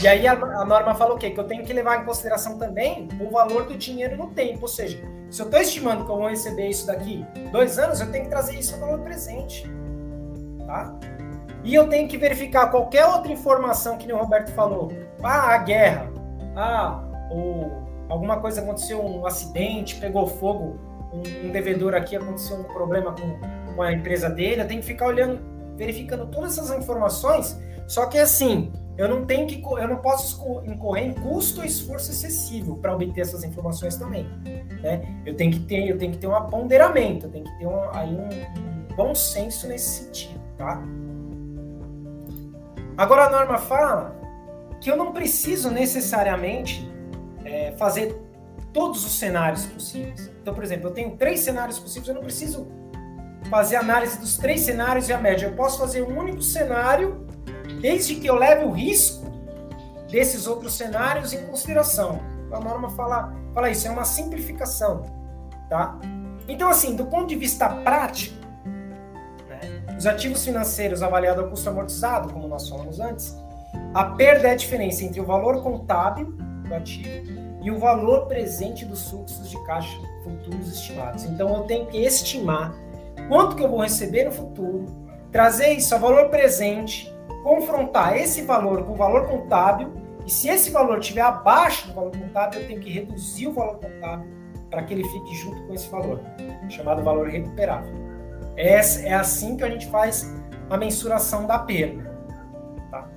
[0.01, 1.31] E aí a, a, norma fala o quê?
[1.31, 4.59] Que eu tenho que levar em consideração também o valor do dinheiro no tempo.
[4.63, 4.99] Ou seja,
[5.30, 8.30] se eu estou estimando que eu vou receber isso daqui dois anos, eu tenho que
[8.30, 9.69] trazer isso ao valor presente.
[10.65, 10.97] Tá?
[11.63, 14.91] E eu tenho que verificar qualquer outra informação que o Roberto falou.
[15.23, 16.11] Ah, a guerra.
[16.55, 20.77] Ah, o, alguma coisa aconteceu, um acidente, pegou fogo,
[21.11, 24.88] um, um devedor aqui, aconteceu um problema com, com a empresa dele, eu tenho que
[24.88, 25.39] ficar olhando,
[25.76, 31.05] verificando todas essas informações, só que assim, eu não tenho que, eu não posso incorrer
[31.05, 34.26] em custo ou esforço excessivo para obter essas informações também,
[34.81, 35.22] né?
[35.26, 37.89] Eu tenho que ter, eu tenho que ter um ponderamento, eu tenho que ter um,
[37.91, 40.81] aí um, bom senso nesse sentido, tá?
[42.97, 44.15] Agora a norma fala
[44.80, 46.89] que eu não preciso necessariamente
[47.43, 48.22] é, fazer
[48.72, 50.31] todos os cenários possíveis.
[50.41, 52.67] Então, por exemplo, eu tenho três cenários possíveis, eu não preciso
[53.49, 55.47] fazer análise dos três cenários e a média.
[55.47, 57.24] Eu posso fazer um único cenário,
[57.86, 59.28] desde que eu leve o risco
[60.10, 62.20] desses outros cenários em consideração.
[62.52, 65.03] A norma fala, fala isso, é uma simplificação,
[65.70, 65.99] tá?
[66.48, 68.36] Então, assim, do ponto de vista prático,
[69.95, 73.38] os ativos financeiros avaliados ao custo amortizado, como nós falamos antes,
[73.94, 76.32] a perda é a diferença entre o valor contábil
[76.68, 77.07] do ativo
[77.62, 81.24] e o valor presente dos fluxos de caixa futuros estimados.
[81.26, 82.74] Então eu tenho que estimar
[83.28, 84.88] quanto que eu vou receber no futuro,
[85.32, 87.15] trazer isso a valor presente,
[87.45, 89.93] confrontar esse valor com o valor contábil,
[90.26, 93.76] e se esse valor estiver abaixo do valor contábil, eu tenho que reduzir o valor
[93.76, 94.27] contábil
[94.72, 96.19] para que ele fique junto com esse valor,
[96.69, 97.93] chamado valor recuperável.
[98.57, 100.34] É, é assim que a gente faz
[100.72, 102.11] a mensuração da perda.
[102.89, 103.07] Tá?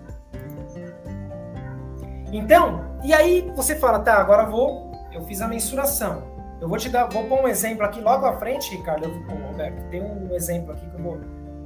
[2.30, 6.22] Então, e aí você fala, tá, agora vou, eu fiz a mensuração.
[6.60, 9.88] Eu vou te dar, vou pôr um exemplo aqui logo à frente, Ricardo, eu, Roberto,
[9.88, 11.18] tem um exemplo aqui que eu vou,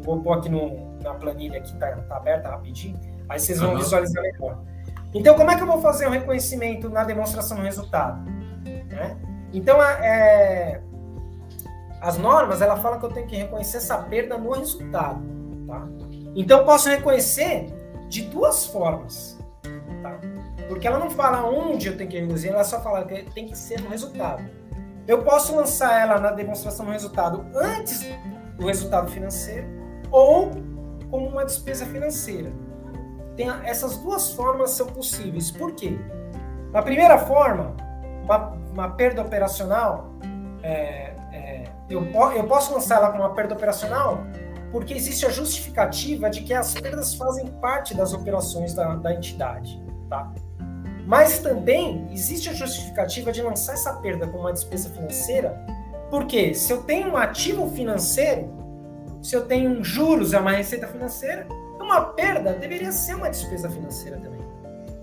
[0.03, 2.99] vou pôr aqui no, na planilha aqui, tá, tá aberta rapidinho,
[3.29, 3.79] aí vocês vão uhum.
[3.79, 4.63] visualizar melhor.
[5.15, 8.23] Então, como é que eu vou fazer o reconhecimento na demonstração do resultado?
[8.65, 9.17] Né?
[9.53, 10.81] Então, é,
[12.03, 15.23] as normas, ela fala que eu tenho que reconhecer essa perda no resultado,
[15.67, 15.87] tá?
[16.35, 17.73] Então eu posso reconhecer
[18.09, 19.39] de duas formas,
[20.03, 20.19] tá?
[20.69, 23.57] Porque ela não fala onde eu tenho que reduzir, ela só fala que tem que
[23.57, 24.43] ser no resultado.
[25.07, 28.05] Eu posso lançar ela na demonstração do resultado antes
[28.57, 29.82] do resultado financeiro
[30.13, 30.51] ou
[31.11, 32.53] como uma despesa financeira.
[33.35, 35.51] Tem essas duas formas são possíveis.
[35.51, 35.99] Por quê?
[36.71, 37.75] Na primeira forma,
[38.23, 40.13] uma, uma perda operacional
[40.63, 41.13] é,
[41.93, 44.19] eu, eu posso lançar ela como uma perda operacional
[44.71, 49.83] porque existe a justificativa de que as perdas fazem parte das operações da, da entidade,
[50.09, 50.33] tá?
[51.07, 55.63] Mas também existe a justificativa de lançar essa perda como uma despesa financeira,
[56.09, 58.51] porque se eu tenho um ativo financeiro,
[59.23, 61.47] se eu tenho juros, é uma receita financeira,
[61.81, 64.41] uma perda deveria ser uma despesa financeira também.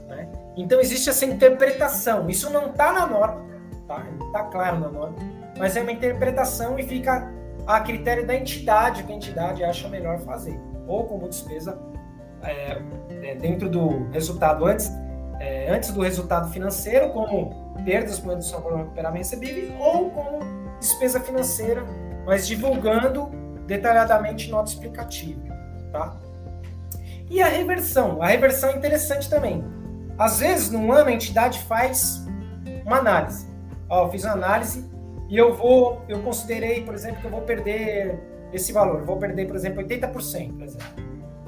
[0.08, 0.30] Né?
[0.58, 2.30] Então existe essa interpretação.
[2.30, 3.46] Isso não está na norma,
[3.88, 4.06] tá?
[4.28, 5.16] Está claro na norma
[5.60, 7.30] mas é uma interpretação e fica
[7.68, 10.58] a critério da entidade, que a entidade acha melhor fazer.
[10.88, 11.78] Ou como despesa
[12.41, 12.82] é,
[13.22, 14.90] é, dentro do resultado antes,
[15.40, 20.40] é, antes do resultado financeiro, como perdas por redução por recuperamento recebível, ou como
[20.80, 21.84] despesa financeira,
[22.26, 23.30] mas divulgando
[23.70, 25.41] detalhadamente nota explicativa.
[25.91, 26.18] Tá?
[27.30, 28.22] E a reversão?
[28.22, 29.64] A reversão é interessante também.
[30.18, 32.26] Às vezes, num ano, a entidade faz
[32.86, 33.48] uma análise.
[33.88, 34.90] Ó, eu fiz uma análise
[35.30, 38.20] e eu vou, eu considerei, por exemplo, que eu vou perder
[38.52, 40.12] esse valor, vou perder, por exemplo, 80%,
[40.54, 40.88] por exemplo.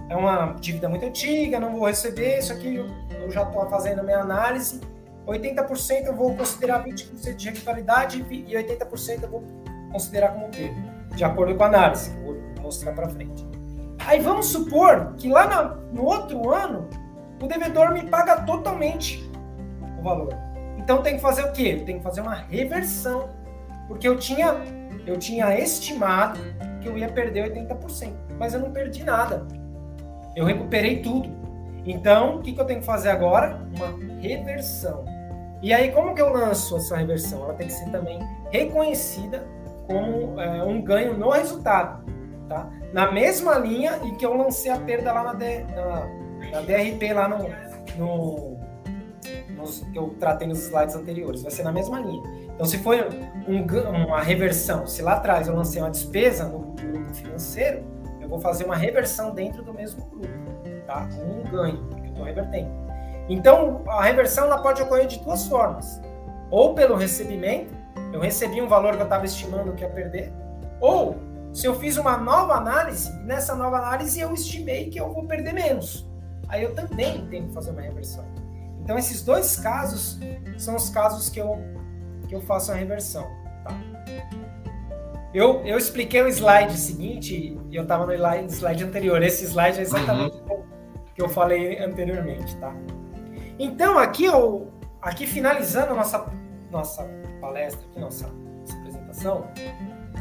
[0.08, 2.86] É uma dívida muito antiga, não vou receber, isso aqui eu,
[3.22, 4.80] eu já estou fazendo a minha análise.
[5.26, 9.44] 80% eu vou considerar 20% de regularidade e 80% eu vou
[9.92, 13.46] considerar como perda, de acordo com a análise, que eu vou mostrar para frente.
[14.06, 15.64] Aí vamos supor que lá na,
[15.94, 16.90] no outro ano
[17.42, 19.30] o devedor me paga totalmente
[20.00, 20.34] o valor.
[20.78, 21.82] Então tem que fazer o quê?
[21.86, 23.30] Tem que fazer uma reversão
[23.92, 24.56] porque eu tinha,
[25.06, 26.40] eu tinha estimado
[26.80, 29.46] que eu ia perder 80%, mas eu não perdi nada.
[30.34, 31.30] Eu recuperei tudo.
[31.86, 33.60] Então, o que, que eu tenho que fazer agora?
[33.76, 35.04] Uma reversão.
[35.62, 37.44] E aí, como que eu lanço essa reversão?
[37.44, 38.18] Ela tem que ser também
[38.50, 39.46] reconhecida
[39.92, 42.04] como é, um ganho no resultado.
[42.48, 42.70] Tá?
[42.94, 46.08] Na mesma linha em que eu lancei a perda lá na, D, na,
[46.52, 47.50] na DRP, lá no,
[47.98, 48.60] no
[49.56, 51.42] nos, que eu tratei nos slides anteriores.
[51.42, 52.22] Vai ser na mesma linha.
[52.54, 53.02] Então, se foi
[53.48, 57.84] um, uma reversão, se lá atrás eu lancei uma despesa no grupo financeiro,
[58.20, 60.28] eu vou fazer uma reversão dentro do mesmo grupo,
[60.86, 61.08] tá?
[61.26, 62.70] Um ganho, que eu estou revertendo.
[63.30, 66.02] Então, a reversão ela pode ocorrer de duas formas.
[66.50, 67.74] Ou pelo recebimento,
[68.12, 70.32] eu recebi um valor que eu estava estimando que ia perder,
[70.80, 71.18] ou
[71.54, 75.54] se eu fiz uma nova análise, nessa nova análise eu estimei que eu vou perder
[75.54, 76.10] menos.
[76.48, 78.26] Aí eu também tenho que fazer uma reversão.
[78.82, 80.20] Então, esses dois casos
[80.58, 81.60] são os casos que eu
[82.28, 83.28] que eu faço a reversão.
[83.64, 83.78] Tá?
[85.34, 89.22] Eu, eu expliquei o slide seguinte e eu estava no slide, slide, anterior.
[89.22, 90.62] Esse slide é exatamente uhum.
[90.62, 92.56] o que eu falei anteriormente.
[92.58, 92.74] Tá?
[93.60, 94.72] Então, aqui, eu,
[95.02, 96.26] aqui finalizando a nossa
[96.72, 97.04] nossa
[97.42, 99.48] palestra, aqui, nossa, nossa apresentação,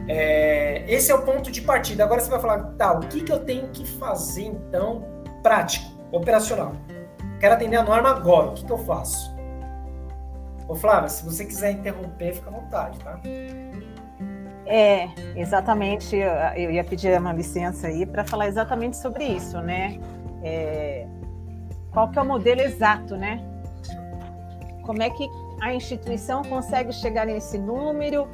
[0.09, 2.03] é, esse é o ponto de partida.
[2.03, 5.05] Agora você vai falar, tá, o que, que eu tenho que fazer então
[5.43, 6.73] prático, operacional?
[7.39, 9.35] Quero atender a norma agora, o que, que eu faço?
[10.67, 13.21] Ô Flávia, se você quiser interromper, fica à vontade, tá?
[14.67, 16.15] É, exatamente.
[16.15, 19.99] Eu ia pedir uma licença aí para falar exatamente sobre isso, né?
[20.45, 21.09] É,
[21.91, 23.45] qual que é o modelo exato, né?
[24.83, 25.29] Como é que
[25.61, 28.29] a instituição consegue chegar nesse número?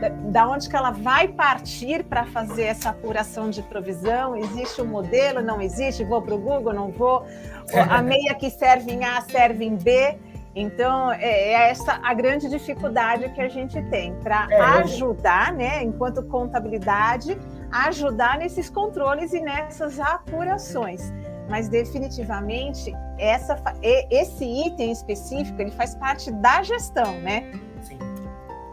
[0.00, 4.34] Da, da onde que ela vai partir para fazer essa apuração de provisão?
[4.36, 5.42] Existe um modelo?
[5.42, 6.02] Não existe?
[6.02, 6.72] Vou para o Google?
[6.72, 7.24] Não vou?
[7.90, 10.18] A meia que serve em A serve em B?
[10.54, 15.82] Então, é, é essa a grande dificuldade que a gente tem para é, ajudar, né,
[15.82, 17.38] enquanto contabilidade,
[17.70, 21.10] ajudar nesses controles e nessas apurações.
[21.52, 23.62] Mas definitivamente essa,
[24.10, 27.52] esse item específico ele faz parte da gestão, né?
[27.82, 27.98] Sim,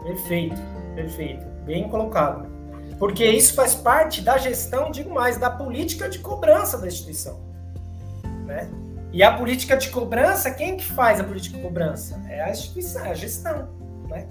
[0.02, 0.58] perfeito,
[0.94, 2.48] perfeito, bem colocado.
[2.98, 7.38] Porque isso faz parte da gestão, digo mais, da política de cobrança da instituição,
[8.46, 8.70] né?
[9.12, 12.18] E a política de cobrança, quem que faz a política de cobrança?
[12.30, 13.68] É a instituição, é a gestão.
[14.08, 14.26] Né?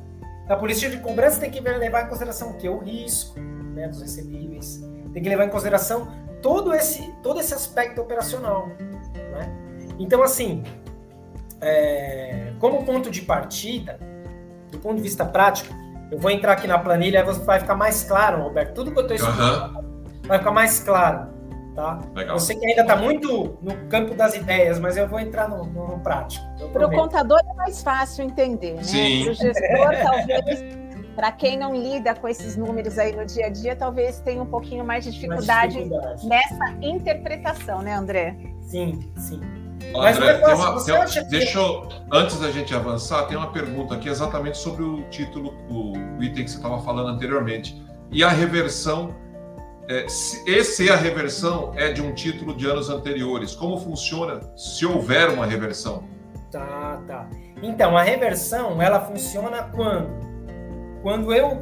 [0.48, 2.68] A política de cobrança tem que levar em consideração o quê?
[2.68, 4.84] O risco né, dos recebíveis.
[5.14, 6.08] Tem que levar em consideração
[6.42, 8.68] todo esse, todo esse aspecto operacional.
[8.68, 9.52] Né?
[10.00, 10.64] Então, assim,
[11.62, 14.00] é, como ponto de partida,
[14.72, 15.74] do ponto de vista prático,
[16.12, 18.74] eu vou entrar aqui na planilha e vai ficar mais claro, Roberto.
[18.74, 20.02] Tudo que eu estou explicando uhum.
[20.24, 21.40] vai ficar mais claro.
[21.76, 22.00] Tá?
[22.14, 22.36] Legal.
[22.36, 25.64] Eu sei que ainda está muito no campo das ideias, mas eu vou entrar no,
[25.66, 26.44] no prático.
[26.74, 28.82] Para o contador é mais fácil entender, né?
[28.82, 30.80] Para o gestor, talvez.
[31.20, 34.46] Para quem não lida com esses números aí no dia a dia, talvez tenha um
[34.46, 36.26] pouquinho mais de dificuldade, mais dificuldade.
[36.26, 38.38] nessa interpretação, né, André?
[38.62, 39.42] Sim, sim.
[39.92, 41.30] Mas André, tem uma, tem, que...
[41.30, 46.24] deixa eu, antes da gente avançar, tem uma pergunta aqui exatamente sobre o título, o
[46.24, 47.84] item que você estava falando anteriormente.
[48.10, 49.14] E a reversão
[49.90, 53.54] é, esse é a reversão é de um título de anos anteriores.
[53.54, 56.02] Como funciona se houver uma reversão?
[56.50, 57.30] Tá, tá.
[57.62, 60.29] Então, a reversão, ela funciona quando?
[61.02, 61.58] Quando eu...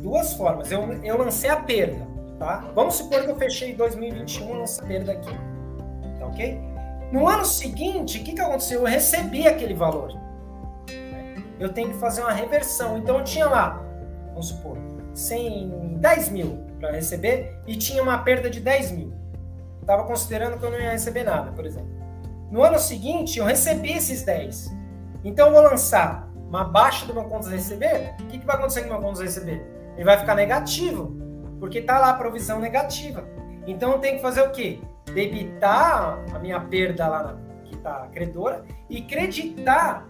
[0.00, 0.70] Duas formas.
[0.72, 2.04] Eu, eu lancei a perda,
[2.36, 2.64] tá?
[2.74, 5.30] Vamos supor que eu fechei 2021 lancei a perda aqui.
[6.18, 6.60] Tá ok?
[7.12, 8.80] No ano seguinte, o que, que aconteceu?
[8.80, 10.18] Eu recebi aquele valor.
[11.60, 12.98] Eu tenho que fazer uma reversão.
[12.98, 13.80] Então, eu tinha lá,
[14.30, 14.78] vamos supor,
[15.14, 19.12] 100, 10 mil para receber e tinha uma perda de 10 mil.
[19.80, 21.90] Estava considerando que eu não ia receber nada, por exemplo.
[22.50, 24.74] No ano seguinte, eu recebi esses 10.
[25.22, 28.14] Então, eu vou lançar uma baixa do meu contas a receber.
[28.20, 29.66] O que, que vai acontecer com o meu contas a receber?
[29.96, 31.16] Ele vai ficar negativo,
[31.58, 33.24] porque está lá a provisão negativa.
[33.66, 34.78] Então, eu tenho que fazer o quê?
[35.14, 40.06] Debitar a minha perda lá na, que está credora e creditar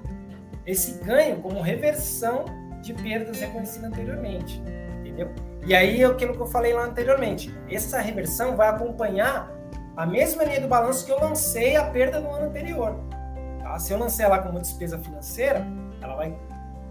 [0.66, 2.44] esse ganho como reversão
[2.81, 4.60] de perdas reconhecidas anteriormente.
[4.98, 5.31] Entendeu?
[5.64, 7.55] E aí é aquilo que eu falei lá anteriormente.
[7.70, 9.48] Essa reversão vai acompanhar
[9.97, 12.98] a mesma linha do balanço que eu lancei a perda no ano anterior.
[13.60, 13.78] Tá?
[13.78, 15.64] Se eu lancei ela como despesa financeira,
[16.03, 16.35] ela vai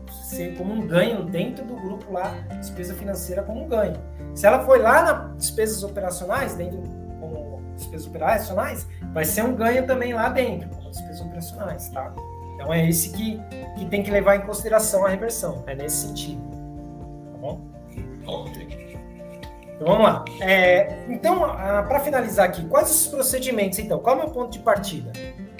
[0.09, 3.95] ser como um ganho dentro do grupo lá, despesa financeira como um ganho.
[4.33, 6.81] Se ela foi lá na despesas operacionais, dentro
[7.19, 12.13] como despesas operacionais, vai ser um ganho também lá dentro, como despesas operacionais, tá?
[12.55, 13.41] Então é esse que,
[13.77, 16.41] que tem que levar em consideração a reversão, é nesse sentido,
[17.31, 17.61] tá bom?
[19.75, 20.25] Então vamos lá.
[20.39, 23.97] É, então, para finalizar aqui, quais os procedimentos então?
[23.97, 25.11] Qual é o meu ponto de partida?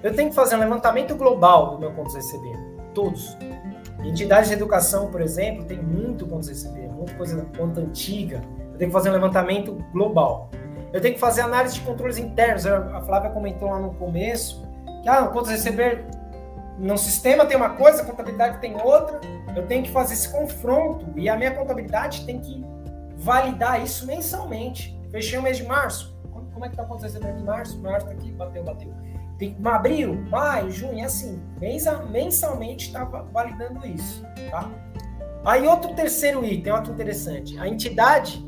[0.04, 2.56] Eu tenho que fazer um levantamento global do meu pontos receber,
[2.94, 3.38] todos.
[4.04, 8.42] Entidades de educação, por exemplo, tem muito pontos receber, muita coisa conta antiga.
[8.72, 10.50] Eu tenho que fazer um levantamento global.
[10.92, 12.66] Eu tenho que fazer análise de controles internos.
[12.66, 14.68] A Flávia comentou lá no começo
[15.02, 16.06] que ah, pontos receber
[16.78, 19.20] no sistema tem uma coisa, a contabilidade tem outra.
[19.56, 22.66] Eu tenho que fazer esse confronto e a minha contabilidade tem que
[23.16, 25.00] validar isso mensalmente.
[25.12, 26.18] Fechei o mês de março.
[26.54, 27.80] Como é que está acontecendo aqui em março?
[27.82, 28.94] Março está aqui, bateu, bateu.
[29.64, 31.42] Abril, maio, junho, é assim.
[32.10, 34.70] Mensalmente está validando isso, tá?
[35.44, 37.58] Aí outro terceiro item, que interessante.
[37.60, 38.46] A entidade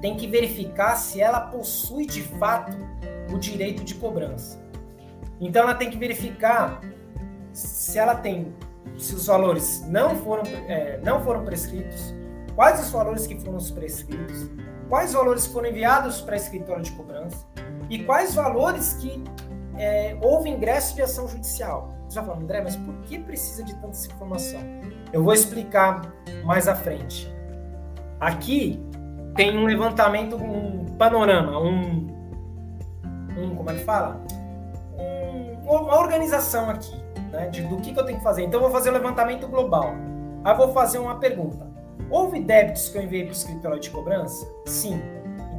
[0.00, 2.76] tem que verificar se ela possui de fato
[3.32, 4.58] o direito de cobrança.
[5.40, 6.80] Então ela tem que verificar
[7.52, 8.54] se ela tem,
[8.98, 12.14] se os valores não foram, é, não foram prescritos,
[12.54, 14.50] quais os valores que foram prescritos,
[14.88, 17.46] quais valores foram enviados para a escritório de cobrança
[17.88, 19.22] e quais valores que
[19.80, 21.88] é, houve ingresso de ação judicial.
[22.06, 24.60] Você vai falar, André, mas por que precisa de tanta informação?
[25.10, 26.02] Eu vou explicar
[26.44, 27.32] mais à frente.
[28.20, 28.84] Aqui
[29.34, 32.08] tem um levantamento, um panorama, um,
[33.38, 34.20] um como é que fala?
[34.98, 36.94] Um, uma organização aqui
[37.32, 38.42] né, de, do que, que eu tenho que fazer.
[38.42, 39.94] Então, eu vou fazer o levantamento global.
[40.44, 41.66] Aí vou fazer uma pergunta.
[42.10, 44.46] Houve débitos que eu enviei para o escritório de cobrança?
[44.66, 45.00] Sim.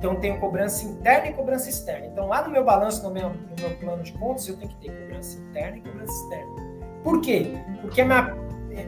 [0.01, 2.07] Então, tenho cobrança interna e cobrança externa.
[2.07, 4.77] Então, lá no meu balanço, no meu, no meu plano de contas, eu tenho que
[4.77, 6.55] ter cobrança interna e cobrança externa.
[7.03, 7.53] Por quê?
[7.81, 8.35] Porque minha,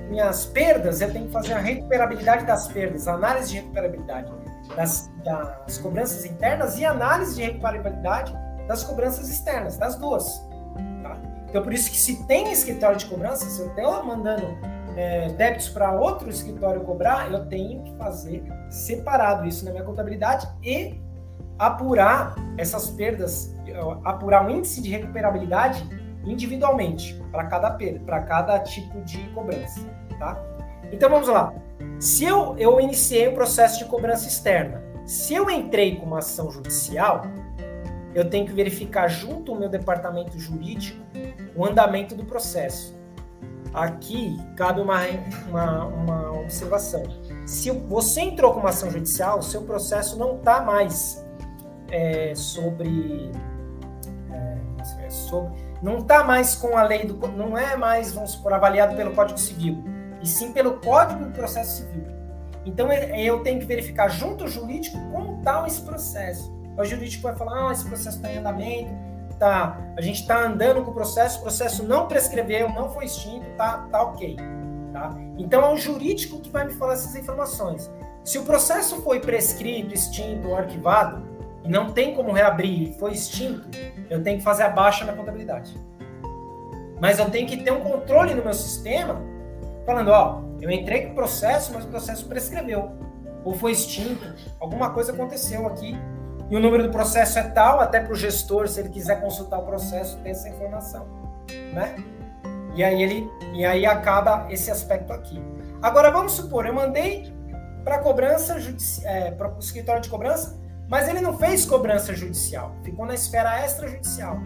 [0.09, 4.33] minhas perdas, eu tenho que fazer a recuperabilidade das perdas, análise de recuperabilidade
[4.75, 8.35] das, das cobranças internas e análise de recuperabilidade
[8.67, 10.43] das cobranças externas, das duas.
[11.03, 11.15] Tá?
[11.47, 14.57] Então, por isso que se tem escritório de cobrança, se eu estou mandando
[14.95, 20.47] é, débitos para outro escritório cobrar, eu tenho que fazer separado isso na minha contabilidade
[20.63, 20.99] e
[21.57, 23.55] apurar essas perdas,
[24.03, 25.87] apurar o índice de recuperabilidade
[26.25, 29.81] individualmente para cada para cada tipo de cobrança,
[30.17, 30.41] tá?
[30.91, 31.53] Então vamos lá.
[31.99, 36.49] Se eu, eu iniciei o processo de cobrança externa, se eu entrei com uma ação
[36.51, 37.23] judicial,
[38.13, 41.01] eu tenho que verificar junto ao meu departamento jurídico
[41.55, 42.92] o andamento do processo.
[43.73, 45.01] Aqui cabe uma,
[45.49, 47.03] uma, uma observação.
[47.45, 51.25] Se você entrou com uma ação judicial, seu processo não está mais
[51.89, 53.31] é, sobre,
[54.31, 55.53] é, sobre.
[55.81, 57.15] Não está mais com a lei do.
[57.29, 59.83] Não é mais, vamos supor, avaliado pelo Código Civil,
[60.21, 62.03] e sim pelo Código do Processo Civil.
[62.65, 66.53] Então eu tenho que verificar junto ao jurídico como está esse processo.
[66.77, 68.91] O jurídico vai falar: ah, esse processo está em andamento,
[69.43, 73.45] tá, a gente está andando com o processo, o processo não prescreveu, não foi extinto,
[73.57, 74.37] tá, tá ok.
[74.93, 75.13] Tá?
[75.37, 77.91] Então é o jurídico que vai me falar essas informações.
[78.23, 81.27] Se o processo foi prescrito, extinto ou arquivado,
[81.61, 83.67] e não tem como reabrir, foi extinto,
[84.09, 85.77] eu tenho que fazer a baixa na contabilidade.
[87.01, 89.21] Mas eu tenho que ter um controle no meu sistema,
[89.85, 92.93] falando, ó, eu entrei com o processo, mas o processo prescreveu,
[93.43, 95.97] ou foi extinto, alguma coisa aconteceu aqui,
[96.53, 99.57] e o número do processo é tal, até para o gestor, se ele quiser consultar
[99.57, 101.07] o processo, ter essa informação,
[101.73, 101.95] né?
[102.75, 105.41] E aí ele, e aí acaba esse aspecto aqui.
[105.81, 107.33] Agora vamos supor, eu mandei
[107.83, 108.55] para cobrança
[109.03, 110.55] é, para o escritório de cobrança,
[110.87, 114.37] mas ele não fez cobrança judicial, ficou na esfera extrajudicial.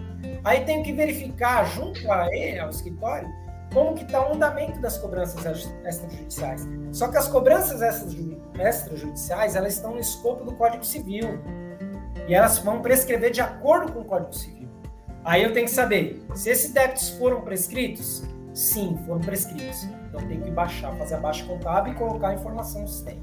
[0.45, 3.27] Aí tenho que verificar junto a ele, ao escritório,
[3.73, 5.45] como que está o andamento das cobranças
[5.85, 6.65] extrajudiciais.
[6.93, 7.81] Só que as cobranças
[8.57, 11.37] extrajudiciais, elas estão no escopo do Código Civil.
[12.27, 14.69] E elas vão prescrever de acordo com o Código Civil.
[15.23, 18.23] Aí eu tenho que saber se esses débitos foram prescritos.
[18.53, 19.83] Sim, foram prescritos.
[20.07, 23.21] Então tem que baixar, fazer a baixa contábil e colocar a informação no sistema.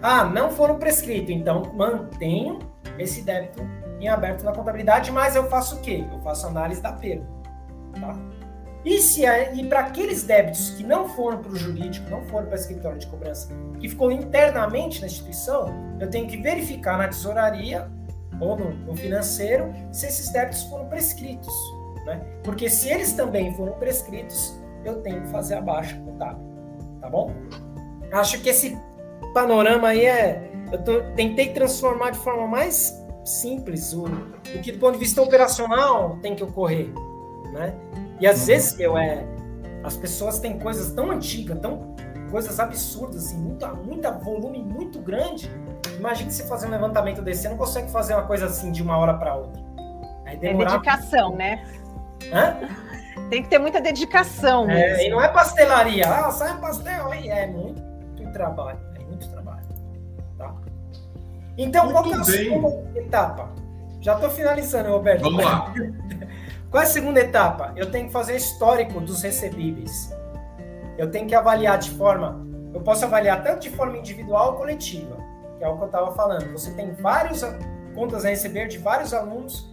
[0.00, 2.58] Ah, não foram prescritos, então mantenho
[2.98, 3.62] esse débito
[4.00, 6.04] em aberto na contabilidade, mas eu faço o quê?
[6.12, 7.26] Eu faço análise da perda.
[8.00, 8.16] Tá?
[8.84, 12.46] E, se é, e para aqueles débitos que não foram para o jurídico, não foram
[12.46, 13.48] para o escritório de cobrança,
[13.78, 17.88] que ficou internamente na instituição, eu tenho que verificar na tesouraria
[18.40, 21.52] ou no, no financeiro se esses débitos foram prescritos.
[22.06, 22.20] Né?
[22.42, 26.42] Porque se eles também foram prescritos, eu tenho que fazer a baixa contábil.
[27.00, 27.32] Tá bom?
[28.12, 28.78] Acho que esse
[29.32, 30.50] panorama aí é.
[30.70, 35.20] Eu tô, tentei transformar de forma mais simples o, o que do ponto de vista
[35.22, 36.90] operacional tem que ocorrer.
[37.52, 37.74] Né?
[38.20, 38.46] E às uhum.
[38.46, 39.24] vezes, eu é.
[39.84, 41.92] As pessoas têm coisas tão antigas, tão
[42.30, 45.50] coisas absurdas, assim, muita, muita volume muito grande,
[46.02, 48.98] Imagina se fazer um levantamento desse, você não consegue fazer uma coisa assim de uma
[48.98, 49.62] hora para outra.
[50.26, 51.64] É dedicação, né?
[52.32, 52.56] Hã?
[53.30, 54.68] Tem que ter muita dedicação.
[54.68, 56.04] É, e não é pastelaria.
[56.08, 57.28] Ah, sai pastel aí.
[57.28, 57.80] É muito
[58.32, 58.80] trabalho.
[58.96, 59.62] É muito trabalho.
[60.36, 60.52] Tá?
[61.56, 63.52] Então, muito qual é a segunda etapa?
[64.00, 65.22] Já estou finalizando, Roberto.
[65.22, 65.72] Vamos lá.
[66.68, 67.70] Qual é a segunda etapa?
[67.76, 70.10] Eu tenho que fazer histórico dos recebíveis.
[70.96, 72.44] Eu tenho que avaliar de forma.
[72.72, 75.21] Eu posso avaliar tanto de forma individual ou coletiva
[75.62, 76.50] que é o que eu estava falando.
[76.50, 77.44] Você tem várias
[77.94, 79.72] contas a receber de vários alunos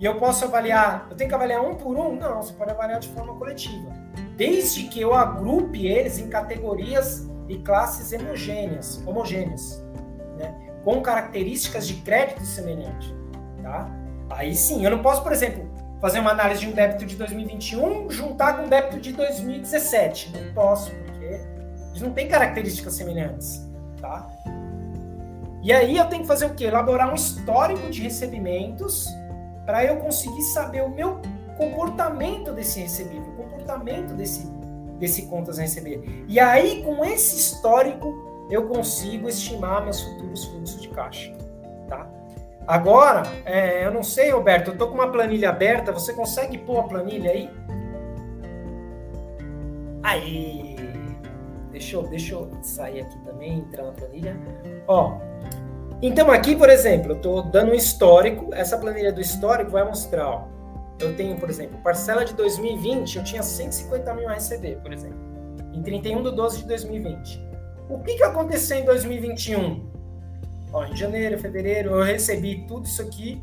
[0.00, 2.16] e eu posso avaliar, eu tenho que avaliar um por um?
[2.16, 3.88] Não, você pode avaliar de forma coletiva.
[4.36, 9.80] Desde que eu agrupe eles em categorias e classes homogêneas, homogêneas
[10.36, 10.52] né?
[10.84, 13.14] com características de crédito semelhante.
[13.62, 13.88] Tá?
[14.30, 15.70] Aí sim, eu não posso, por exemplo,
[16.00, 20.32] fazer uma análise de um débito de 2021 juntar com um débito de 2017.
[20.36, 21.40] Não posso, porque
[21.90, 23.68] eles não têm características semelhantes.
[24.00, 24.28] Tá?
[25.62, 26.64] E aí eu tenho que fazer o quê?
[26.64, 29.08] Elaborar um histórico de recebimentos
[29.66, 31.20] para eu conseguir saber o meu
[31.56, 34.46] comportamento desse recebível, o comportamento desse,
[34.98, 36.24] desse contas a receber.
[36.28, 41.34] E aí, com esse histórico, eu consigo estimar meus futuros fluxos de caixa.
[41.88, 42.08] Tá?
[42.66, 46.78] Agora, é, eu não sei, Roberto, eu estou com uma planilha aberta, você consegue pôr
[46.78, 47.50] a planilha aí?
[50.02, 50.76] Aí!
[51.70, 54.36] Deixa eu, deixa eu sair aqui também, entrar na planilha.
[54.86, 55.18] Ó,
[56.00, 60.28] então aqui, por exemplo, eu estou dando um histórico, essa planilha do histórico vai mostrar,
[60.28, 60.48] ó,
[61.00, 65.18] eu tenho, por exemplo, parcela de 2020, eu tinha 150 mil a receber, por exemplo.
[65.72, 67.48] em 31 de 12 de 2020.
[67.88, 69.88] O que, que aconteceu em 2021?
[70.72, 73.42] Ó, em janeiro, fevereiro, eu recebi tudo isso aqui.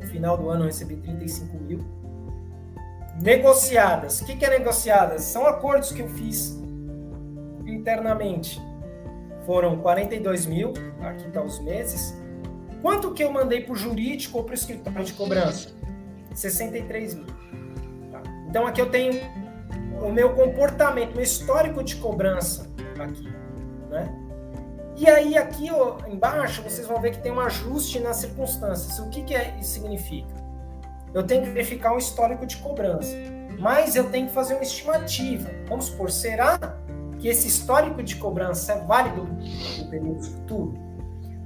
[0.00, 1.80] No final do ano, eu recebi 35 mil.
[3.20, 4.20] Negociadas.
[4.20, 5.22] O que, que é negociadas?
[5.22, 6.58] São acordos que eu fiz
[7.66, 8.60] internamente.
[9.46, 10.72] Foram 42 mil,
[11.02, 12.16] aqui está os meses.
[12.80, 15.70] Quanto que eu mandei para o jurídico ou para o escritório de cobrança?
[16.34, 17.26] 63 mil.
[18.10, 18.22] Tá?
[18.48, 19.20] Então aqui eu tenho
[20.02, 22.68] o meu comportamento, meu histórico de cobrança
[22.98, 23.32] aqui,
[23.90, 24.20] né?
[24.96, 28.98] E aí aqui ó, embaixo vocês vão ver que tem um ajuste nas circunstâncias.
[28.98, 30.34] O que, que é, isso significa?
[31.12, 33.14] Eu tenho que verificar um histórico de cobrança,
[33.58, 35.50] mas eu tenho que fazer uma estimativa.
[35.68, 36.58] Vamos supor, será
[37.24, 39.26] que esse histórico de cobrança é válido
[39.78, 40.74] no período futuro?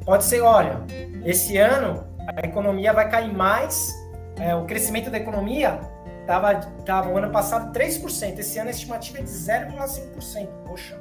[0.05, 0.80] Pode ser, olha,
[1.24, 2.05] esse ano
[2.36, 3.94] a economia vai cair mais,
[4.40, 5.78] é, o crescimento da economia
[6.20, 10.48] estava tava, o ano passado 3%, esse ano a estimativa é de 0,5%.
[10.66, 11.00] Poxa,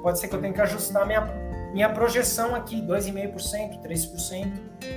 [0.00, 1.22] pode ser que eu tenha que ajustar minha,
[1.72, 4.52] minha projeção aqui, 2,5%, 3%,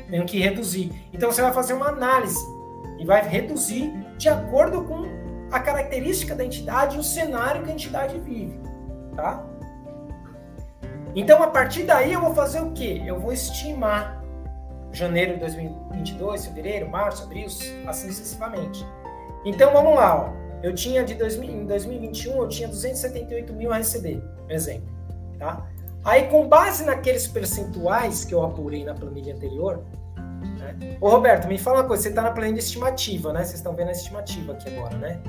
[0.07, 1.09] tenho que reduzir.
[1.11, 2.45] Então você vai fazer uma análise
[2.99, 5.03] e vai reduzir de acordo com
[5.51, 8.74] a característica da entidade e o cenário que a entidade vive
[9.15, 9.43] tá?
[11.15, 13.01] Então, a partir daí, eu vou fazer o quê?
[13.05, 14.21] Eu vou estimar
[14.91, 17.45] janeiro de 2022, fevereiro, março, abril,
[17.87, 18.85] assim sucessivamente.
[19.45, 20.25] Então, vamos lá.
[20.25, 20.45] Ó.
[20.61, 24.89] Eu tinha de 2000, em 2021, eu tinha 278 mil a receber, exemplo.
[25.37, 25.65] Tá?
[26.03, 29.83] Aí, com base naqueles percentuais que eu apurei na planilha anterior,
[30.57, 30.97] né?
[30.99, 33.39] Ô, Roberto, me fala uma coisa, você está na planilha estimativa, né?
[33.39, 35.19] Vocês estão vendo a estimativa aqui agora, né?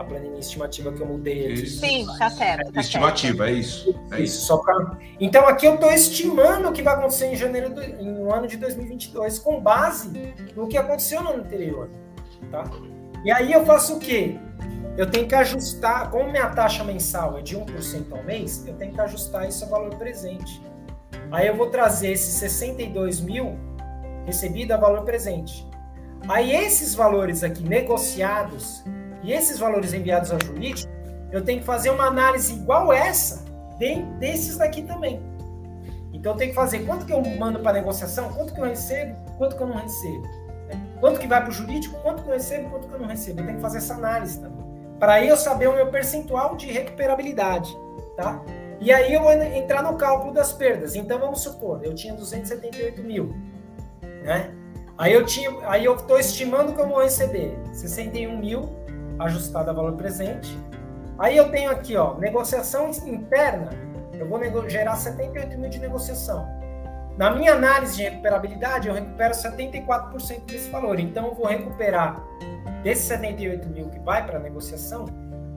[0.00, 1.66] A planilha estimativa que eu mudei aqui.
[1.68, 2.72] Sim, tá certo.
[2.72, 3.50] Tá estimativa, certo.
[3.50, 4.00] é isso.
[4.12, 4.46] É isso.
[4.46, 4.98] Só pra...
[5.20, 8.56] Então aqui eu estou estimando o que vai acontecer em janeiro do no ano de
[8.56, 11.90] 2022 com base no que aconteceu no ano anterior,
[12.50, 12.64] tá?
[13.22, 14.38] E aí eu faço o quê?
[14.96, 18.92] Eu tenho que ajustar, como minha taxa mensal é de 1% ao mês, eu tenho
[18.92, 20.62] que ajustar isso ao valor presente.
[21.30, 23.58] Aí eu vou trazer esses 62 mil
[24.24, 25.68] recebido a valor presente.
[26.26, 28.82] Aí esses valores aqui negociados,
[29.22, 30.90] e esses valores enviados ao jurídico,
[31.30, 33.44] eu tenho que fazer uma análise igual essa
[34.18, 35.22] desses daqui também.
[36.12, 39.16] Então eu tenho que fazer quanto que eu mando para negociação, quanto que eu recebo,
[39.38, 40.28] quanto que eu não recebo.
[41.00, 43.40] Quanto que vai para o jurídico, quanto que eu recebo, quanto que eu não recebo.
[43.40, 44.64] Eu tenho que fazer essa análise também.
[44.98, 47.74] Para eu saber o meu percentual de recuperabilidade.
[48.16, 48.42] Tá?
[48.80, 50.94] E aí eu vou entrar no cálculo das perdas.
[50.94, 53.34] Então vamos supor, eu tinha 278 mil.
[54.02, 54.54] Né?
[54.98, 58.68] Aí eu tinha, aí eu estou estimando que eu vou receber 61 mil
[59.20, 60.58] ajustada a valor presente.
[61.18, 63.70] Aí eu tenho aqui, ó, negociação interna,
[64.18, 66.46] eu vou gerar 78 mil de negociação.
[67.16, 70.98] Na minha análise de recuperabilidade, eu recupero 74% desse valor.
[70.98, 72.22] Então, eu vou recuperar
[72.82, 75.04] desses 78 mil que vai para negociação,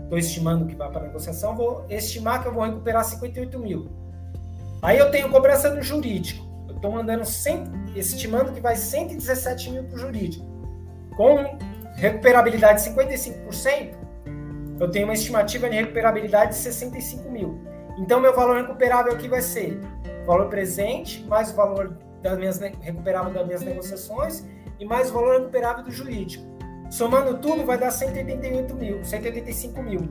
[0.04, 3.90] estou estimando que vai para negociação, vou estimar que eu vou recuperar 58 mil.
[4.82, 6.46] Aí eu tenho cobrança do jurídico.
[6.68, 7.64] Eu estou mandando 100,
[7.96, 10.46] estimando que vai 117 mil para o jurídico.
[11.16, 11.58] Com
[11.96, 13.96] recuperabilidade de 55%,
[14.80, 17.62] eu tenho uma estimativa de recuperabilidade de 65 mil.
[17.98, 19.80] Então, meu valor recuperável aqui vai ser
[20.26, 24.46] valor presente, mais o valor das minhas, recuperável das minhas negociações
[24.80, 26.44] e mais o valor recuperável do jurídico.
[26.90, 30.02] Somando tudo, vai dar 188 mil, 185 mil.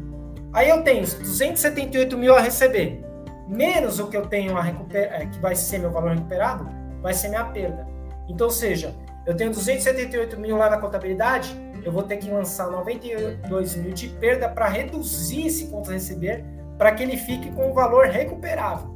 [0.53, 3.03] Aí eu tenho 278 mil a receber,
[3.49, 6.69] menos o que eu tenho a recuperar, é, que vai ser meu valor recuperado,
[7.01, 7.87] vai ser minha perda.
[8.29, 8.95] Então, ou seja,
[9.27, 14.09] eu tenho 278 mil lá na contabilidade, eu vou ter que lançar 92 mil de
[14.09, 16.45] perda para reduzir esse conto a receber
[16.79, 18.91] para que ele fique com o valor recuperável.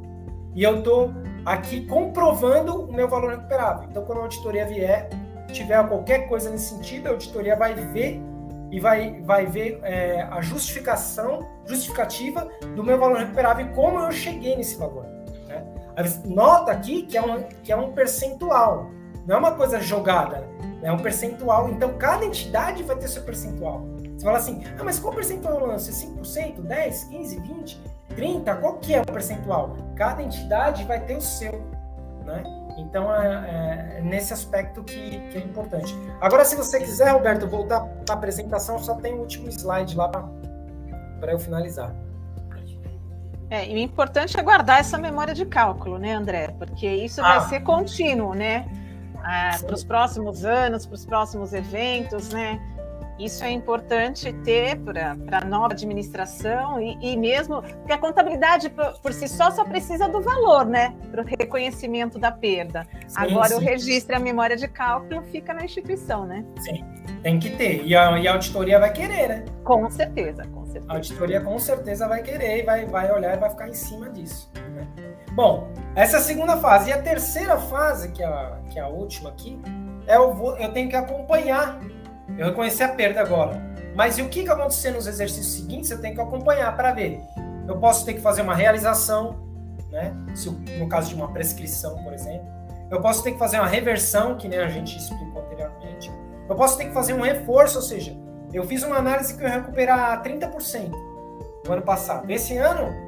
[0.54, 1.12] E eu estou
[1.44, 3.88] aqui comprovando o meu valor recuperável.
[3.88, 5.08] Então, quando a auditoria vier,
[5.52, 8.20] tiver qualquer coisa nesse sentido, a auditoria vai ver
[8.70, 14.10] e vai, vai ver é, a justificação, justificativa do meu valor recuperável e como eu
[14.10, 15.04] cheguei nesse valor.
[15.46, 15.64] Né?
[16.24, 18.90] Nota aqui que é, um, que é um percentual,
[19.26, 20.48] não é uma coisa jogada.
[20.82, 21.68] É um percentual.
[21.68, 23.84] Então, cada entidade vai ter seu percentual.
[24.16, 25.90] Você fala assim, ah, mas qual percentual eu lanço?
[25.90, 27.76] 5%, 10%, 15%, 20%,
[28.16, 28.60] 30%?
[28.60, 29.76] Qual que é o percentual?
[29.96, 31.52] Cada entidade vai ter o seu,
[32.24, 32.42] né?
[32.78, 35.94] Então, é, é nesse aspecto que, que, é importante.
[36.20, 40.08] Agora, se você quiser, Roberto, voltar para a apresentação, só tem o último slide lá
[40.08, 41.94] para eu finalizar.
[43.48, 46.48] É, e o importante é guardar essa memória de cálculo, né, André?
[46.58, 47.38] Porque isso ah.
[47.38, 48.66] vai ser contínuo, né?
[49.28, 52.60] Ah, para os próximos anos, para os próximos eventos, né?
[53.18, 58.92] Isso é importante ter para a nova administração e, e, mesmo porque a contabilidade por,
[59.00, 60.94] por, si só só precisa do valor, né?
[61.10, 62.86] Para o reconhecimento da perda.
[63.08, 63.54] Sim, Agora sim.
[63.54, 66.44] o registro e a memória de cálculo fica na instituição, né?
[66.60, 66.84] Sim,
[67.22, 67.84] tem que ter.
[67.84, 69.44] E a, e a auditoria vai querer, né?
[69.64, 70.92] Com certeza, com certeza.
[70.92, 74.52] A auditoria com certeza vai querer, vai, vai olhar e vai ficar em cima disso.
[74.54, 74.86] Né?
[75.36, 76.88] Bom, essa é a segunda fase.
[76.88, 79.60] E a terceira fase, que é a, que é a última aqui,
[80.06, 81.78] é eu, eu tenho que acompanhar.
[82.38, 83.60] Eu reconheci a perda agora.
[83.94, 87.20] Mas e o que, que acontecer nos exercícios seguintes, eu tenho que acompanhar para ver.
[87.68, 89.36] Eu posso ter que fazer uma realização,
[89.90, 90.14] né?
[90.34, 92.46] Se, no caso de uma prescrição, por exemplo.
[92.90, 96.10] Eu posso ter que fazer uma reversão, que nem a gente explicou anteriormente.
[96.48, 98.16] Eu posso ter que fazer um reforço, ou seja,
[98.54, 100.90] eu fiz uma análise que eu ia recuperar 30%
[101.66, 102.30] no ano passado.
[102.30, 103.05] Esse ano,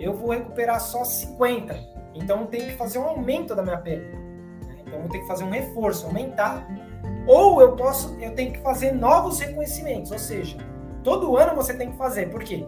[0.00, 1.76] eu vou recuperar só 50%.
[2.14, 4.16] Então, eu tenho que fazer um aumento da minha perda.
[4.66, 4.76] Né?
[4.80, 6.66] Então, eu vou ter que fazer um reforço, aumentar.
[7.26, 10.10] Ou eu posso, eu tenho que fazer novos reconhecimentos.
[10.10, 10.56] Ou seja,
[11.04, 12.30] todo ano você tem que fazer.
[12.30, 12.66] Por quê?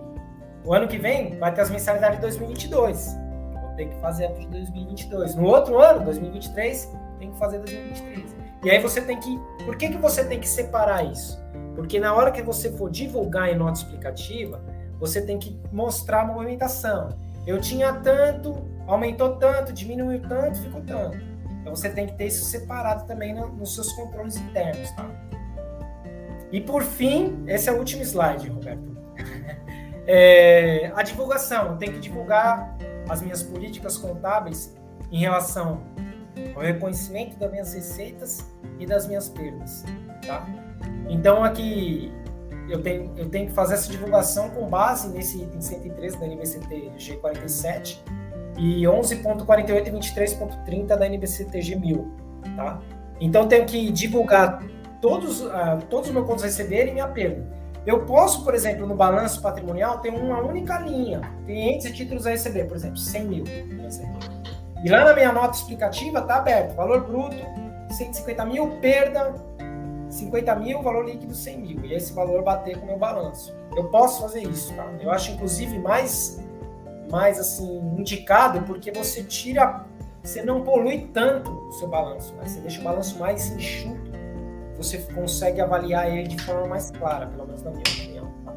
[0.65, 3.17] O ano que vem vai ter as mensalidades de 2022.
[3.61, 5.35] Vou ter que fazer a de 2022.
[5.35, 8.37] No outro ano, 2023, tem que fazer 2023.
[8.65, 9.41] E aí você tem que.
[9.65, 11.43] Por que, que você tem que separar isso?
[11.75, 14.63] Porque na hora que você for divulgar em nota explicativa,
[15.03, 17.09] você tem que mostrar a movimentação.
[17.45, 18.55] Eu tinha tanto,
[18.87, 21.19] aumentou tanto, diminuiu tanto, ficou tanto.
[21.61, 25.11] Então você tem que ter isso separado também no, nos seus controles internos, tá?
[26.53, 28.97] E por fim, esse é o último slide, Roberto.
[30.07, 32.77] é, a divulgação, tem que divulgar
[33.09, 34.73] as minhas políticas contábeis
[35.11, 35.83] em relação
[36.55, 38.47] ao reconhecimento das minhas receitas
[38.79, 39.85] e das minhas perdas,
[40.25, 40.47] tá?
[41.09, 42.13] Então aqui
[42.73, 46.93] eu tenho, eu tenho que fazer essa divulgação com base nesse item 113 da NBCT
[46.97, 47.99] G47
[48.57, 52.07] e 11.48 e 23.30 da NBCT G1000,
[52.57, 52.81] tá?
[53.21, 54.65] Então tenho que divulgar
[55.01, 55.51] todos, uh,
[55.91, 57.47] todos os meus pontos receberem e minha perda.
[57.85, 62.31] Eu posso, por exemplo, no balanço patrimonial ter uma única linha, clientes e títulos a
[62.31, 63.45] receber, por exemplo, 100 mil.
[64.85, 67.37] E lá na minha nota explicativa está aberto, valor bruto,
[67.91, 69.35] 150 mil, perda,
[70.13, 71.83] 50 mil, valor líquido 100 mil.
[71.85, 73.57] E esse valor bater com o meu balanço.
[73.75, 74.87] Eu posso fazer isso, tá?
[75.01, 76.39] Eu acho, inclusive, mais,
[77.11, 79.87] mais assim, indicado, porque você tira,
[80.23, 82.47] você não polui tanto o seu balanço, né?
[82.47, 84.13] Você deixa o balanço mais enxuto,
[84.77, 88.31] você consegue avaliar ele de forma mais clara, pelo menos na minha opinião.
[88.45, 88.55] Tá?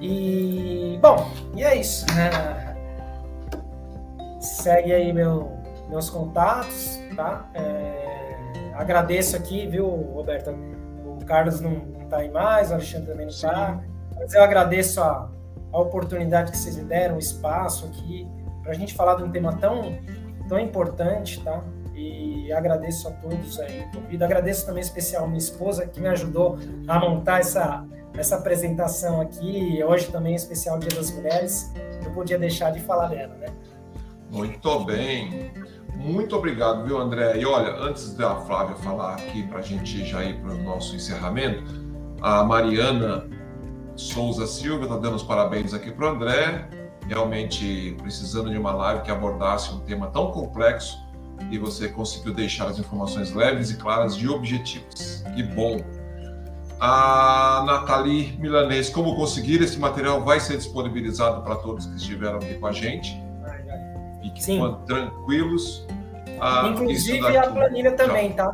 [0.00, 2.04] E, bom, e é isso.
[4.38, 5.50] Segue aí meu,
[5.88, 7.48] meus contatos, tá?
[7.54, 8.03] É
[8.74, 10.50] agradeço aqui, viu, Roberto?
[11.04, 13.82] O Carlos não, está aí mais, o Alexandre também não está.
[14.16, 15.30] Mas eu agradeço a,
[15.72, 18.28] a oportunidade que vocês me deram, o espaço aqui,
[18.62, 19.98] para a gente falar de um tema tão,
[20.48, 21.62] tão importante, tá?
[21.94, 24.22] E agradeço a todos aí envolvidos.
[24.22, 27.84] Agradeço também em especial a minha esposa, que me ajudou a montar essa,
[28.16, 29.82] essa apresentação aqui.
[29.84, 31.72] Hoje também, em especial Dia das Mulheres,
[32.02, 33.46] não podia deixar de falar dela, né?
[34.30, 35.52] Muito bem.
[36.04, 37.38] Muito obrigado, viu, André?
[37.38, 40.94] E olha, antes da Flávia falar aqui para a gente já ir para o nosso
[40.94, 41.64] encerramento,
[42.20, 43.26] a Mariana
[43.96, 46.68] Souza Silva está dando os parabéns aqui para o André,
[47.08, 50.98] realmente precisando de uma live que abordasse um tema tão complexo
[51.50, 55.24] e você conseguiu deixar as informações leves e claras e objetivas.
[55.34, 55.78] Que bom!
[56.78, 62.56] A Nathalie Milanês, como conseguir esse material vai ser disponibilizado para todos que estiveram aqui
[62.56, 63.23] com a gente
[64.32, 65.86] Fiquem tranquilos.
[66.40, 68.52] Ah, Inclusive a planilha também, tá?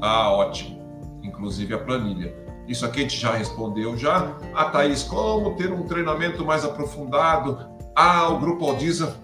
[0.00, 0.80] Ah, ótimo.
[1.22, 2.34] Inclusive a planilha.
[2.68, 4.36] Isso aqui a gente já respondeu já.
[4.54, 7.68] A Thaís, como ter um treinamento mais aprofundado?
[7.94, 9.16] Ah, o Grupo Aldiza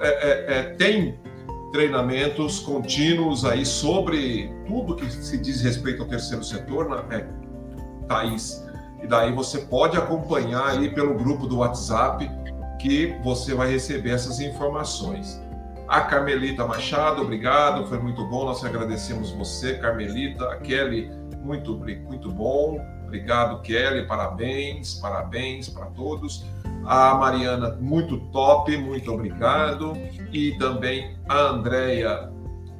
[0.00, 1.18] é, é, é, tem
[1.72, 7.26] treinamentos contínuos aí sobre tudo que se diz respeito ao terceiro setor, né,
[8.06, 8.62] Thaís?
[9.02, 12.30] E daí você pode acompanhar aí pelo grupo do WhatsApp
[12.82, 15.40] que você vai receber essas informações.
[15.86, 18.46] A Carmelita Machado, obrigado, foi muito bom.
[18.46, 20.50] Nós agradecemos você, Carmelita.
[20.50, 21.08] A Kelly,
[21.42, 22.84] muito, muito bom.
[23.06, 24.04] Obrigado, Kelly.
[24.04, 26.44] Parabéns, parabéns para todos.
[26.84, 29.92] A Mariana, muito top, muito obrigado.
[30.32, 32.32] E também a Andrea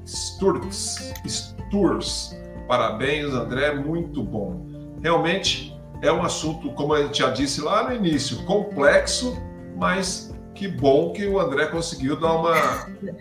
[0.05, 2.37] Sturz, Sturz.
[2.67, 4.67] Parabéns, André, muito bom.
[5.01, 9.37] Realmente é um assunto, como eu já disse lá no início, complexo,
[9.77, 12.55] mas que bom que o André conseguiu dar uma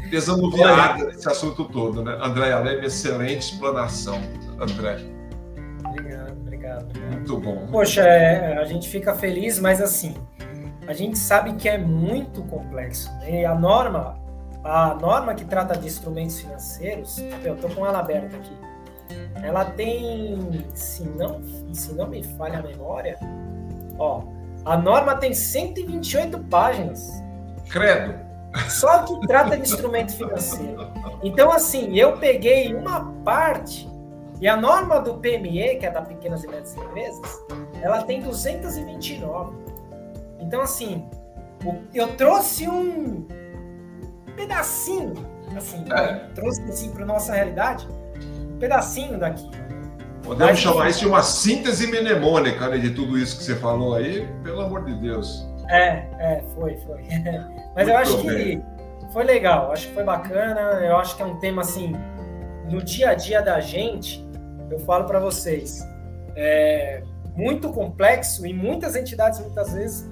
[0.09, 2.17] desanuviada nesse assunto todo, né?
[2.21, 4.19] André Aleme, excelente explanação,
[4.59, 4.99] André.
[5.85, 6.83] Obrigado, obrigado.
[6.83, 7.11] obrigado.
[7.13, 7.67] Muito bom.
[7.71, 10.15] Poxa, é, a gente fica feliz, mas assim,
[10.87, 13.11] a gente sabe que é muito complexo.
[13.19, 13.41] Né?
[13.41, 14.19] E a norma,
[14.63, 18.55] a norma que trata de instrumentos financeiros, eu estou com ela aberta aqui,
[19.43, 21.41] ela tem, se não,
[21.73, 23.17] se não me falha a memória,
[23.97, 24.21] ó,
[24.65, 27.23] a norma tem 128 páginas.
[27.69, 28.19] Credo.
[28.69, 30.91] Só que trata de instrumento financeiro.
[31.23, 33.89] Então, assim, eu peguei uma parte,
[34.41, 37.45] e a norma do PME, que é da Pequenas e Médias Empresas,
[37.81, 39.55] ela tem 229.
[40.39, 41.07] Então, assim,
[41.93, 43.25] eu trouxe um
[44.35, 45.13] pedacinho,
[45.55, 46.15] assim, é.
[46.33, 47.87] trouxe assim para nossa realidade,
[48.53, 49.49] um pedacinho daqui.
[50.23, 54.27] Podemos chamar isso de uma síntese mnemônica né, de tudo isso que você falou aí,
[54.43, 55.47] pelo amor de Deus.
[55.69, 57.01] É, é, foi, foi.
[57.75, 58.61] Mas Muito eu acho bem.
[58.61, 61.93] que foi legal, acho que foi bacana, eu acho que é um tema assim,
[62.69, 64.25] no dia a dia da gente,
[64.69, 65.85] eu falo para vocês,
[66.35, 67.03] é
[67.35, 70.09] muito complexo e muitas entidades muitas vezes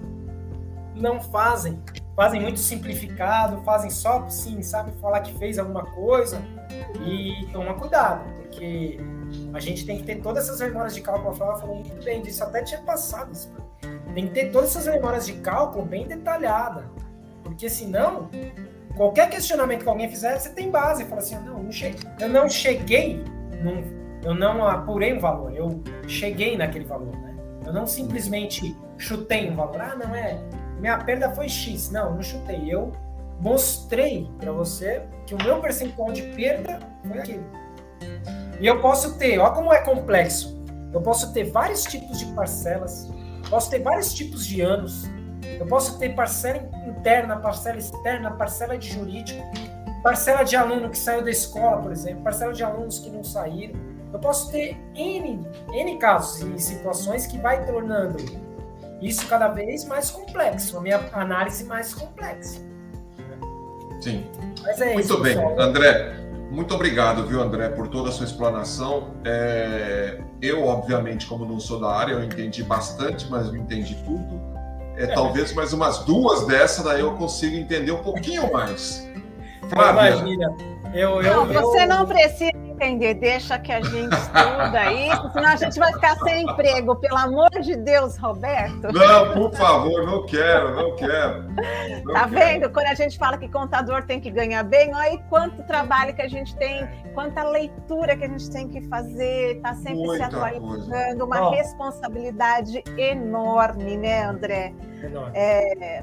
[0.95, 1.81] não fazem,
[2.15, 6.41] fazem muito simplificado, fazem só sim, sabe falar que fez alguma coisa
[7.05, 8.99] e toma cuidado, porque
[9.53, 12.21] a gente tem que ter todas essas memórias de cálculo, a Flávia falou muito bem
[12.21, 13.51] disso, até tinha passado isso.
[14.13, 16.89] Tem que ter todas essas memórias de cálculo bem detalhada,
[17.43, 18.29] porque senão
[18.95, 22.49] qualquer questionamento que alguém fizer, você tem base, fala assim, não, não cheguei, eu não
[22.49, 23.23] cheguei,
[24.23, 27.35] eu não apurei um valor, eu cheguei naquele valor, né?
[27.65, 30.39] Eu não simplesmente chutei um valor, ah, não é,
[30.79, 32.91] minha perda foi X, não, não chutei, eu
[33.39, 37.43] mostrei para você que o meu percentual de perda foi aquele.
[38.59, 40.59] E eu posso ter, olha como é complexo.
[40.93, 43.09] Eu posso ter vários tipos de parcelas,
[43.49, 45.09] posso ter vários tipos de anos,
[45.59, 49.41] eu posso ter parcela interna, parcela externa, parcela de jurídico,
[50.03, 53.79] parcela de aluno que saiu da escola, por exemplo, parcela de alunos que não saíram.
[54.11, 58.17] Eu posso ter N, N casos e situações que vai tornando
[59.01, 62.59] isso cada vez mais complexo, a minha análise mais complexa.
[64.01, 64.25] Sim.
[64.65, 65.59] É Muito isso, bem, pessoal.
[65.59, 66.28] André.
[66.49, 69.09] Muito obrigado, viu, André, por toda a sua explanação.
[69.23, 74.41] É, eu, obviamente, como não sou da área, eu entendi bastante, mas não entendi tudo.
[74.97, 79.07] É, talvez mais umas duas dessas, daí eu consigo entender um pouquinho mais.
[79.69, 80.09] Flávia.
[80.09, 80.55] Imagina.
[80.93, 85.55] Eu, eu, não, você não precisa entender, deixa que a gente estuda aí, senão a
[85.57, 88.91] gente vai ficar sem emprego, pelo amor de Deus, Roberto.
[88.93, 91.43] Não, por favor, não quero, não quero.
[92.05, 92.29] Não tá quero.
[92.29, 92.69] vendo?
[92.71, 96.21] Quando a gente fala que contador tem que ganhar bem, olha aí quanto trabalho que
[96.21, 100.35] a gente tem, quanta leitura que a gente tem que fazer, tá sempre Muita se
[100.35, 101.25] atualizando, coisa.
[101.25, 101.51] uma oh.
[101.51, 104.73] responsabilidade enorme, né, André?
[105.03, 105.31] Enorme.
[105.35, 106.01] É,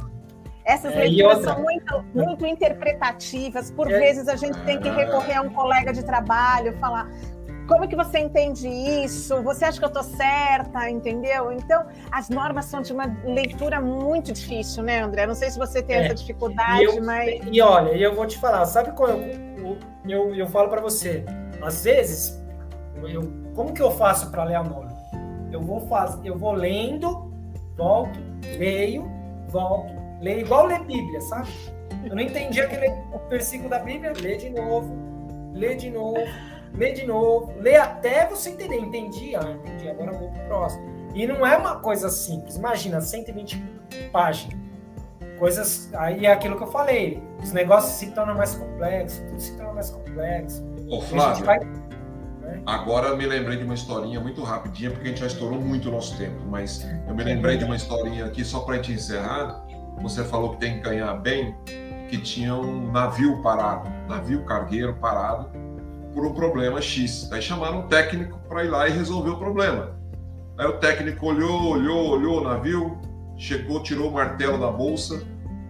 [0.66, 1.54] essas é, leituras outra...
[1.54, 3.70] são muito, muito interpretativas.
[3.70, 3.98] Por é...
[3.98, 7.08] vezes a gente tem que recorrer a um colega de trabalho, falar
[7.66, 9.42] como é que você entende isso?
[9.42, 11.50] Você acha que eu estou certa, entendeu?
[11.52, 15.26] Então, as normas são de uma leitura muito difícil, né, André?
[15.26, 16.04] Não sei se você tem é.
[16.04, 17.40] essa dificuldade, eu, mas.
[17.50, 21.24] E olha, eu vou te falar, sabe qual eu, eu, eu, eu falo para você?
[21.60, 22.40] Às vezes,
[23.02, 24.94] eu, como que eu faço para ler a norma?
[25.50, 27.32] Eu vou, faz, eu vou lendo,
[27.76, 28.20] volto,
[28.58, 29.10] leio,
[29.48, 29.92] volto,
[30.26, 31.48] Lê igual ler Bíblia, sabe?
[32.04, 32.92] Eu não entendi aquele
[33.30, 34.92] versículo da Bíblia, lê de novo,
[35.54, 36.20] lê de novo,
[36.74, 38.76] lê de novo, lê até você entender.
[38.76, 39.36] Entendi?
[39.36, 40.84] Ah, entendi, agora vou pro próximo.
[41.14, 42.56] E não é uma coisa simples.
[42.56, 43.62] Imagina, 120
[44.10, 44.58] páginas.
[45.38, 45.94] Coisas.
[45.94, 47.22] Aí é aquilo que eu falei.
[47.40, 50.66] Os negócios se tornam mais complexos, tudo se torna mais complexo.
[50.90, 51.60] Ô, Flávio, vai...
[51.60, 52.62] né?
[52.66, 55.88] agora eu me lembrei de uma historinha muito rapidinha, porque a gente já estourou muito
[55.88, 58.92] o nosso tempo, mas eu me lembrei de uma historinha aqui só para a gente
[58.92, 59.65] encerrar
[60.02, 61.54] você falou que tem que ganhar bem,
[62.08, 65.50] que tinha um navio parado, navio cargueiro parado,
[66.14, 67.30] por um problema X.
[67.32, 69.96] Aí chamaram um técnico para ir lá e resolver o problema.
[70.58, 72.98] Aí o técnico olhou, olhou, olhou o navio,
[73.36, 75.22] chegou, tirou o martelo da bolsa,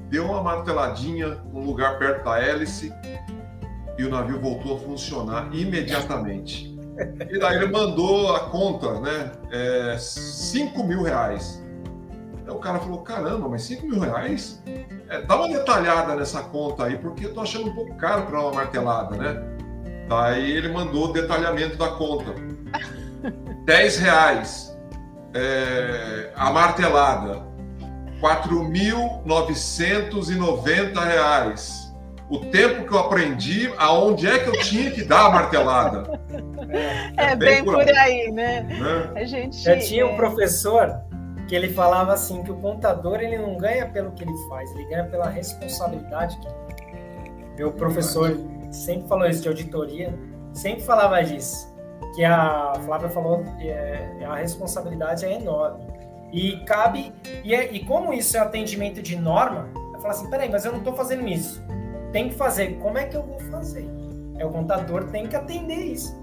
[0.08, 2.92] deu uma marteladinha num lugar perto da hélice
[3.98, 6.76] e o navio voltou a funcionar imediatamente.
[7.28, 9.32] E daí ele mandou a conta, né?
[9.50, 11.62] É, 5 mil reais.
[12.46, 14.62] Aí o cara falou: caramba, mas 5 mil reais?
[15.08, 18.40] É, dá uma detalhada nessa conta aí, porque eu tô achando um pouco caro para
[18.40, 19.42] uma martelada, né?
[20.08, 22.32] Daí ele mandou o detalhamento da conta:
[23.66, 24.78] 10 reais
[25.34, 27.44] é, a martelada,
[28.20, 31.84] 4.990 reais.
[32.28, 36.20] O tempo que eu aprendi, aonde é que eu tinha que dar a martelada.
[37.16, 38.62] É, é bem, bem, por aí, aí né?
[38.62, 39.12] né?
[39.14, 40.16] A gente, Já tinha um é.
[40.16, 41.00] professor
[41.46, 44.84] que ele falava assim que o contador ele não ganha pelo que ele faz, ele
[44.84, 46.48] ganha pela responsabilidade que
[47.56, 48.38] meu professor
[48.70, 50.14] sempre falou isso de auditoria,
[50.52, 51.74] sempre falava disso,
[52.14, 55.86] que a Flávia falou é, a responsabilidade é enorme
[56.32, 57.12] e cabe
[57.44, 60.72] e, é, e como isso é atendimento de norma, eu falo assim, peraí, mas eu
[60.72, 61.64] não estou fazendo isso,
[62.12, 63.88] tem que fazer, como é que eu vou fazer?
[64.38, 66.14] É o contador tem que atender isso.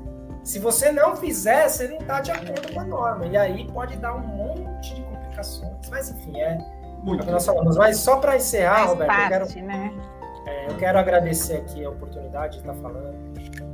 [0.43, 3.25] Se você não fizer, você não está de acordo com a norma.
[3.25, 5.01] E aí pode dar um monte de
[5.47, 5.89] complicações.
[5.89, 6.57] Mas enfim, é
[7.03, 7.77] Muito o que nós falamos.
[7.77, 9.93] Mas só para encerrar, Faz Roberto, parte, eu, quero, né?
[10.45, 13.13] é, eu quero agradecer aqui a oportunidade de estar falando.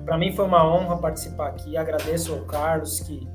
[0.06, 1.78] Para mim foi uma honra participar aqui.
[1.78, 3.28] Agradeço ao Carlos que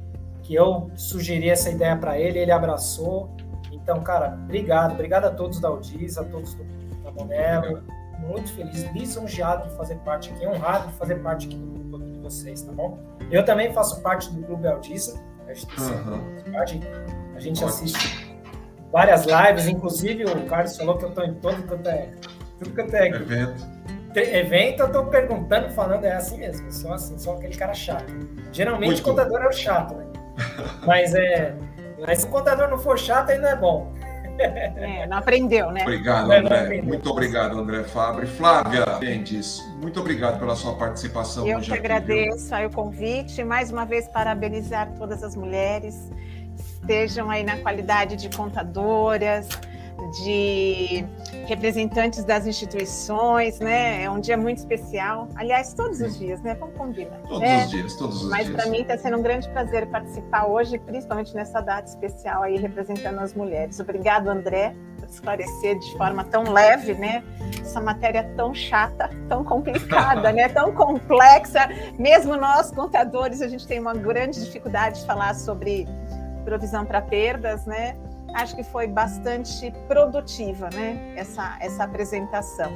[0.44, 3.30] que eu sugeri essa ideia para ele, ele abraçou.
[3.72, 6.64] Então, cara, obrigado, obrigado a todos da Aldiz, a todos do,
[7.02, 7.82] da Monelo.
[8.20, 12.18] Muito feliz, lisonjeado de fazer parte aqui, honrado de fazer parte aqui do grupo de
[12.20, 12.98] vocês, tá bom?
[13.30, 17.34] Eu também faço parte do Clube Aldiza, a gente, uhum.
[17.34, 18.23] a gente assiste
[18.94, 22.10] várias lives, inclusive o Carlos falou que eu estou em todo quanto é,
[22.60, 23.66] tudo quanto é evento.
[24.14, 28.06] evento, eu estou perguntando, falando, é assim mesmo, sou assim, sou aquele cara chato.
[28.52, 30.06] Geralmente o contador é o chato, né?
[30.86, 31.56] Mas é.
[32.06, 33.92] Mas se o contador não for chato, aí não é bom.
[34.38, 35.82] É, não aprendeu, né?
[35.82, 36.82] Obrigado, André.
[36.82, 38.26] Muito obrigado, André Fabre.
[38.26, 41.46] Flávia Mendes, muito obrigado pela sua participação.
[41.46, 43.42] Eu que agradeço aí o convite.
[43.42, 46.10] Mais uma vez, parabenizar todas as mulheres.
[46.84, 49.48] Estejam aí na qualidade de contadoras,
[50.22, 51.02] de
[51.46, 54.02] representantes das instituições, né?
[54.02, 55.28] É um dia muito especial.
[55.34, 56.54] Aliás, todos os dias, né?
[56.54, 57.16] Vamos combinar.
[57.26, 58.56] Todos é, os dias, todos os mas dias.
[58.56, 62.58] Mas para mim está sendo um grande prazer participar hoje, principalmente nessa data especial aí
[62.58, 63.80] representando as mulheres.
[63.80, 67.24] Obrigado, André, por esclarecer de forma tão leve, né?
[67.60, 70.50] Essa matéria tão chata, tão complicada, né?
[70.50, 71.66] Tão complexa.
[71.98, 75.88] Mesmo nós contadores, a gente tem uma grande dificuldade de falar sobre
[76.44, 77.96] provisão para perdas, né?
[78.34, 81.14] acho que foi bastante produtiva, né?
[81.16, 82.70] Essa, essa apresentação.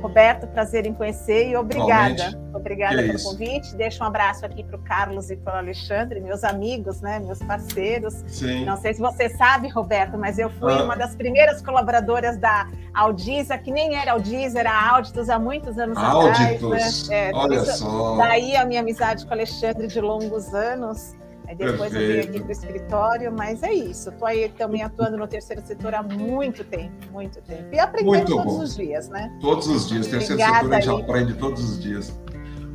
[0.00, 2.14] Roberto, prazer em conhecer e obrigada.
[2.14, 2.42] Realmente.
[2.54, 3.76] Obrigada que pelo é convite.
[3.76, 7.20] Deixo um abraço aqui para o Carlos e para o Alexandre, meus amigos, né?
[7.20, 8.24] Meus parceiros.
[8.26, 8.64] Sim.
[8.64, 10.84] Não sei se você sabe, Roberto, mas eu fui ah.
[10.84, 15.96] uma das primeiras colaboradoras da Audisa, que nem era Audisa, era Auditos há muitos anos
[15.96, 16.72] Auditos.
[16.72, 17.08] atrás.
[17.08, 17.30] Né?
[17.30, 18.16] É, Olha só.
[18.16, 21.14] Daí a minha amizade com o Alexandre de longos anos.
[21.52, 21.98] Aí depois Perfeito.
[21.98, 24.08] eu vim aqui para o escritório, mas é isso.
[24.08, 27.66] Estou aí também atuando no terceiro setor há muito tempo, muito tempo.
[27.72, 28.62] E aprendendo todos bom.
[28.62, 29.30] os dias, né?
[29.40, 30.06] Todos os dias.
[30.06, 32.18] Terceiro setor a gente aprende todos os dias.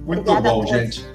[0.06, 1.06] Muito Obrigada bom, gente.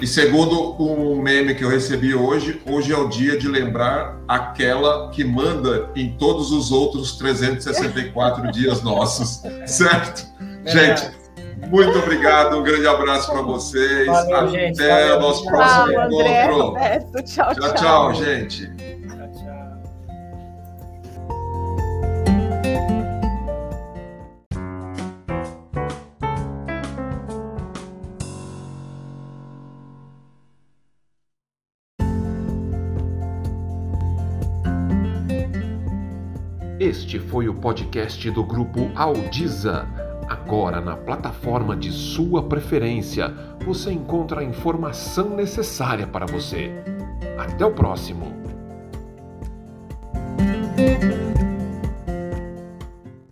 [0.00, 5.10] E segundo um meme que eu recebi hoje, hoje é o dia de lembrar aquela
[5.10, 10.26] que manda em todos os outros 364 dias nossos, certo?
[10.64, 11.10] É gente,
[11.72, 14.06] muito obrigado, um grande abraço para vocês.
[14.06, 14.82] Valeu, Até gente.
[14.82, 16.68] o nosso próximo tchau, encontro.
[16.68, 18.66] André, tchau, tchau, tchau, tchau, gente.
[18.66, 19.62] Tchau, tchau.
[36.78, 43.34] Este foi o podcast do grupo Audiza Agora, na plataforma de sua preferência,
[43.66, 46.72] você encontra a informação necessária para você.
[47.36, 48.32] Até o próximo!